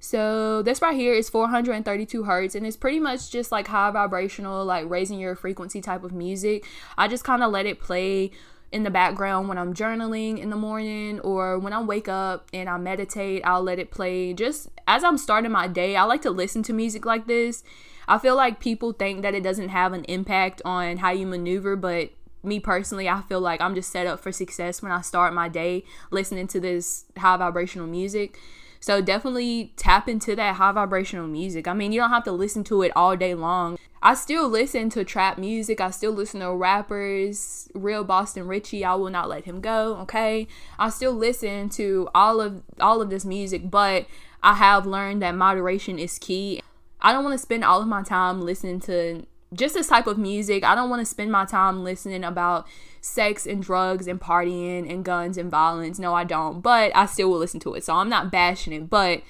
So 0.00 0.62
this 0.62 0.80
right 0.80 0.96
here 0.96 1.12
is 1.12 1.28
432 1.28 2.24
hertz 2.24 2.54
and 2.54 2.66
it's 2.66 2.76
pretty 2.76 2.98
much 2.98 3.30
just 3.30 3.52
like 3.52 3.68
high 3.68 3.90
vibrational, 3.90 4.64
like 4.64 4.88
raising 4.88 5.20
your 5.20 5.36
frequency 5.36 5.82
type 5.82 6.02
of 6.02 6.12
music. 6.12 6.64
I 6.96 7.06
just 7.06 7.22
kind 7.22 7.44
of 7.44 7.52
let 7.52 7.66
it 7.66 7.80
play 7.80 8.30
in 8.72 8.84
the 8.84 8.90
background 8.90 9.48
when 9.48 9.58
I'm 9.58 9.74
journaling 9.74 10.38
in 10.38 10.50
the 10.50 10.56
morning 10.56 11.20
or 11.20 11.58
when 11.58 11.72
I 11.72 11.82
wake 11.82 12.08
up 12.08 12.48
and 12.52 12.68
I 12.68 12.78
meditate, 12.78 13.42
I'll 13.44 13.62
let 13.62 13.78
it 13.78 13.90
play. 13.90 14.32
Just 14.32 14.68
as 14.86 15.02
I'm 15.02 15.18
starting 15.18 15.50
my 15.50 15.66
day, 15.66 15.96
I 15.96 16.04
like 16.04 16.22
to 16.22 16.30
listen 16.30 16.62
to 16.64 16.72
music 16.72 17.04
like 17.04 17.26
this. 17.26 17.64
I 18.06 18.18
feel 18.18 18.36
like 18.36 18.60
people 18.60 18.92
think 18.92 19.22
that 19.22 19.34
it 19.34 19.42
doesn't 19.42 19.68
have 19.70 19.92
an 19.92 20.04
impact 20.04 20.62
on 20.64 20.98
how 20.98 21.10
you 21.10 21.26
maneuver, 21.26 21.76
but 21.76 22.10
me 22.42 22.58
personally, 22.58 23.08
I 23.08 23.20
feel 23.22 23.40
like 23.40 23.60
I'm 23.60 23.74
just 23.74 23.90
set 23.90 24.06
up 24.06 24.20
for 24.20 24.32
success 24.32 24.82
when 24.82 24.92
I 24.92 25.00
start 25.00 25.34
my 25.34 25.48
day 25.48 25.84
listening 26.10 26.46
to 26.48 26.60
this 26.60 27.04
high 27.16 27.36
vibrational 27.36 27.86
music. 27.86 28.38
So 28.80 29.02
definitely 29.02 29.74
tap 29.76 30.08
into 30.08 30.34
that 30.36 30.56
high 30.56 30.72
vibrational 30.72 31.26
music. 31.26 31.68
I 31.68 31.74
mean, 31.74 31.92
you 31.92 32.00
don't 32.00 32.10
have 32.10 32.24
to 32.24 32.32
listen 32.32 32.64
to 32.64 32.82
it 32.82 32.92
all 32.96 33.14
day 33.14 33.34
long. 33.34 33.78
I 34.02 34.14
still 34.14 34.48
listen 34.48 34.88
to 34.90 35.04
trap 35.04 35.36
music. 35.36 35.80
I 35.80 35.90
still 35.90 36.12
listen 36.12 36.40
to 36.40 36.54
rappers, 36.54 37.68
real 37.74 38.02
Boston 38.04 38.46
Richey. 38.46 38.82
I 38.84 38.94
will 38.94 39.10
not 39.10 39.28
let 39.28 39.44
him 39.44 39.60
go. 39.60 39.96
Okay, 39.98 40.48
I 40.78 40.88
still 40.88 41.12
listen 41.12 41.68
to 41.70 42.08
all 42.14 42.40
of 42.40 42.62
all 42.80 43.02
of 43.02 43.10
this 43.10 43.26
music, 43.26 43.70
but 43.70 44.06
I 44.42 44.54
have 44.54 44.86
learned 44.86 45.20
that 45.20 45.34
moderation 45.34 45.98
is 45.98 46.18
key. 46.18 46.62
I 47.02 47.12
don't 47.12 47.24
want 47.24 47.34
to 47.34 47.38
spend 47.38 47.64
all 47.64 47.82
of 47.82 47.88
my 47.88 48.02
time 48.02 48.40
listening 48.40 48.80
to 48.80 49.26
just 49.54 49.74
this 49.74 49.88
type 49.88 50.06
of 50.06 50.18
music. 50.18 50.64
I 50.64 50.74
don't 50.74 50.90
want 50.90 51.00
to 51.00 51.06
spend 51.06 51.32
my 51.32 51.44
time 51.44 51.84
listening 51.84 52.24
about 52.24 52.66
sex 53.00 53.46
and 53.46 53.62
drugs 53.62 54.06
and 54.06 54.20
partying 54.20 54.90
and 54.90 55.04
guns 55.04 55.36
and 55.36 55.50
violence. 55.50 55.98
No, 55.98 56.14
I 56.14 56.24
don't. 56.24 56.60
But 56.60 56.94
I 56.94 57.06
still 57.06 57.30
will 57.30 57.38
listen 57.38 57.60
to 57.60 57.74
it. 57.74 57.84
So 57.84 57.94
I'm 57.94 58.08
not 58.08 58.30
bashing 58.30 58.72
it. 58.72 58.88
But 58.88 59.22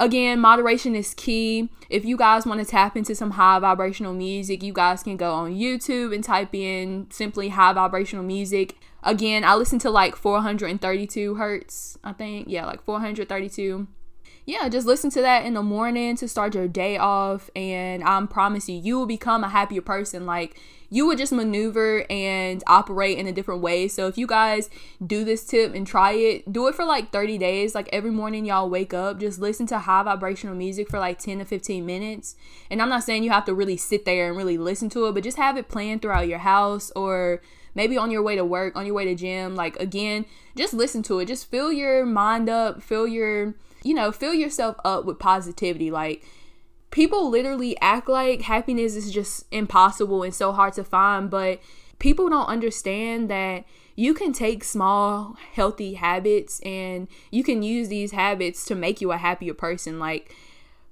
Again, 0.00 0.38
moderation 0.38 0.94
is 0.94 1.12
key. 1.12 1.70
If 1.90 2.04
you 2.04 2.16
guys 2.16 2.46
want 2.46 2.60
to 2.60 2.66
tap 2.66 2.96
into 2.96 3.16
some 3.16 3.32
high 3.32 3.58
vibrational 3.58 4.14
music, 4.14 4.62
you 4.62 4.72
guys 4.72 5.02
can 5.02 5.16
go 5.16 5.32
on 5.32 5.56
YouTube 5.56 6.14
and 6.14 6.22
type 6.22 6.54
in 6.54 7.08
simply 7.10 7.48
high 7.48 7.72
vibrational 7.72 8.24
music. 8.24 8.76
Again, 9.02 9.42
I 9.42 9.56
listen 9.56 9.80
to 9.80 9.90
like 9.90 10.14
432 10.14 11.34
hertz, 11.34 11.98
I 12.04 12.12
think. 12.12 12.46
Yeah, 12.48 12.66
like 12.66 12.84
432 12.84 13.88
yeah, 14.48 14.66
just 14.70 14.86
listen 14.86 15.10
to 15.10 15.20
that 15.20 15.44
in 15.44 15.52
the 15.52 15.62
morning 15.62 16.16
to 16.16 16.26
start 16.26 16.54
your 16.54 16.66
day 16.66 16.96
off. 16.96 17.50
And 17.54 18.02
I'm 18.02 18.26
promise 18.26 18.66
you, 18.66 18.76
you 18.76 18.98
will 18.98 19.04
become 19.04 19.44
a 19.44 19.50
happier 19.50 19.82
person. 19.82 20.24
Like, 20.24 20.58
you 20.88 21.06
would 21.06 21.18
just 21.18 21.34
maneuver 21.34 22.06
and 22.08 22.64
operate 22.66 23.18
in 23.18 23.26
a 23.26 23.32
different 23.32 23.60
way. 23.60 23.88
So, 23.88 24.06
if 24.06 24.16
you 24.16 24.26
guys 24.26 24.70
do 25.06 25.22
this 25.22 25.44
tip 25.44 25.74
and 25.74 25.86
try 25.86 26.12
it, 26.12 26.50
do 26.50 26.66
it 26.66 26.74
for 26.74 26.86
like 26.86 27.12
30 27.12 27.36
days. 27.36 27.74
Like, 27.74 27.90
every 27.92 28.10
morning, 28.10 28.46
y'all 28.46 28.70
wake 28.70 28.94
up, 28.94 29.20
just 29.20 29.38
listen 29.38 29.66
to 29.66 29.80
high 29.80 30.02
vibrational 30.02 30.56
music 30.56 30.88
for 30.88 30.98
like 30.98 31.18
10 31.18 31.40
to 31.40 31.44
15 31.44 31.84
minutes. 31.84 32.34
And 32.70 32.80
I'm 32.80 32.88
not 32.88 33.04
saying 33.04 33.24
you 33.24 33.30
have 33.30 33.44
to 33.44 33.54
really 33.54 33.76
sit 33.76 34.06
there 34.06 34.28
and 34.28 34.36
really 34.36 34.56
listen 34.56 34.88
to 34.90 35.08
it, 35.08 35.12
but 35.12 35.24
just 35.24 35.36
have 35.36 35.58
it 35.58 35.68
playing 35.68 35.98
throughout 35.98 36.26
your 36.26 36.38
house 36.38 36.90
or 36.96 37.42
maybe 37.74 37.98
on 37.98 38.10
your 38.10 38.22
way 38.22 38.34
to 38.34 38.46
work, 38.46 38.74
on 38.76 38.86
your 38.86 38.94
way 38.94 39.04
to 39.04 39.14
gym. 39.14 39.54
Like, 39.54 39.76
again, 39.76 40.24
just 40.56 40.72
listen 40.72 41.02
to 41.02 41.18
it. 41.18 41.26
Just 41.26 41.50
fill 41.50 41.70
your 41.70 42.06
mind 42.06 42.48
up, 42.48 42.82
fill 42.82 43.06
your 43.06 43.52
you 43.82 43.94
know, 43.94 44.12
fill 44.12 44.34
yourself 44.34 44.76
up 44.84 45.04
with 45.04 45.18
positivity. 45.18 45.90
Like, 45.90 46.24
people 46.90 47.30
literally 47.30 47.78
act 47.80 48.08
like 48.08 48.42
happiness 48.42 48.96
is 48.96 49.10
just 49.10 49.44
impossible 49.50 50.22
and 50.22 50.34
so 50.34 50.52
hard 50.52 50.72
to 50.74 50.84
find, 50.84 51.30
but 51.30 51.60
people 51.98 52.28
don't 52.28 52.46
understand 52.46 53.28
that 53.30 53.64
you 53.96 54.14
can 54.14 54.32
take 54.32 54.62
small, 54.62 55.36
healthy 55.52 55.94
habits 55.94 56.60
and 56.60 57.08
you 57.30 57.42
can 57.42 57.62
use 57.62 57.88
these 57.88 58.12
habits 58.12 58.64
to 58.66 58.74
make 58.74 59.00
you 59.00 59.10
a 59.10 59.16
happier 59.16 59.54
person. 59.54 59.98
Like, 59.98 60.34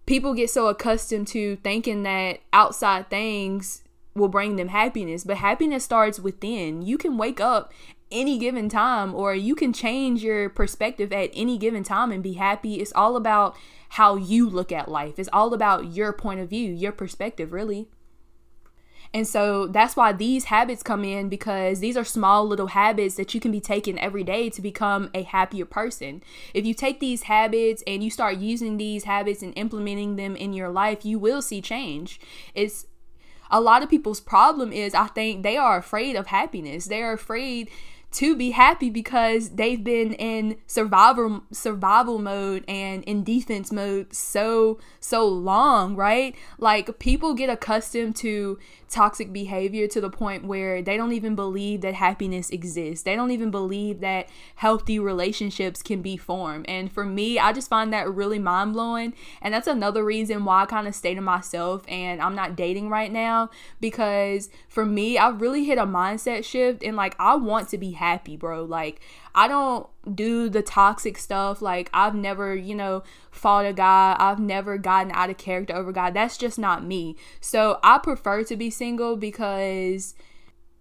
people 0.07 0.35
get 0.35 0.51
so 0.51 0.68
accustomed 0.68 1.29
to 1.29 1.57
thinking 1.57 2.03
that 2.03 2.40
outside 2.53 3.09
things 3.09 3.83
will 4.14 4.29
bring 4.29 4.57
them 4.57 4.68
happiness, 4.68 5.25
but 5.25 5.37
happiness 5.37 5.85
starts 5.85 6.18
within. 6.18 6.83
You 6.83 6.99
can 6.99 7.18
wake 7.18 7.40
up 7.40 7.72
any 8.11 8.38
given 8.38 8.69
time 8.69 9.14
or 9.14 9.35
you 9.35 9.55
can 9.55 9.73
change 9.73 10.23
your 10.23 10.49
perspective 10.49 11.12
at 11.12 11.31
any 11.35 11.59
given 11.59 11.83
time 11.83 12.12
and 12.12 12.23
be 12.23 12.35
happy. 12.35 12.77
It's 12.77 12.92
all 12.95 13.16
about 13.16 13.57
how 13.90 14.16
you 14.16 14.49
look 14.49 14.73
at 14.73 14.88
life. 14.88 15.19
It's 15.19 15.29
all 15.33 15.55
about 15.55 15.92
your 15.92 16.12
point 16.12 16.40
of 16.40 16.51
view, 16.51 16.73
your 16.73 16.92
perspective, 16.92 17.53
really. 17.53 17.88
And 19.14 19.27
so 19.27 19.66
that's 19.66 19.97
why 19.97 20.12
these 20.12 20.47
habits 20.47 20.83
come 20.83 21.05
in 21.05 21.29
because 21.29 21.81
these 21.81 21.97
are 21.97 22.05
small 22.05 22.47
little 22.47 22.69
habits 22.69 23.14
that 23.14 23.35
you 23.35 23.40
can 23.40 23.53
be 23.53 23.61
taking 23.61 23.99
every 23.99 24.25
day 24.25 24.51
to 24.51 24.61
become 24.61 25.11
a 25.14 25.23
happier 25.23 25.64
person. 25.64 26.23
If 26.53 26.66
you 26.66 26.75
take 26.75 27.01
these 27.01 27.23
habits 27.25 27.83
and 27.87 28.03
you 28.03 28.11
start 28.11 28.37
using 28.37 28.77
these 28.77 29.05
habits 29.05 29.42
and 29.42 29.53
implementing 29.57 30.16
them 30.16 30.37
in 30.37 30.53
your 30.53 30.69
life, 30.69 31.05
you 31.05 31.19
will 31.19 31.40
see 31.40 31.62
change. 31.62 32.21
It's 32.55 32.87
a 33.51 33.61
lot 33.61 33.83
of 33.83 33.88
people's 33.88 34.21
problem 34.21 34.73
is 34.73 34.95
I 34.95 35.07
think 35.07 35.42
they 35.42 35.57
are 35.57 35.79
afraid 35.79 36.16
of 36.16 36.27
happiness. 36.27 36.87
They 36.87 37.03
are 37.03 37.12
afraid 37.12 37.71
to 38.17 38.35
be 38.35 38.53
happy 38.53 38.89
because 38.89 39.51
they've 39.51 39.85
been 39.85 40.15
in 40.15 40.57
survival 40.67 41.43
survival 41.53 42.19
mode 42.19 42.65
and 42.67 43.05
in 43.05 43.23
defense 43.23 43.71
mode 43.71 44.15
so 44.15 44.79
so 45.01 45.29
long, 45.29 45.95
right? 45.95 46.35
Like 46.59 46.99
people 46.99 47.35
get 47.35 47.51
accustomed 47.51 48.17
to 48.17 48.59
toxic 48.89 49.33
behavior 49.33 49.87
to 49.89 50.01
the 50.01 50.09
point 50.09 50.47
where 50.47 50.81
they 50.81 50.97
don't 50.97 51.13
even 51.13 51.35
believe 51.35 51.83
that 51.83 51.95
happiness 51.95 52.49
exists. 52.51 53.03
They 53.03 53.17
don't 53.17 53.31
even 53.33 53.51
believe 53.51 54.01
that 54.01 54.29
healthy 54.55 54.99
relationships 54.99 55.83
can 55.83 56.01
be 56.01 56.17
formed. 56.17 56.67
And 56.69 56.91
for 56.91 57.05
me, 57.05 57.39
I 57.39 57.53
just 57.53 57.69
find 57.69 57.93
that 57.93 58.11
really 58.11 58.39
mind 58.39 58.73
blowing. 58.73 59.13
And 59.43 59.53
that's 59.53 59.67
another 59.67 60.05
reason 60.05 60.45
why 60.45 60.63
I 60.63 60.67
kind 60.67 60.89
of 60.89 60.95
stay 60.95 61.15
to 61.15 61.21
myself 61.21 61.83
and 61.89 62.23
I'm 62.23 62.35
not 62.35 62.57
dating 62.57 62.89
right 62.89 63.13
now 63.13 63.51
because 63.81 64.49
for 64.69 64.87
me, 64.87 65.19
I 65.19 65.29
really 65.29 65.65
hit 65.65 65.79
a 65.79 65.87
mindset 65.87 66.45
shift 66.45 66.83
and 66.83 66.97
like 66.97 67.15
I 67.19 67.35
want 67.35 67.69
to 67.71 67.79
be 67.79 67.93
happy, 67.93 68.06
bro. 68.38 68.64
Like 68.64 69.01
I 69.35 69.49
don't 69.49 69.87
do 70.14 70.49
the 70.49 70.62
toxic 70.62 71.19
stuff. 71.19 71.61
Like, 71.61 71.90
I've 71.92 72.14
never, 72.14 72.55
you 72.55 72.75
know, 72.75 73.03
fought 73.31 73.66
a 73.66 73.73
guy. 73.73 74.16
I've 74.19 74.38
never 74.38 74.79
gotten 74.79 75.12
out 75.12 75.31
of 75.31 75.37
character 75.37 75.75
over 75.75 75.92
God. 75.92 76.14
That's 76.14 76.38
just 76.38 76.59
not 76.59 76.85
me. 76.85 77.16
So 77.40 77.79
I 77.83 77.99
prefer 77.99 78.45
to 78.45 78.57
be 78.57 78.71
single 78.71 79.16
because 79.16 80.14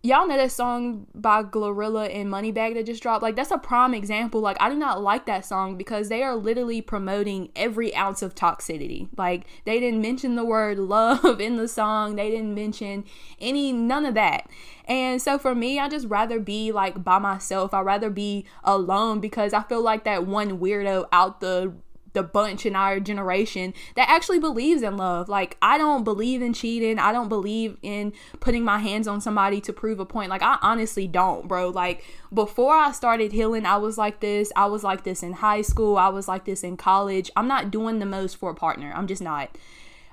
y'all 0.06 0.28
know 0.28 0.38
that 0.38 0.52
song 0.52 1.08
by 1.16 1.42
Glorilla 1.44 2.14
and 2.14 2.30
Moneybagg 2.30 2.76
that 2.76 2.86
just 2.86 3.02
dropped? 3.02 3.24
Like, 3.24 3.36
that's 3.36 3.52
a 3.52 3.58
prime 3.58 3.94
example. 3.94 4.40
Like, 4.40 4.58
I 4.60 4.70
do 4.70 4.76
not 4.76 5.02
like 5.02 5.26
that 5.26 5.46
song 5.46 5.78
because 5.78 6.10
they 6.10 6.22
are 6.22 6.36
literally 6.36 6.82
promoting 6.82 7.50
every 7.56 7.94
ounce 7.96 8.22
of 8.22 8.36
toxicity. 8.36 9.10
Like, 9.18 9.48
they 9.66 9.80
didn't 9.80 10.02
mention 10.02 10.36
the 10.36 10.46
word 10.46 10.78
love 10.86 11.42
in 11.42 11.58
the 11.58 11.68
song, 11.68 12.16
they 12.16 12.30
didn't 12.30 12.54
mention 12.54 13.04
any, 13.40 13.74
none 13.74 14.06
of 14.06 14.14
that. 14.14 14.48
And 14.88 15.20
so 15.20 15.40
for 15.40 15.56
me, 15.56 15.80
I 15.80 15.90
just 15.90 16.08
rather 16.08 16.40
be 16.40 16.72
like 16.72 17.04
by 17.04 17.18
myself. 17.18 17.74
I 17.74 17.82
rather 17.82 18.12
be 18.12 18.46
alone 18.64 19.20
because 19.20 19.54
I 19.54 19.64
feel 19.64 19.82
like 19.82 20.04
that 20.04 20.28
one 20.28 20.60
weirdo 20.60 21.08
out 21.12 21.40
the 21.40 21.74
the 22.16 22.24
bunch 22.24 22.66
in 22.66 22.76
our 22.76 23.00
generation 23.00 23.74
that 23.96 24.10
actually 24.10 24.40
believes 24.40 24.82
in 24.82 24.98
love. 24.98 25.30
Like, 25.30 25.58
I 25.62 25.78
don't 25.78 26.04
believe 26.04 26.42
in 26.42 26.54
cheating. 26.54 26.98
I 26.98 27.12
don't 27.12 27.30
believe 27.30 27.78
in 27.84 28.14
putting 28.40 28.64
my 28.64 28.80
hands 28.80 29.08
on 29.08 29.22
somebody 29.22 29.62
to 29.62 29.72
prove 29.72 30.00
a 30.00 30.06
point. 30.06 30.32
Like, 30.32 30.42
I 30.42 30.58
honestly 30.64 31.08
don't, 31.08 31.48
bro. 31.48 31.70
Like, 31.70 32.04
before 32.34 32.74
I 32.74 32.92
started 32.92 33.32
healing, 33.32 33.68
I 33.68 33.78
was 33.78 33.98
like 33.98 34.20
this. 34.20 34.52
I 34.56 34.66
was 34.66 34.84
like 34.84 35.04
this 35.04 35.22
in 35.22 35.34
high 35.34 35.62
school. 35.62 35.98
I 35.98 36.08
was 36.08 36.28
like 36.28 36.46
this 36.46 36.64
in 36.64 36.78
college. 36.78 37.30
I'm 37.36 37.48
not 37.48 37.70
doing 37.70 38.00
the 38.00 38.06
most 38.08 38.38
for 38.38 38.50
a 38.50 38.56
partner. 38.56 38.92
I'm 38.96 39.06
just 39.06 39.22
not. 39.22 39.56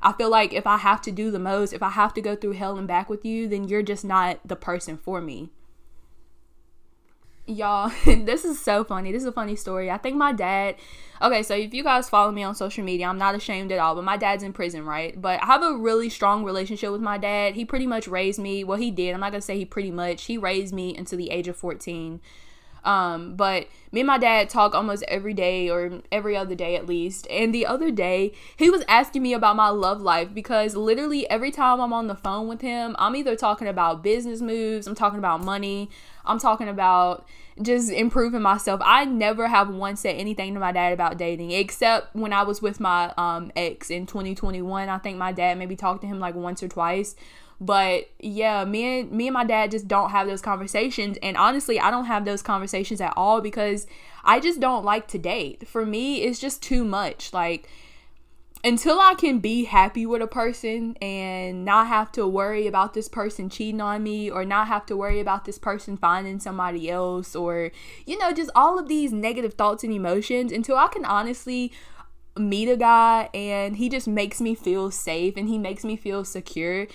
I 0.03 0.12
feel 0.12 0.31
like 0.31 0.53
if 0.53 0.67
I 0.67 0.79
have 0.79 1.01
to 1.03 1.12
do 1.12 1.31
the 1.31 1.38
most, 1.38 1.73
if 1.73 1.83
I 1.83 1.91
have 1.91 2.12
to 2.15 2.21
go 2.21 2.37
through 2.37 2.53
hell 2.53 2.77
and 2.77 2.88
back 2.88 3.09
with 3.09 3.25
you, 3.25 3.49
then 3.49 3.69
you're 3.69 3.83
just 3.83 4.05
not 4.05 4.41
the 4.45 4.57
person 4.57 4.99
for 4.99 5.21
me 5.21 5.51
y'all 7.46 7.92
this 8.05 8.44
is 8.44 8.61
so 8.61 8.85
funny. 8.85 9.12
This 9.12 9.22
is 9.22 9.28
a 9.28 9.33
funny 9.33 9.57
story. 9.57 9.90
I 9.90 9.98
think 9.98 10.16
my 10.16 10.33
dad 10.33 10.76
okay 11.20 11.42
so 11.42 11.55
if 11.55 11.72
you 11.72 11.85
guys 11.85 12.09
follow 12.09 12.33
me 12.33 12.42
on 12.42 12.52
social 12.52 12.83
media 12.83 13.07
i'm 13.07 13.16
not 13.16 13.37
ashamed 13.37 13.70
at 13.70 13.78
all 13.78 13.94
but 13.94 14.02
my 14.02 14.16
dad's 14.16 14.42
in 14.42 14.52
prison 14.52 14.85
right? 14.85 15.20
But 15.20 15.40
i 15.42 15.46
have 15.46 15.62
a 15.62 15.76
really 15.76 16.09
strong 16.09 16.44
relationship 16.44 16.90
with 16.90 17.00
my 17.00 17.16
dad. 17.16 17.55
He 17.55 17.64
pretty 17.64 17.87
much 17.87 18.09
raised 18.09 18.40
me 18.40 18.64
well 18.64 18.78
he 18.78 18.90
did 18.90 19.14
i'm 19.14 19.20
not 19.20 19.31
gonna 19.31 19.40
say 19.42 19.57
he 19.57 19.64
pretty 19.64 19.90
much 19.90 20.24
he 20.24 20.37
raised 20.37 20.74
me 20.74 20.96
until 20.96 21.18
the 21.18 21.31
age 21.31 21.48
of 21.48 21.57
14 21.57 22.20
um, 22.85 23.37
but 23.37 23.68
me 23.92 24.01
and 24.01 24.07
my 24.07 24.18
dad 24.18 24.49
talk 24.49 24.75
almost 24.75 25.05
every 25.07 25.35
day 25.35 25.68
or 25.68 26.03
every 26.11 26.37
other 26.37 26.55
day 26.55 26.75
at 26.75 26.87
least. 26.87 27.27
And 27.31 27.55
the 27.55 27.66
other 27.66 27.90
day, 27.90 28.33
he 28.57 28.71
was 28.71 28.83
asking 28.88 29.23
me 29.23 29.35
about 29.35 29.57
my 29.57 29.68
love 29.68 30.01
life 30.01 30.35
because 30.35 30.75
literally 30.75 31.29
every 31.31 31.51
time 31.51 31.81
I'm 31.81 31.92
on 31.92 32.07
the 32.07 32.14
phone 32.14 32.49
with 32.49 32.61
him, 32.61 32.97
I'm 32.99 33.14
either 33.14 33.37
talking 33.37 33.68
about 33.68 34.03
business 34.03 34.40
moves, 34.40 34.87
I'm 34.87 34.95
talking 34.95 35.18
about 35.18 35.45
money, 35.45 35.90
I'm 36.25 36.38
talking 36.38 36.68
about 36.68 37.27
just 37.61 37.90
improving 37.90 38.40
myself. 38.40 38.81
I 38.83 39.05
never 39.05 39.47
have 39.47 39.68
once 39.68 40.01
said 40.01 40.16
anything 40.16 40.55
to 40.55 40.61
my 40.61 40.73
dad 40.73 40.92
about 40.92 41.18
dating 41.18 41.51
except 41.51 42.14
when 42.16 42.33
I 42.33 42.42
was 42.42 42.62
with 42.62 42.81
my 42.81 43.12
um, 43.18 43.53
ex 43.55 43.90
in 43.90 44.07
2021. 44.07 44.88
I 44.88 44.99
think 44.99 45.18
my 45.18 45.33
dad 45.33 45.59
maybe 45.59 45.77
talked 45.77 46.01
to 46.01 46.07
him 46.07 46.18
like 46.18 46.35
once 46.35 46.62
or 46.62 46.68
twice. 46.68 47.14
But 47.62 48.11
yeah, 48.18 48.64
me 48.64 49.01
and 49.01 49.12
me 49.12 49.29
and 49.29 49.35
my 49.35 49.44
dad 49.44 49.70
just 49.70 49.87
don't 49.87 50.11
have 50.11 50.27
those 50.27 50.42
conversations. 50.42 51.16
And 51.22 51.37
honestly, 51.37 51.79
I 51.79 51.92
don't 51.92 52.07
have 52.07 52.25
those 52.25 52.42
conversations 52.42 53.01
at 53.01 53.14
all 53.16 53.40
because 53.40 53.87
I 54.25 54.40
just 54.40 54.59
don't 54.59 54.85
like 54.85 55.07
to 55.09 55.18
date. 55.18 55.68
For 55.68 55.87
me, 55.87 56.22
it's 56.22 56.40
just 56.40 56.61
too 56.61 56.83
much. 56.83 57.33
Like 57.33 57.68
until 58.64 58.98
I 58.98 59.14
can 59.14 59.38
be 59.38 59.64
happy 59.64 60.07
with 60.07 60.22
a 60.22 60.27
person 60.27 60.96
and 61.01 61.64
not 61.64 61.87
have 61.87 62.11
to 62.12 62.27
worry 62.27 62.66
about 62.66 62.94
this 62.94 63.09
person 63.09 63.48
cheating 63.48 63.81
on 63.81 64.03
me 64.03 64.29
or 64.29 64.44
not 64.44 64.66
have 64.66 64.85
to 64.87 64.96
worry 64.96 65.20
about 65.20 65.44
this 65.44 65.59
person 65.59 65.96
finding 65.96 66.40
somebody 66.40 66.90
else 66.90 67.35
or 67.35 67.70
you 68.07 68.18
know 68.18 68.33
just 68.33 68.51
all 68.55 68.79
of 68.79 68.88
these 68.88 69.12
negative 69.12 69.55
thoughts 69.55 69.83
and 69.85 69.92
emotions 69.92 70.53
until 70.53 70.77
I 70.77 70.88
can 70.88 71.05
honestly 71.05 71.72
meet 72.37 72.68
a 72.68 72.77
guy 72.77 73.29
and 73.35 73.77
he 73.77 73.88
just 73.88 74.09
makes 74.09 74.40
me 74.40 74.55
feel 74.55 74.90
safe 74.90 75.37
and 75.37 75.48
he 75.48 75.59
makes 75.59 75.85
me 75.85 75.96
feel 75.96 76.25
secure 76.25 76.87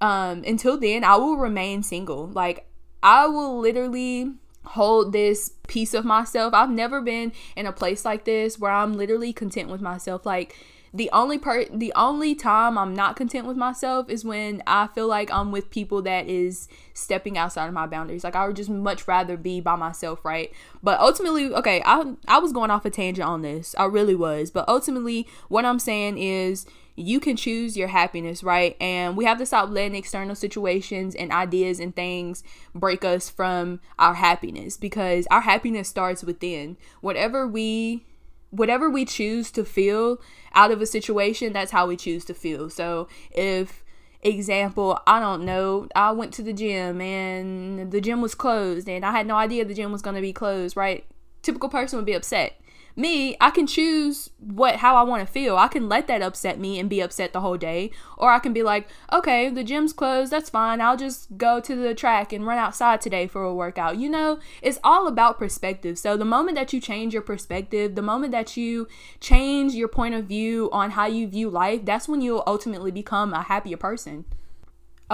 um, 0.00 0.42
until 0.44 0.78
then, 0.78 1.04
I 1.04 1.16
will 1.16 1.36
remain 1.36 1.82
single. 1.82 2.28
Like, 2.28 2.66
I 3.02 3.26
will 3.26 3.58
literally 3.58 4.32
hold 4.64 5.12
this 5.12 5.52
piece 5.68 5.94
of 5.94 6.04
myself. 6.04 6.54
I've 6.54 6.70
never 6.70 7.00
been 7.00 7.32
in 7.56 7.66
a 7.66 7.72
place 7.72 8.04
like 8.04 8.24
this 8.24 8.58
where 8.58 8.70
I'm 8.70 8.94
literally 8.94 9.32
content 9.32 9.68
with 9.68 9.80
myself. 9.80 10.24
Like, 10.24 10.56
the 10.94 11.10
only 11.12 11.38
part 11.38 11.68
the 11.72 11.92
only 11.96 12.36
time 12.36 12.78
I'm 12.78 12.94
not 12.94 13.16
content 13.16 13.48
with 13.48 13.56
myself 13.56 14.08
is 14.08 14.24
when 14.24 14.62
I 14.64 14.86
feel 14.86 15.08
like 15.08 15.28
I'm 15.32 15.50
with 15.50 15.68
people 15.68 16.02
that 16.02 16.28
is 16.28 16.68
stepping 16.94 17.36
outside 17.36 17.66
of 17.66 17.74
my 17.74 17.86
boundaries. 17.86 18.22
Like 18.22 18.36
I 18.36 18.46
would 18.46 18.54
just 18.54 18.70
much 18.70 19.08
rather 19.08 19.36
be 19.36 19.60
by 19.60 19.74
myself, 19.74 20.24
right? 20.24 20.52
But 20.84 21.00
ultimately, 21.00 21.52
okay, 21.52 21.82
I 21.84 22.14
I 22.28 22.38
was 22.38 22.52
going 22.52 22.70
off 22.70 22.84
a 22.84 22.90
tangent 22.90 23.26
on 23.26 23.42
this. 23.42 23.74
I 23.76 23.86
really 23.86 24.14
was. 24.14 24.52
But 24.52 24.68
ultimately, 24.68 25.26
what 25.48 25.64
I'm 25.64 25.80
saying 25.80 26.16
is 26.18 26.64
you 26.96 27.18
can 27.18 27.36
choose 27.36 27.76
your 27.76 27.88
happiness, 27.88 28.44
right? 28.44 28.76
And 28.80 29.16
we 29.16 29.24
have 29.24 29.38
to 29.38 29.46
stop 29.46 29.70
letting 29.70 29.96
external 29.96 30.34
situations 30.34 31.14
and 31.14 31.32
ideas 31.32 31.80
and 31.80 31.94
things 31.94 32.44
break 32.74 33.04
us 33.04 33.28
from 33.28 33.80
our 33.98 34.14
happiness 34.14 34.76
because 34.76 35.26
our 35.30 35.40
happiness 35.40 35.88
starts 35.88 36.22
within. 36.22 36.76
Whatever 37.00 37.46
we 37.46 38.06
whatever 38.50 38.88
we 38.88 39.04
choose 39.04 39.50
to 39.50 39.64
feel 39.64 40.20
out 40.52 40.70
of 40.70 40.80
a 40.80 40.86
situation, 40.86 41.52
that's 41.52 41.72
how 41.72 41.88
we 41.88 41.96
choose 41.96 42.24
to 42.24 42.32
feel. 42.32 42.70
So 42.70 43.08
if 43.32 43.84
example, 44.22 45.00
I 45.08 45.18
don't 45.18 45.44
know, 45.44 45.88
I 45.96 46.12
went 46.12 46.32
to 46.34 46.42
the 46.42 46.52
gym 46.52 47.00
and 47.00 47.90
the 47.90 48.00
gym 48.00 48.20
was 48.20 48.36
closed 48.36 48.88
and 48.88 49.04
I 49.04 49.10
had 49.10 49.26
no 49.26 49.34
idea 49.34 49.64
the 49.64 49.74
gym 49.74 49.90
was 49.90 50.02
going 50.02 50.14
to 50.14 50.22
be 50.22 50.32
closed, 50.32 50.76
right? 50.76 51.04
Typical 51.42 51.68
person 51.68 51.96
would 51.96 52.06
be 52.06 52.14
upset 52.14 52.60
me, 52.96 53.36
I 53.40 53.50
can 53.50 53.66
choose 53.66 54.30
what 54.38 54.76
how 54.76 54.96
I 54.96 55.02
want 55.02 55.26
to 55.26 55.32
feel. 55.32 55.56
I 55.56 55.68
can 55.68 55.88
let 55.88 56.06
that 56.06 56.22
upset 56.22 56.58
me 56.58 56.78
and 56.78 56.88
be 56.88 57.00
upset 57.00 57.32
the 57.32 57.40
whole 57.40 57.56
day, 57.56 57.90
or 58.16 58.30
I 58.30 58.38
can 58.38 58.52
be 58.52 58.62
like, 58.62 58.88
okay, 59.12 59.50
the 59.50 59.64
gym's 59.64 59.92
closed, 59.92 60.30
that's 60.30 60.50
fine. 60.50 60.80
I'll 60.80 60.96
just 60.96 61.36
go 61.36 61.60
to 61.60 61.74
the 61.74 61.94
track 61.94 62.32
and 62.32 62.46
run 62.46 62.58
outside 62.58 63.00
today 63.00 63.26
for 63.26 63.42
a 63.42 63.54
workout. 63.54 63.98
You 63.98 64.08
know, 64.08 64.38
it's 64.62 64.78
all 64.84 65.06
about 65.06 65.38
perspective. 65.38 65.98
So 65.98 66.16
the 66.16 66.24
moment 66.24 66.56
that 66.56 66.72
you 66.72 66.80
change 66.80 67.12
your 67.12 67.22
perspective, 67.22 67.94
the 67.94 68.02
moment 68.02 68.32
that 68.32 68.56
you 68.56 68.86
change 69.20 69.74
your 69.74 69.88
point 69.88 70.14
of 70.14 70.26
view 70.26 70.68
on 70.72 70.92
how 70.92 71.06
you 71.06 71.26
view 71.26 71.50
life, 71.50 71.84
that's 71.84 72.08
when 72.08 72.20
you'll 72.20 72.44
ultimately 72.46 72.90
become 72.90 73.32
a 73.32 73.42
happier 73.42 73.76
person. 73.76 74.24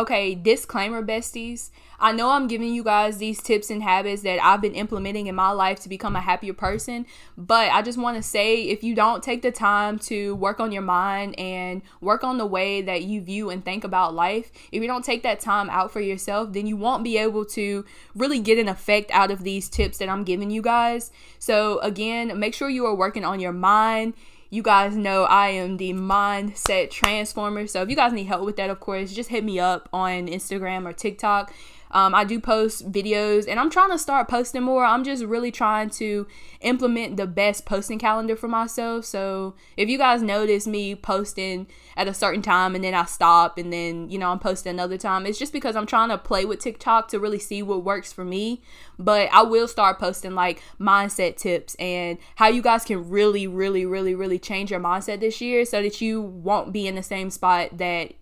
Okay, 0.01 0.35
disclaimer, 0.35 1.03
besties. 1.03 1.69
I 1.99 2.13
know 2.13 2.31
I'm 2.31 2.49
giving 2.49 2.73
you 2.73 2.83
guys 2.83 3.19
these 3.19 3.43
tips 3.43 3.69
and 3.69 3.83
habits 3.83 4.23
that 4.23 4.43
I've 4.43 4.63
been 4.63 4.75
implementing 4.75 5.27
in 5.27 5.35
my 5.35 5.51
life 5.51 5.79
to 5.81 5.91
become 5.91 6.17
a 6.17 6.23
happier 6.23 6.55
person, 6.55 7.05
but 7.37 7.71
I 7.71 7.83
just 7.83 7.99
want 7.99 8.17
to 8.17 8.23
say 8.23 8.63
if 8.63 8.83
you 8.83 8.95
don't 8.95 9.23
take 9.23 9.43
the 9.43 9.53
time 9.53 9.99
to 9.99 10.35
work 10.37 10.59
on 10.59 10.73
your 10.73 10.81
mind 10.81 11.39
and 11.39 11.83
work 12.01 12.25
on 12.25 12.39
the 12.39 12.47
way 12.47 12.81
that 12.81 13.03
you 13.03 13.21
view 13.21 13.51
and 13.51 13.63
think 13.63 13.85
about 13.85 14.15
life, 14.15 14.51
if 14.73 14.81
you 14.81 14.89
don't 14.89 15.05
take 15.05 15.23
that 15.25 15.39
time 15.39 15.69
out 15.69 15.93
for 15.93 16.01
yourself, 16.01 16.55
then 16.55 16.67
you 16.67 16.79
won't 16.79 17.05
be 17.05 17.19
able 17.19 17.45
to 17.45 17.85
really 18.15 18.41
get 18.41 18.57
an 18.57 18.69
effect 18.69 19.11
out 19.11 19.31
of 19.31 19.45
these 19.45 19.69
tips 19.69 19.99
that 19.99 20.09
I'm 20.09 20.25
giving 20.25 20.51
you 20.51 20.63
guys. 20.63 21.11
So, 21.39 21.79
again, 21.81 22.39
make 22.39 22.55
sure 22.55 22.71
you 22.71 22.87
are 22.87 22.95
working 22.95 23.27
on 23.27 23.39
your 23.39 23.53
mind 23.53 24.15
you 24.51 24.63
guys 24.63 24.97
know 24.97 25.25
I 25.25 25.49
am 25.51 25.77
the 25.77 25.93
mindset 25.93 26.91
transformer. 26.91 27.67
So 27.69 27.83
if 27.83 27.89
you 27.89 27.97
guys 27.97 28.13
need 28.13 28.25
help 28.25 28.45
with 28.45 28.57
that, 28.57 28.69
of 28.69 28.81
course, 28.81 29.13
just 29.13 29.31
hit 29.31 29.45
me 29.45 29.61
up 29.61 29.89
on 29.93 30.27
Instagram 30.27 30.87
or 30.87 30.93
TikTok. 30.93 31.55
Um, 31.91 32.15
I 32.15 32.25
do 32.25 32.39
post 32.39 32.91
videos 32.91 33.49
and 33.49 33.59
I'm 33.59 33.71
trying 33.71 33.91
to 33.91 33.99
start 33.99 34.29
posting 34.29 34.63
more. 34.63 34.85
I'm 34.85 35.05
just 35.05 35.25
really 35.25 35.51
trying 35.51 35.91
to 35.91 36.27
implement 36.61 37.17
the 37.17 37.27
best 37.27 37.67
posting 37.67 37.99
calendar 37.99 38.37
for 38.37 38.49
myself. 38.49 39.05
So 39.05 39.55
if 39.77 39.89
you 39.89 39.99
guys 39.99 40.23
notice 40.23 40.67
me 40.67 40.95
posting 40.95 41.67
at 41.97 42.07
a 42.07 42.15
certain 42.15 42.43
time 42.43 42.75
and 42.75 42.85
then 42.85 42.95
I 42.95 43.05
stop 43.05 43.59
and 43.59 43.73
then, 43.73 44.09
you 44.09 44.19
know, 44.19 44.31
I'm 44.31 44.39
posting 44.39 44.71
another 44.71 44.97
time, 44.97 45.27
it's 45.27 45.39
just 45.39 45.53
because 45.53 45.75
I'm 45.75 45.87
trying 45.87 46.11
to 46.11 46.19
play 46.19 46.45
with 46.45 46.61
TikTok 46.61 47.09
to 47.09 47.19
really 47.19 47.39
see 47.39 47.63
what 47.63 47.85
works 47.85 48.13
for 48.13 48.25
me. 48.25 48.63
But 48.99 49.29
I 49.33 49.43
will 49.43 49.67
start 49.67 49.99
posting 49.99 50.35
like 50.35 50.63
mindset 50.79 51.37
tips 51.37 51.75
and 51.77 52.19
how 52.37 52.49
you 52.49 52.63
guys 52.63 52.85
can 52.85 53.09
really, 53.09 53.47
really, 53.47 53.85
really, 53.85 54.15
really 54.15 54.39
change 54.39 54.71
your 54.71 54.81
mindset 54.81 55.21
this 55.21 55.41
year 55.41 55.65
so 55.65 55.83
that 55.83 56.01
you 56.01 56.21
won't 56.21 56.73
be 56.73 56.87
in 56.87 56.95
the 56.95 57.03
same 57.03 57.31
spot 57.31 57.79
that 57.79 58.13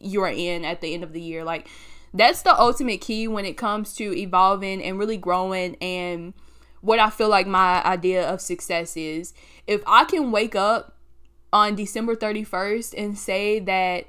you're 0.00 0.28
in 0.28 0.64
at 0.64 0.80
the 0.80 0.94
end 0.94 1.02
of 1.02 1.12
the 1.12 1.20
year. 1.20 1.44
Like, 1.44 1.68
that's 2.14 2.42
the 2.42 2.58
ultimate 2.58 3.00
key 3.00 3.28
when 3.28 3.44
it 3.44 3.56
comes 3.56 3.94
to 3.94 4.16
evolving 4.16 4.82
and 4.82 4.98
really 4.98 5.16
growing 5.16 5.76
and 5.76 6.34
what 6.80 6.98
I 6.98 7.10
feel 7.10 7.28
like 7.28 7.46
my 7.46 7.82
idea 7.84 8.28
of 8.28 8.40
success 8.40 8.96
is. 8.96 9.34
If 9.66 9.82
I 9.86 10.04
can 10.04 10.30
wake 10.30 10.54
up 10.54 10.96
on 11.52 11.74
December 11.74 12.14
31st 12.14 12.94
and 12.96 13.18
say 13.18 13.58
that 13.60 14.06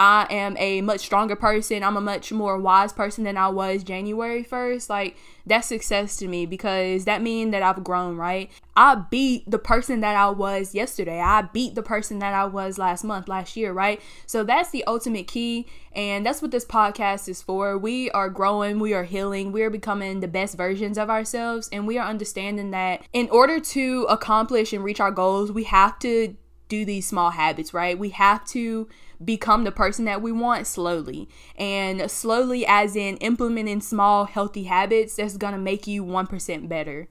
I 0.00 0.26
am 0.30 0.56
a 0.58 0.80
much 0.80 1.00
stronger 1.00 1.36
person. 1.36 1.84
I'm 1.84 1.98
a 1.98 2.00
much 2.00 2.32
more 2.32 2.58
wise 2.58 2.90
person 2.90 3.24
than 3.24 3.36
I 3.36 3.48
was 3.48 3.84
January 3.84 4.42
1st. 4.42 4.88
Like 4.88 5.18
that's 5.44 5.66
success 5.66 6.16
to 6.16 6.26
me 6.26 6.46
because 6.46 7.04
that 7.04 7.20
means 7.20 7.52
that 7.52 7.62
I've 7.62 7.84
grown, 7.84 8.16
right? 8.16 8.50
I 8.74 8.94
beat 8.94 9.50
the 9.50 9.58
person 9.58 10.00
that 10.00 10.16
I 10.16 10.30
was 10.30 10.74
yesterday. 10.74 11.20
I 11.20 11.42
beat 11.42 11.74
the 11.74 11.82
person 11.82 12.18
that 12.20 12.32
I 12.32 12.46
was 12.46 12.78
last 12.78 13.04
month, 13.04 13.28
last 13.28 13.58
year, 13.58 13.74
right? 13.74 14.00
So 14.24 14.42
that's 14.42 14.70
the 14.70 14.84
ultimate 14.86 15.26
key 15.26 15.66
and 15.92 16.24
that's 16.24 16.40
what 16.40 16.50
this 16.50 16.64
podcast 16.64 17.28
is 17.28 17.42
for. 17.42 17.76
We 17.76 18.10
are 18.12 18.30
growing, 18.30 18.78
we 18.78 18.94
are 18.94 19.04
healing, 19.04 19.52
we 19.52 19.62
are 19.64 19.70
becoming 19.70 20.20
the 20.20 20.28
best 20.28 20.56
versions 20.56 20.96
of 20.96 21.10
ourselves 21.10 21.68
and 21.72 21.86
we 21.86 21.98
are 21.98 22.08
understanding 22.08 22.70
that 22.70 23.02
in 23.12 23.28
order 23.28 23.60
to 23.60 24.06
accomplish 24.08 24.72
and 24.72 24.82
reach 24.82 24.98
our 24.98 25.10
goals, 25.10 25.52
we 25.52 25.64
have 25.64 25.98
to 25.98 26.36
do 26.70 26.86
these 26.86 27.06
small 27.06 27.32
habits, 27.32 27.74
right? 27.74 27.98
We 27.98 28.08
have 28.10 28.46
to 28.46 28.88
become 29.22 29.64
the 29.64 29.72
person 29.72 30.06
that 30.06 30.22
we 30.22 30.32
want 30.32 30.66
slowly. 30.66 31.28
And 31.56 32.10
slowly, 32.10 32.64
as 32.64 32.96
in 32.96 33.18
implementing 33.18 33.82
small, 33.82 34.24
healthy 34.24 34.64
habits 34.64 35.16
that's 35.16 35.36
gonna 35.36 35.58
make 35.58 35.86
you 35.86 36.02
1% 36.02 36.68
better. 36.68 37.08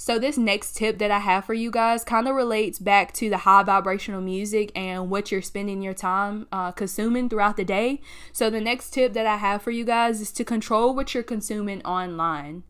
So, 0.00 0.16
this 0.16 0.38
next 0.38 0.76
tip 0.76 0.98
that 0.98 1.10
I 1.10 1.18
have 1.18 1.44
for 1.44 1.54
you 1.54 1.72
guys 1.72 2.04
kind 2.04 2.28
of 2.28 2.36
relates 2.36 2.78
back 2.78 3.12
to 3.14 3.28
the 3.28 3.38
high 3.38 3.64
vibrational 3.64 4.20
music 4.20 4.70
and 4.76 5.10
what 5.10 5.32
you're 5.32 5.42
spending 5.42 5.82
your 5.82 5.92
time 5.92 6.46
uh, 6.52 6.70
consuming 6.70 7.28
throughout 7.28 7.56
the 7.56 7.64
day. 7.64 8.00
So, 8.32 8.48
the 8.48 8.60
next 8.60 8.90
tip 8.90 9.12
that 9.14 9.26
I 9.26 9.38
have 9.38 9.60
for 9.60 9.72
you 9.72 9.84
guys 9.84 10.20
is 10.20 10.30
to 10.32 10.44
control 10.44 10.94
what 10.94 11.14
you're 11.14 11.24
consuming 11.24 11.82
online. 11.84 12.62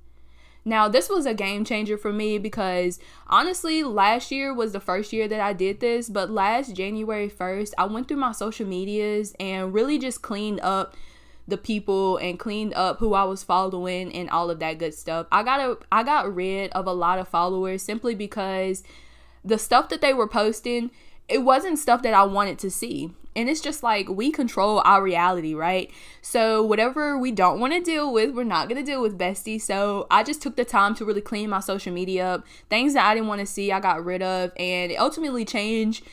Now, 0.68 0.86
this 0.86 1.08
was 1.08 1.24
a 1.24 1.32
game 1.32 1.64
changer 1.64 1.96
for 1.96 2.12
me 2.12 2.36
because 2.36 2.98
honestly, 3.26 3.82
last 3.82 4.30
year 4.30 4.52
was 4.52 4.72
the 4.72 4.80
first 4.80 5.14
year 5.14 5.26
that 5.26 5.40
I 5.40 5.54
did 5.54 5.80
this, 5.80 6.10
but 6.10 6.30
last 6.30 6.76
January 6.76 7.30
1st, 7.30 7.72
I 7.78 7.86
went 7.86 8.06
through 8.06 8.18
my 8.18 8.32
social 8.32 8.66
medias 8.66 9.34
and 9.40 9.72
really 9.72 9.98
just 9.98 10.20
cleaned 10.20 10.60
up 10.60 10.94
the 11.46 11.56
people 11.56 12.18
and 12.18 12.38
cleaned 12.38 12.74
up 12.74 12.98
who 12.98 13.14
I 13.14 13.24
was 13.24 13.42
following 13.42 14.12
and 14.12 14.28
all 14.28 14.50
of 14.50 14.58
that 14.58 14.76
good 14.76 14.92
stuff. 14.92 15.26
I 15.32 15.42
got 15.42 15.60
a, 15.60 15.78
I 15.90 16.02
got 16.02 16.34
rid 16.34 16.70
of 16.72 16.86
a 16.86 16.92
lot 16.92 17.18
of 17.18 17.28
followers 17.28 17.80
simply 17.80 18.14
because 18.14 18.82
the 19.42 19.56
stuff 19.56 19.88
that 19.88 20.02
they 20.02 20.12
were 20.12 20.28
posting, 20.28 20.90
it 21.28 21.38
wasn't 21.38 21.78
stuff 21.78 22.02
that 22.02 22.14
I 22.14 22.24
wanted 22.24 22.58
to 22.60 22.70
see. 22.70 23.12
And 23.36 23.48
it's 23.48 23.60
just 23.60 23.84
like 23.84 24.08
we 24.08 24.32
control 24.32 24.82
our 24.84 25.00
reality, 25.00 25.54
right? 25.54 25.92
So, 26.22 26.62
whatever 26.62 27.16
we 27.16 27.30
don't 27.30 27.60
want 27.60 27.72
to 27.72 27.80
deal 27.80 28.12
with, 28.12 28.34
we're 28.34 28.42
not 28.42 28.68
going 28.68 28.84
to 28.84 28.90
deal 28.90 29.00
with 29.00 29.16
bestie. 29.18 29.60
So, 29.60 30.08
I 30.10 30.24
just 30.24 30.42
took 30.42 30.56
the 30.56 30.64
time 30.64 30.96
to 30.96 31.04
really 31.04 31.20
clean 31.20 31.50
my 31.50 31.60
social 31.60 31.92
media 31.92 32.34
up. 32.34 32.46
Things 32.68 32.94
that 32.94 33.06
I 33.06 33.14
didn't 33.14 33.28
want 33.28 33.40
to 33.40 33.46
see, 33.46 33.70
I 33.70 33.78
got 33.78 34.04
rid 34.04 34.22
of. 34.22 34.50
And 34.56 34.90
it 34.90 34.96
ultimately 34.96 35.44
changed 35.44 36.04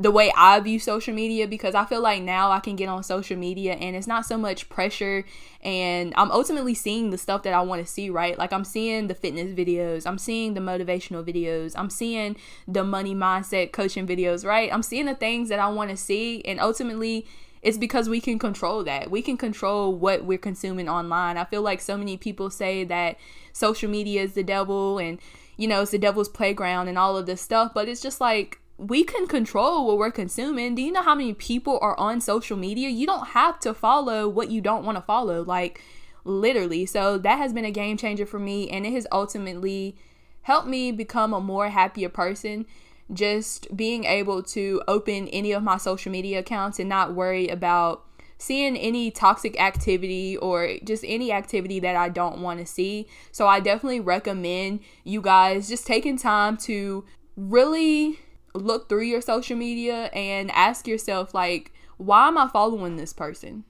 the 0.00 0.12
way 0.12 0.32
I 0.36 0.60
view 0.60 0.78
social 0.78 1.12
media 1.12 1.48
because 1.48 1.74
I 1.74 1.84
feel 1.84 2.00
like 2.00 2.22
now 2.22 2.52
I 2.52 2.60
can 2.60 2.76
get 2.76 2.88
on 2.88 3.02
social 3.02 3.36
media 3.36 3.72
and 3.72 3.96
it's 3.96 4.06
not 4.06 4.24
so 4.24 4.38
much 4.38 4.68
pressure 4.68 5.24
and 5.60 6.14
I'm 6.16 6.30
ultimately 6.30 6.74
seeing 6.74 7.10
the 7.10 7.18
stuff 7.18 7.42
that 7.42 7.52
I 7.52 7.62
want 7.62 7.84
to 7.84 7.92
see, 7.92 8.08
right? 8.08 8.38
Like 8.38 8.52
I'm 8.52 8.64
seeing 8.64 9.08
the 9.08 9.14
fitness 9.14 9.52
videos, 9.58 10.06
I'm 10.06 10.16
seeing 10.16 10.54
the 10.54 10.60
motivational 10.60 11.24
videos, 11.24 11.72
I'm 11.76 11.90
seeing 11.90 12.36
the 12.68 12.84
money 12.84 13.12
mindset 13.12 13.72
coaching 13.72 14.06
videos, 14.06 14.44
right? 14.44 14.72
I'm 14.72 14.84
seeing 14.84 15.06
the 15.06 15.16
things 15.16 15.48
that 15.48 15.58
I 15.58 15.68
want 15.68 15.90
to 15.90 15.96
see 15.96 16.42
and 16.44 16.60
ultimately 16.60 17.26
it's 17.60 17.76
because 17.76 18.08
we 18.08 18.20
can 18.20 18.38
control 18.38 18.84
that. 18.84 19.10
We 19.10 19.20
can 19.20 19.36
control 19.36 19.92
what 19.92 20.24
we're 20.24 20.38
consuming 20.38 20.88
online. 20.88 21.36
I 21.36 21.44
feel 21.44 21.62
like 21.62 21.80
so 21.80 21.96
many 21.96 22.16
people 22.16 22.50
say 22.50 22.84
that 22.84 23.16
social 23.52 23.90
media 23.90 24.22
is 24.22 24.34
the 24.34 24.44
devil 24.44 24.98
and 24.98 25.18
you 25.56 25.66
know, 25.66 25.82
it's 25.82 25.90
the 25.90 25.98
devil's 25.98 26.28
playground 26.28 26.86
and 26.86 26.96
all 26.96 27.16
of 27.16 27.26
this 27.26 27.42
stuff, 27.42 27.72
but 27.74 27.88
it's 27.88 28.00
just 28.00 28.20
like 28.20 28.60
we 28.78 29.02
can 29.02 29.26
control 29.26 29.86
what 29.86 29.98
we're 29.98 30.12
consuming. 30.12 30.76
Do 30.76 30.82
you 30.82 30.92
know 30.92 31.02
how 31.02 31.16
many 31.16 31.34
people 31.34 31.78
are 31.82 31.98
on 31.98 32.20
social 32.20 32.56
media? 32.56 32.88
You 32.88 33.06
don't 33.06 33.28
have 33.28 33.58
to 33.60 33.74
follow 33.74 34.28
what 34.28 34.50
you 34.50 34.60
don't 34.60 34.84
want 34.84 34.96
to 34.96 35.02
follow, 35.02 35.42
like 35.42 35.82
literally. 36.24 36.86
So 36.86 37.18
that 37.18 37.38
has 37.38 37.52
been 37.52 37.64
a 37.64 37.72
game 37.72 37.96
changer 37.96 38.24
for 38.24 38.38
me, 38.38 38.70
and 38.70 38.86
it 38.86 38.92
has 38.92 39.06
ultimately 39.10 39.96
helped 40.42 40.68
me 40.68 40.92
become 40.92 41.34
a 41.34 41.40
more 41.40 41.70
happier 41.70 42.08
person. 42.08 42.66
Just 43.12 43.74
being 43.76 44.04
able 44.04 44.42
to 44.44 44.82
open 44.86 45.28
any 45.28 45.50
of 45.52 45.62
my 45.62 45.76
social 45.76 46.12
media 46.12 46.38
accounts 46.38 46.78
and 46.78 46.88
not 46.88 47.14
worry 47.14 47.48
about 47.48 48.04
seeing 48.36 48.76
any 48.76 49.10
toxic 49.10 49.60
activity 49.60 50.36
or 50.36 50.76
just 50.84 51.04
any 51.06 51.32
activity 51.32 51.80
that 51.80 51.96
I 51.96 52.10
don't 52.10 52.40
want 52.40 52.60
to 52.60 52.66
see. 52.66 53.08
So 53.32 53.48
I 53.48 53.58
definitely 53.58 54.00
recommend 54.00 54.80
you 55.02 55.20
guys 55.20 55.68
just 55.68 55.86
taking 55.86 56.16
time 56.16 56.56
to 56.58 57.04
really 57.34 58.20
look 58.58 58.88
through 58.88 59.04
your 59.04 59.20
social 59.20 59.56
media 59.56 60.10
and 60.12 60.50
ask 60.50 60.86
yourself 60.86 61.34
like 61.34 61.72
why 61.98 62.28
am 62.28 62.38
I 62.38 62.48
following 62.48 62.96
this 62.96 63.12
person? 63.12 63.64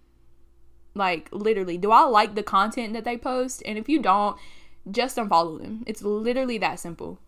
Like 0.94 1.28
literally, 1.32 1.78
do 1.78 1.90
I 1.90 2.02
like 2.02 2.34
the 2.34 2.42
content 2.42 2.92
that 2.92 3.04
they 3.04 3.16
post? 3.16 3.62
And 3.64 3.78
if 3.78 3.88
you 3.88 4.00
don't, 4.00 4.36
just 4.90 5.16
unfollow 5.16 5.60
them. 5.60 5.82
It's 5.86 6.02
literally 6.02 6.58
that 6.58 6.78
simple. 6.78 7.18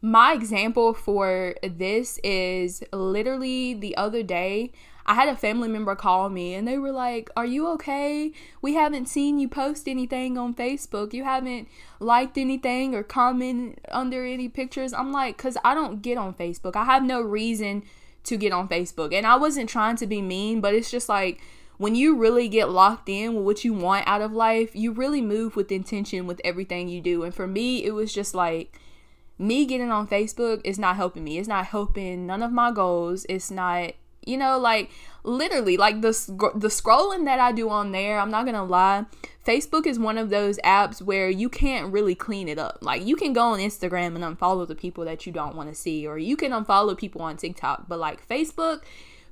My 0.00 0.32
example 0.32 0.94
for 0.94 1.56
this 1.62 2.18
is 2.22 2.84
literally 2.92 3.74
the 3.74 3.96
other 3.96 4.22
day 4.22 4.72
I 5.08 5.14
had 5.14 5.30
a 5.30 5.36
family 5.36 5.68
member 5.68 5.96
call 5.96 6.28
me 6.28 6.52
and 6.52 6.68
they 6.68 6.76
were 6.76 6.92
like, 6.92 7.30
Are 7.34 7.46
you 7.46 7.66
okay? 7.68 8.30
We 8.60 8.74
haven't 8.74 9.08
seen 9.08 9.38
you 9.38 9.48
post 9.48 9.88
anything 9.88 10.36
on 10.36 10.54
Facebook. 10.54 11.14
You 11.14 11.24
haven't 11.24 11.66
liked 11.98 12.36
anything 12.36 12.94
or 12.94 13.02
commented 13.02 13.80
under 13.90 14.26
any 14.26 14.50
pictures. 14.50 14.92
I'm 14.92 15.10
like, 15.10 15.38
Because 15.38 15.56
I 15.64 15.74
don't 15.74 16.02
get 16.02 16.18
on 16.18 16.34
Facebook. 16.34 16.76
I 16.76 16.84
have 16.84 17.02
no 17.02 17.22
reason 17.22 17.84
to 18.24 18.36
get 18.36 18.52
on 18.52 18.68
Facebook. 18.68 19.14
And 19.14 19.26
I 19.26 19.36
wasn't 19.36 19.70
trying 19.70 19.96
to 19.96 20.06
be 20.06 20.20
mean, 20.20 20.60
but 20.60 20.74
it's 20.74 20.90
just 20.90 21.08
like, 21.08 21.40
when 21.78 21.94
you 21.94 22.14
really 22.16 22.48
get 22.48 22.68
locked 22.68 23.08
in 23.08 23.34
with 23.34 23.44
what 23.44 23.64
you 23.64 23.72
want 23.72 24.06
out 24.06 24.20
of 24.20 24.32
life, 24.32 24.74
you 24.74 24.92
really 24.92 25.22
move 25.22 25.56
with 25.56 25.72
intention 25.72 26.26
with 26.26 26.40
everything 26.44 26.88
you 26.88 27.00
do. 27.00 27.22
And 27.22 27.34
for 27.34 27.46
me, 27.46 27.82
it 27.84 27.92
was 27.92 28.12
just 28.12 28.34
like, 28.34 28.78
me 29.38 29.64
getting 29.64 29.90
on 29.90 30.06
Facebook 30.06 30.60
is 30.64 30.78
not 30.78 30.96
helping 30.96 31.24
me. 31.24 31.38
It's 31.38 31.48
not 31.48 31.66
helping 31.66 32.26
none 32.26 32.42
of 32.42 32.52
my 32.52 32.72
goals. 32.72 33.24
It's 33.28 33.50
not, 33.50 33.92
you 34.24 34.36
know, 34.36 34.58
like 34.58 34.90
literally 35.24 35.76
like 35.76 36.00
the 36.00 36.10
the 36.54 36.68
scrolling 36.68 37.24
that 37.24 37.38
I 37.38 37.52
do 37.52 37.68
on 37.70 37.92
there, 37.92 38.18
I'm 38.18 38.30
not 38.30 38.44
going 38.44 38.54
to 38.54 38.62
lie. 38.62 39.06
Facebook 39.46 39.86
is 39.86 39.98
one 39.98 40.18
of 40.18 40.30
those 40.30 40.58
apps 40.58 41.00
where 41.00 41.30
you 41.30 41.48
can't 41.48 41.92
really 41.92 42.14
clean 42.14 42.48
it 42.48 42.58
up. 42.58 42.78
Like 42.82 43.04
you 43.06 43.16
can 43.16 43.32
go 43.32 43.42
on 43.42 43.60
Instagram 43.60 44.14
and 44.14 44.38
unfollow 44.38 44.66
the 44.68 44.74
people 44.74 45.04
that 45.06 45.26
you 45.26 45.32
don't 45.32 45.56
want 45.56 45.68
to 45.70 45.74
see 45.74 46.06
or 46.06 46.18
you 46.18 46.36
can 46.36 46.52
unfollow 46.52 46.96
people 46.96 47.22
on 47.22 47.36
TikTok, 47.36 47.88
but 47.88 47.98
like 47.98 48.26
Facebook 48.28 48.82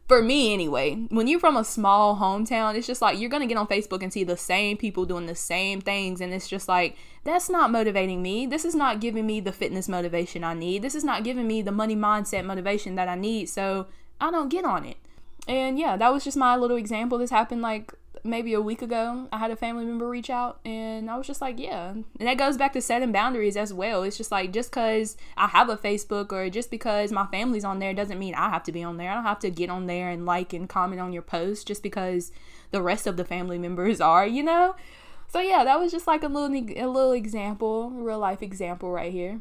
for 0.09 0.23
me 0.23 0.55
anyway, 0.55 0.95
when 1.09 1.27
you're 1.27 1.41
from 1.41 1.57
a 1.57 1.65
small 1.65 2.17
hometown, 2.17 2.77
it's 2.77 2.87
just 2.87 3.03
like 3.03 3.19
you're 3.19 3.31
gonna 3.31 3.47
get 3.47 3.57
on 3.57 3.67
Facebook 3.67 4.03
and 4.03 4.13
see 4.13 4.23
the 4.23 4.37
same 4.37 4.77
people 4.77 5.05
doing 5.05 5.27
the 5.27 5.35
same 5.35 5.81
things, 5.81 6.21
and 6.21 6.33
it's 6.33 6.49
just 6.49 6.69
like 6.69 6.97
that's 7.25 7.51
not 7.51 7.73
motivating 7.73 8.23
me. 8.23 8.47
This 8.47 8.65
is 8.65 8.75
not 8.75 9.01
giving 9.01 9.27
me 9.27 9.41
the 9.41 9.53
fitness 9.53 9.89
motivation 9.89 10.45
I 10.45 10.55
need. 10.55 10.83
This 10.83 10.95
is 10.95 11.03
not 11.03 11.25
giving 11.25 11.49
me 11.49 11.61
the 11.61 11.73
money 11.73 11.97
mindset 11.97 12.45
motivation 12.45 12.95
that 12.95 13.09
I 13.09 13.17
need. 13.17 13.49
So 13.49 13.87
I 14.21 14.31
don't 14.31 14.49
get 14.49 14.65
on 14.65 14.85
it. 14.85 14.97
And 15.49 15.79
yeah, 15.79 15.97
that 15.97 16.13
was 16.13 16.25
just 16.25 16.37
my 16.37 16.57
little 16.57 16.77
example. 16.77 17.19
This 17.19 17.31
happened 17.31 17.63
like 17.63 17.93
maybe 18.27 18.53
a 18.53 18.61
week 18.61 18.83
ago, 18.83 19.29
I 19.33 19.39
had 19.39 19.51
a 19.51 19.57
family 19.57 19.85
member 19.85 20.09
reach 20.09 20.29
out 20.31 20.61
and 20.65 21.11
I 21.11 21.17
was 21.17 21.27
just 21.27 21.41
like, 21.41 21.59
yeah. 21.59 21.91
And 21.91 22.05
that 22.19 22.37
goes 22.37 22.57
back 22.57 22.73
to 22.75 22.83
setting 22.83 23.13
boundaries 23.13 23.57
as 23.57 23.73
well. 23.73 24.03
It's 24.03 24.17
just 24.17 24.33
like 24.33 24.53
just 24.53 24.71
because 24.71 25.17
I 25.37 25.47
have 25.49 25.69
a 25.69 25.77
Facebook 25.77 26.33
or 26.33 26.51
just 26.51 26.71
because 26.71 27.13
my 27.13 27.27
family's 27.27 27.65
on 27.65 27.79
there 27.79 27.95
doesn't 27.95 28.19
mean 28.19 28.35
I 28.35 28.51
have 28.51 28.65
to 28.65 28.73
be 28.73 28.83
on 28.83 28.97
there. 28.97 29.11
I 29.11 29.15
don't 29.15 29.25
have 29.25 29.39
to 29.41 29.51
get 29.51 29.71
on 29.71 29.87
there 29.87 30.11
and 30.11 30.27
like 30.27 30.53
and 30.53 30.69
comment 30.69 31.01
on 31.01 31.13
your 31.13 31.23
post 31.23 31.67
just 31.67 31.83
because 31.83 32.33
the 32.71 32.83
rest 32.83 33.07
of 33.07 33.17
the 33.17 33.25
family 33.25 33.59
members 33.67 34.01
are, 34.01 34.27
you 34.27 34.43
know? 34.43 34.75
So 35.29 35.41
yeah, 35.41 35.65
that 35.65 35.81
was 35.81 35.93
just 35.93 36.07
like 36.07 36.23
a 36.23 36.29
little 36.29 36.55
a 36.55 36.87
little 36.87 37.13
example, 37.13 37.91
real 37.91 38.19
life 38.19 38.43
example 38.43 38.91
right 38.91 39.13
here. 39.13 39.41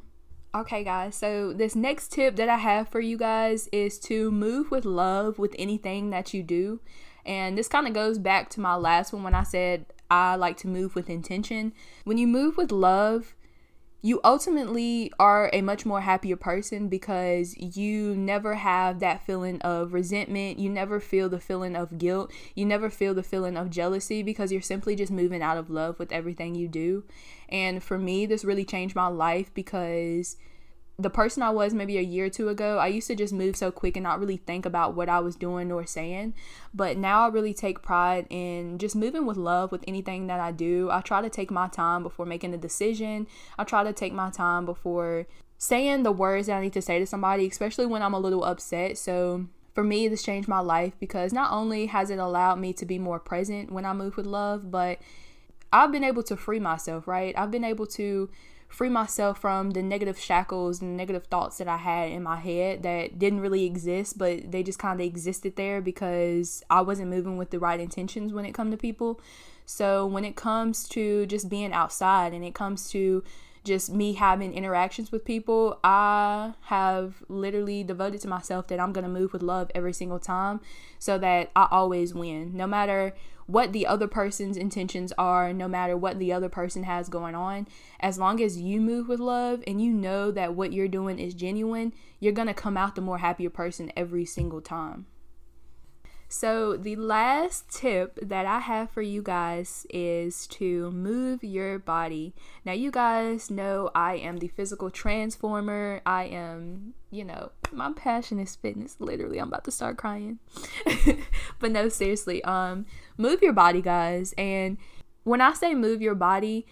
Okay, 0.56 0.86
guys, 0.86 1.16
so 1.16 1.52
this 1.52 1.76
next 1.76 2.14
tip 2.14 2.38
that 2.38 2.48
I 2.48 2.56
have 2.56 2.88
for 2.88 3.02
you 3.02 3.18
guys 3.18 3.68
is 3.74 4.00
to 4.00 4.32
move 4.32 4.72
with 4.72 4.86
love 4.86 5.38
with 5.38 5.54
anything 5.60 6.12
that 6.12 6.34
you 6.34 6.44
do. 6.44 6.80
And 7.26 7.58
this 7.58 7.68
kind 7.68 7.86
of 7.88 7.94
goes 7.94 8.18
back 8.18 8.50
to 8.52 8.62
my 8.62 8.76
last 8.76 9.12
one 9.12 9.24
when 9.24 9.36
I 9.36 9.44
said 9.44 9.88
I 10.10 10.36
like 10.36 10.56
to 10.60 10.70
move 10.70 10.96
with 10.96 11.10
intention. 11.10 11.74
When 12.06 12.18
you 12.18 12.26
move 12.26 12.56
with 12.56 12.72
love, 12.72 13.35
you 14.06 14.22
ultimately 14.24 15.12
are 15.18 15.50
a 15.52 15.64
much 15.64 15.84
more 15.84 16.02
happier 16.02 16.36
person 16.36 16.88
because 16.90 17.58
you 17.58 18.16
never 18.16 18.54
have 18.54 19.00
that 19.00 19.26
feeling 19.26 19.60
of 19.64 19.94
resentment. 19.94 20.60
You 20.60 20.70
never 20.70 21.00
feel 21.00 21.28
the 21.28 21.40
feeling 21.40 21.76
of 21.76 21.98
guilt. 21.98 22.32
You 22.54 22.68
never 22.68 22.92
feel 22.92 23.16
the 23.16 23.24
feeling 23.24 23.58
of 23.58 23.72
jealousy 23.72 24.22
because 24.22 24.52
you're 24.52 24.62
simply 24.62 24.96
just 24.96 25.12
moving 25.12 25.42
out 25.42 25.58
of 25.58 25.72
love 25.72 25.98
with 25.98 26.12
everything 26.12 26.54
you 26.54 26.68
do. 26.68 27.04
And 27.50 27.82
for 27.82 27.98
me, 27.98 28.28
this 28.28 28.46
really 28.46 28.64
changed 28.64 28.96
my 28.96 29.08
life 29.08 29.52
because 29.56 30.38
the 30.98 31.10
person 31.10 31.44
I 31.44 31.50
was 31.50 31.74
maybe 31.74 31.98
a 31.98 32.02
year 32.02 32.26
or 32.26 32.30
two 32.30 32.48
ago, 32.48 32.78
I 32.78 32.88
used 32.88 33.08
to 33.08 33.16
just 33.16 33.34
move 33.34 33.58
so 33.58 33.70
quick 33.70 33.98
and 33.98 34.04
not 34.04 34.20
really 34.20 34.38
think 34.38 34.66
about 34.66 34.96
what 34.96 35.10
I 35.10 35.20
was 35.20 35.36
doing 35.36 35.72
or 35.72 35.86
saying. 35.86 36.34
But 36.74 36.98
now 36.98 37.26
I 37.26 37.28
really 37.28 37.54
take 37.54 37.82
pride 37.82 38.28
in 38.30 38.78
just 38.78 38.96
moving 38.96 39.26
with 39.26 39.36
love 39.36 39.72
with 39.72 39.84
anything 39.88 40.28
that 40.28 40.40
I 40.40 40.52
do. 40.52 40.90
I 40.90 41.02
try 41.02 41.22
to 41.22 41.30
take 41.30 41.52
my 41.52 41.68
time 41.68 42.02
before 42.02 42.26
making 42.26 42.54
a 42.54 42.58
decision. 42.58 43.28
I 43.58 43.66
try 43.66 43.84
to 43.84 43.92
take 43.92 44.14
my 44.14 44.30
time 44.30 44.66
before 44.66 45.28
saying 45.58 46.04
the 46.04 46.12
words 46.14 46.48
that 46.48 46.58
I 46.58 46.62
need 46.62 46.74
to 46.74 46.82
say 46.82 47.00
to 47.00 47.06
somebody, 47.06 47.46
especially 47.48 47.86
when 47.86 48.02
I'm 48.02 48.14
a 48.14 48.20
little 48.20 48.46
upset. 48.46 48.98
So 48.98 49.48
for 49.74 49.84
me, 49.84 50.08
this 50.08 50.24
changed 50.24 50.48
my 50.48 50.60
life 50.60 50.94
because 51.00 51.34
not 51.34 51.52
only 51.52 51.88
has 51.88 52.10
it 52.10 52.20
allowed 52.20 52.60
me 52.60 52.72
to 52.72 52.86
be 52.86 53.00
more 53.00 53.20
present 53.20 53.70
when 53.70 53.84
I 53.84 53.92
move 53.92 54.16
with 54.16 54.26
love, 54.26 54.72
but 54.72 55.00
I've 55.74 55.92
been 55.92 56.06
able 56.06 56.24
to 56.24 56.38
free 56.38 56.60
myself, 56.60 57.06
right? 57.06 57.38
I've 57.38 57.52
been 57.52 57.66
able 57.66 57.86
to 57.88 58.30
free 58.76 58.90
myself 58.90 59.40
from 59.40 59.72
the 59.72 59.82
negative 59.82 60.20
shackles 60.20 60.82
and 60.82 60.98
negative 60.98 61.28
thoughts 61.28 61.58
that 61.60 61.68
I 61.68 61.78
had 61.78 62.12
in 62.12 62.22
my 62.24 62.36
head 62.36 62.84
that 62.84 63.18
didn't 63.18 63.40
really 63.40 63.64
exist, 63.64 64.18
but 64.18 64.52
they 64.52 64.64
just 64.64 64.80
kind 64.80 65.00
of 65.00 65.06
existed 65.06 65.56
there 65.56 65.80
because 65.80 66.62
I 66.70 66.82
wasn't 66.82 67.10
moving 67.10 67.38
with 67.38 67.52
the 67.52 67.60
right 67.60 67.80
intentions 67.80 68.34
when 68.34 68.44
it 68.44 68.54
come 68.54 68.72
to 68.72 68.78
people. 68.78 69.22
So 69.66 70.06
when 70.06 70.26
it 70.26 70.36
comes 70.36 70.90
to 70.90 71.26
just 71.26 71.48
being 71.48 71.72
outside 71.72 72.34
and 72.34 72.44
it 72.44 72.54
comes 72.54 72.90
to 72.92 73.24
just 73.64 73.90
me 73.92 74.14
having 74.14 74.54
interactions 74.54 75.10
with 75.10 75.24
people, 75.24 75.80
I 75.82 76.54
have 76.64 77.24
literally 77.30 77.82
devoted 77.82 78.20
to 78.22 78.28
myself 78.28 78.68
that 78.68 78.80
I'm 78.80 78.92
going 78.92 79.06
to 79.06 79.10
move 79.10 79.32
with 79.32 79.42
love 79.42 79.72
every 79.74 79.94
single 79.94 80.20
time 80.20 80.60
so 81.00 81.18
that 81.18 81.50
I 81.56 81.70
always 81.72 82.14
win. 82.14 82.56
No 82.56 82.68
matter 82.68 83.16
what 83.48 83.74
the 83.74 83.86
other 83.86 84.08
person's 84.08 84.58
intentions 84.58 85.14
are, 85.18 85.54
no 85.54 85.68
matter 85.68 85.96
what 85.96 86.20
the 86.20 86.34
other 86.34 86.50
person 86.50 86.84
has 86.84 87.10
going 87.10 87.36
on, 87.36 87.68
as 88.00 88.18
long 88.18 88.42
as 88.42 88.60
you 88.60 88.82
move 88.82 89.08
with 89.08 89.20
love 89.20 89.64
and 89.68 89.82
you 89.82 89.92
know 89.92 90.32
that 90.32 90.56
what 90.56 90.74
you're 90.74 90.88
doing 90.88 91.20
is 91.20 91.34
genuine, 91.34 91.94
you're 92.20 92.34
going 92.34 92.48
to 92.48 92.54
come 92.54 92.78
out 92.78 92.96
the 92.96 93.02
more 93.02 93.20
happier 93.20 93.50
person 93.50 93.92
every 93.96 94.26
single 94.26 94.62
time. 94.62 95.06
So, 96.38 96.76
the 96.76 96.98
last 96.98 97.70
tip 97.70 98.20
that 98.22 98.46
I 98.46 98.60
have 98.60 98.90
for 98.90 99.02
you 99.02 99.22
guys 99.22 99.88
is 99.90 100.48
to 100.48 100.92
move 100.92 101.46
your 101.46 101.80
body. 101.80 102.36
Now, 102.66 102.74
you 102.74 102.92
guys 102.92 103.50
know 103.50 103.90
I 103.96 104.16
am 104.18 104.40
the 104.40 104.50
physical 104.50 104.90
transformer. 104.90 106.02
I 106.06 106.26
am, 106.26 106.94
you 107.10 107.24
know, 107.24 107.54
my 107.72 107.94
passion 107.94 108.38
is 108.42 108.54
fitness. 108.54 108.98
Literally, 109.00 109.40
I'm 109.40 109.48
about 109.48 109.64
to 109.64 109.72
start 109.72 109.96
crying. 109.96 110.40
but 111.60 111.72
no, 111.72 111.88
seriously, 111.88 112.44
um, 112.44 112.86
move 113.18 113.42
your 113.42 113.54
body, 113.54 113.82
guys. 113.82 114.34
And 114.38 114.78
when 115.24 115.40
I 115.40 115.54
say 115.54 115.74
move 115.74 116.02
your 116.02 116.16
body, 116.16 116.68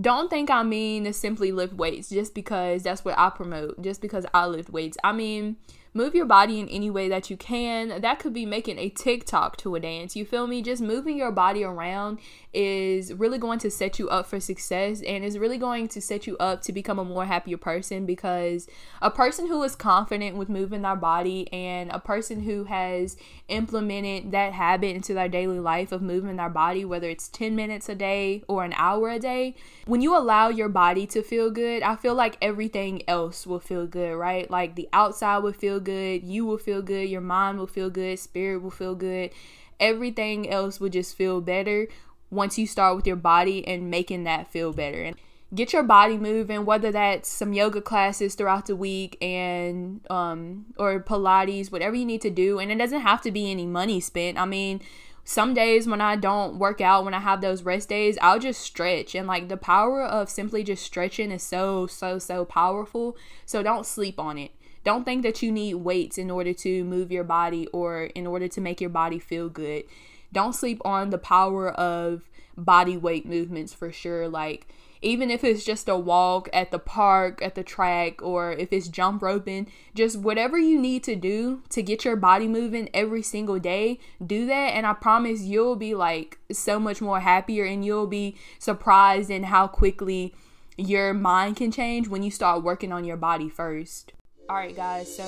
don't 0.00 0.28
think 0.28 0.50
I 0.50 0.64
mean 0.64 1.04
to 1.04 1.12
simply 1.12 1.52
lift 1.52 1.74
weights 1.74 2.10
just 2.10 2.34
because 2.34 2.82
that's 2.82 3.04
what 3.04 3.16
I 3.16 3.30
promote, 3.30 3.80
just 3.82 4.00
because 4.00 4.26
I 4.34 4.46
lift 4.46 4.68
weights. 4.68 4.98
I 5.04 5.12
mean, 5.12 5.58
move 5.92 6.14
your 6.14 6.26
body 6.26 6.60
in 6.60 6.68
any 6.68 6.90
way 6.90 7.08
that 7.08 7.30
you 7.30 7.36
can. 7.36 8.00
That 8.00 8.18
could 8.18 8.32
be 8.32 8.46
making 8.46 8.78
a 8.78 8.88
TikTok 8.88 9.56
to 9.58 9.74
a 9.74 9.80
dance. 9.80 10.16
You 10.16 10.24
feel 10.24 10.46
me? 10.46 10.62
Just 10.62 10.82
moving 10.82 11.16
your 11.16 11.32
body 11.32 11.64
around 11.64 12.18
is 12.52 13.14
really 13.14 13.38
going 13.38 13.58
to 13.60 13.70
set 13.70 13.98
you 13.98 14.08
up 14.08 14.26
for 14.26 14.40
success 14.40 15.02
and 15.02 15.24
is 15.24 15.38
really 15.38 15.58
going 15.58 15.86
to 15.86 16.00
set 16.00 16.26
you 16.26 16.36
up 16.38 16.62
to 16.62 16.72
become 16.72 16.98
a 16.98 17.04
more 17.04 17.24
happier 17.24 17.56
person 17.56 18.04
because 18.04 18.66
a 19.00 19.10
person 19.10 19.46
who 19.46 19.62
is 19.62 19.76
confident 19.76 20.36
with 20.36 20.48
moving 20.48 20.82
their 20.82 20.96
body 20.96 21.52
and 21.52 21.90
a 21.92 22.00
person 22.00 22.40
who 22.40 22.64
has 22.64 23.16
implemented 23.48 24.32
that 24.32 24.52
habit 24.52 24.96
into 24.96 25.14
their 25.14 25.28
daily 25.28 25.60
life 25.60 25.92
of 25.92 26.02
moving 26.02 26.36
their 26.36 26.48
body, 26.48 26.84
whether 26.84 27.08
it's 27.08 27.28
10 27.28 27.54
minutes 27.54 27.88
a 27.88 27.94
day 27.94 28.42
or 28.48 28.64
an 28.64 28.74
hour 28.76 29.10
a 29.10 29.18
day, 29.18 29.54
when 29.86 30.00
you 30.00 30.16
allow 30.16 30.48
your 30.48 30.68
body 30.68 31.06
to 31.06 31.22
feel 31.22 31.50
good, 31.50 31.84
I 31.84 31.94
feel 31.94 32.14
like 32.14 32.36
everything 32.42 33.08
else 33.08 33.46
will 33.46 33.60
feel 33.60 33.86
good, 33.86 34.16
right? 34.16 34.50
Like 34.50 34.74
the 34.74 34.88
outside 34.92 35.38
will 35.38 35.52
feel 35.52 35.78
good, 35.78 36.24
you 36.24 36.44
will 36.44 36.58
feel 36.58 36.82
good, 36.82 37.08
your 37.08 37.20
mind 37.20 37.58
will 37.58 37.68
feel 37.68 37.90
good, 37.90 38.18
spirit 38.18 38.60
will 38.60 38.70
feel 38.70 38.96
good. 38.96 39.30
Everything 39.78 40.50
else 40.50 40.78
will 40.78 40.90
just 40.90 41.16
feel 41.16 41.40
better 41.40 41.88
once 42.30 42.58
you 42.58 42.66
start 42.66 42.96
with 42.96 43.06
your 43.06 43.16
body 43.16 43.66
and 43.66 43.90
making 43.90 44.24
that 44.24 44.50
feel 44.50 44.72
better. 44.72 45.02
And 45.02 45.16
get 45.54 45.72
your 45.72 45.82
body 45.82 46.16
moving, 46.16 46.64
whether 46.64 46.92
that's 46.92 47.28
some 47.28 47.52
yoga 47.52 47.80
classes 47.80 48.34
throughout 48.34 48.66
the 48.66 48.76
week 48.76 49.18
and 49.20 50.00
um 50.10 50.66
or 50.78 51.00
Pilates, 51.00 51.72
whatever 51.72 51.96
you 51.96 52.06
need 52.06 52.22
to 52.22 52.30
do. 52.30 52.58
And 52.58 52.70
it 52.70 52.78
doesn't 52.78 53.00
have 53.00 53.22
to 53.22 53.30
be 53.30 53.50
any 53.50 53.66
money 53.66 54.00
spent. 54.00 54.38
I 54.38 54.44
mean, 54.44 54.80
some 55.24 55.54
days 55.54 55.86
when 55.86 56.00
I 56.00 56.16
don't 56.16 56.58
work 56.58 56.80
out, 56.80 57.04
when 57.04 57.14
I 57.14 57.20
have 57.20 57.40
those 57.40 57.62
rest 57.62 57.88
days, 57.88 58.18
I'll 58.20 58.38
just 58.38 58.60
stretch. 58.60 59.14
And 59.14 59.28
like 59.28 59.48
the 59.48 59.56
power 59.56 60.02
of 60.02 60.30
simply 60.30 60.64
just 60.64 60.84
stretching 60.84 61.30
is 61.30 61.42
so, 61.42 61.86
so, 61.86 62.18
so 62.18 62.44
powerful. 62.44 63.16
So 63.46 63.62
don't 63.62 63.86
sleep 63.86 64.18
on 64.18 64.38
it. 64.38 64.52
Don't 64.82 65.04
think 65.04 65.22
that 65.22 65.42
you 65.42 65.52
need 65.52 65.74
weights 65.74 66.16
in 66.16 66.30
order 66.30 66.54
to 66.54 66.84
move 66.84 67.12
your 67.12 67.24
body 67.24 67.66
or 67.68 68.04
in 68.04 68.26
order 68.26 68.48
to 68.48 68.60
make 68.60 68.80
your 68.80 68.90
body 68.90 69.18
feel 69.18 69.48
good. 69.48 69.84
Don't 70.32 70.54
sleep 70.54 70.80
on 70.84 71.10
the 71.10 71.18
power 71.18 71.70
of 71.70 72.28
body 72.56 72.96
weight 72.96 73.26
movements 73.26 73.72
for 73.72 73.90
sure. 73.90 74.28
Like, 74.28 74.66
even 75.02 75.30
if 75.30 75.42
it's 75.42 75.64
just 75.64 75.88
a 75.88 75.96
walk 75.96 76.48
at 76.52 76.70
the 76.70 76.78
park, 76.78 77.40
at 77.42 77.54
the 77.54 77.62
track, 77.62 78.20
or 78.22 78.52
if 78.52 78.72
it's 78.72 78.88
jump 78.88 79.22
roping, 79.22 79.70
just 79.94 80.18
whatever 80.18 80.58
you 80.58 80.78
need 80.78 81.02
to 81.04 81.16
do 81.16 81.62
to 81.70 81.82
get 81.82 82.04
your 82.04 82.16
body 82.16 82.46
moving 82.46 82.90
every 82.92 83.22
single 83.22 83.58
day, 83.58 83.98
do 84.24 84.46
that. 84.46 84.74
And 84.74 84.86
I 84.86 84.92
promise 84.92 85.42
you'll 85.42 85.76
be 85.76 85.94
like 85.94 86.38
so 86.52 86.78
much 86.78 87.00
more 87.00 87.20
happier 87.20 87.64
and 87.64 87.84
you'll 87.84 88.06
be 88.06 88.36
surprised 88.58 89.30
in 89.30 89.44
how 89.44 89.66
quickly 89.66 90.34
your 90.76 91.14
mind 91.14 91.56
can 91.56 91.70
change 91.70 92.08
when 92.08 92.22
you 92.22 92.30
start 92.30 92.62
working 92.62 92.92
on 92.92 93.04
your 93.04 93.16
body 93.16 93.48
first. 93.48 94.12
All 94.50 94.56
right, 94.56 94.74
guys, 94.74 95.14
so 95.14 95.22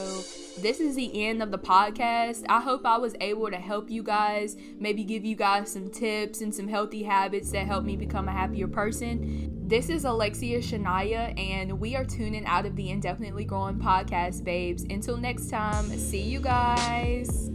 this 0.61 0.81
is 0.81 0.97
the 0.97 1.29
end 1.29 1.45
of 1.45 1.53
the 1.53 1.59
podcast. 1.59 2.45
I 2.49 2.61
hope 2.61 2.85
I 2.85 2.99
was 2.99 3.15
able 3.21 3.49
to 3.53 3.57
help 3.57 3.89
you 3.89 4.03
guys, 4.03 4.57
maybe 4.81 5.05
give 5.05 5.25
you 5.25 5.37
guys 5.37 5.71
some 5.71 5.91
tips 5.91 6.41
and 6.41 6.53
some 6.53 6.67
healthy 6.67 7.05
habits 7.05 7.53
that 7.53 7.69
help 7.69 7.85
me 7.85 7.95
become 7.95 8.27
a 8.27 8.33
happier 8.33 8.67
person. 8.67 9.69
This 9.69 9.91
is 9.91 10.05
Alexia 10.05 10.59
Shania, 10.59 11.39
and 11.39 11.79
we 11.79 11.95
are 11.95 12.05
tuning 12.05 12.45
out 12.47 12.67
of 12.67 12.75
the 12.75 12.91
Indefinitely 12.91 13.45
Growing 13.45 13.79
podcast, 13.79 14.43
babes. 14.43 14.83
Until 14.91 15.17
next 15.17 15.51
time, 15.51 15.85
see 15.85 16.23
you 16.23 16.41
guys. 16.41 17.49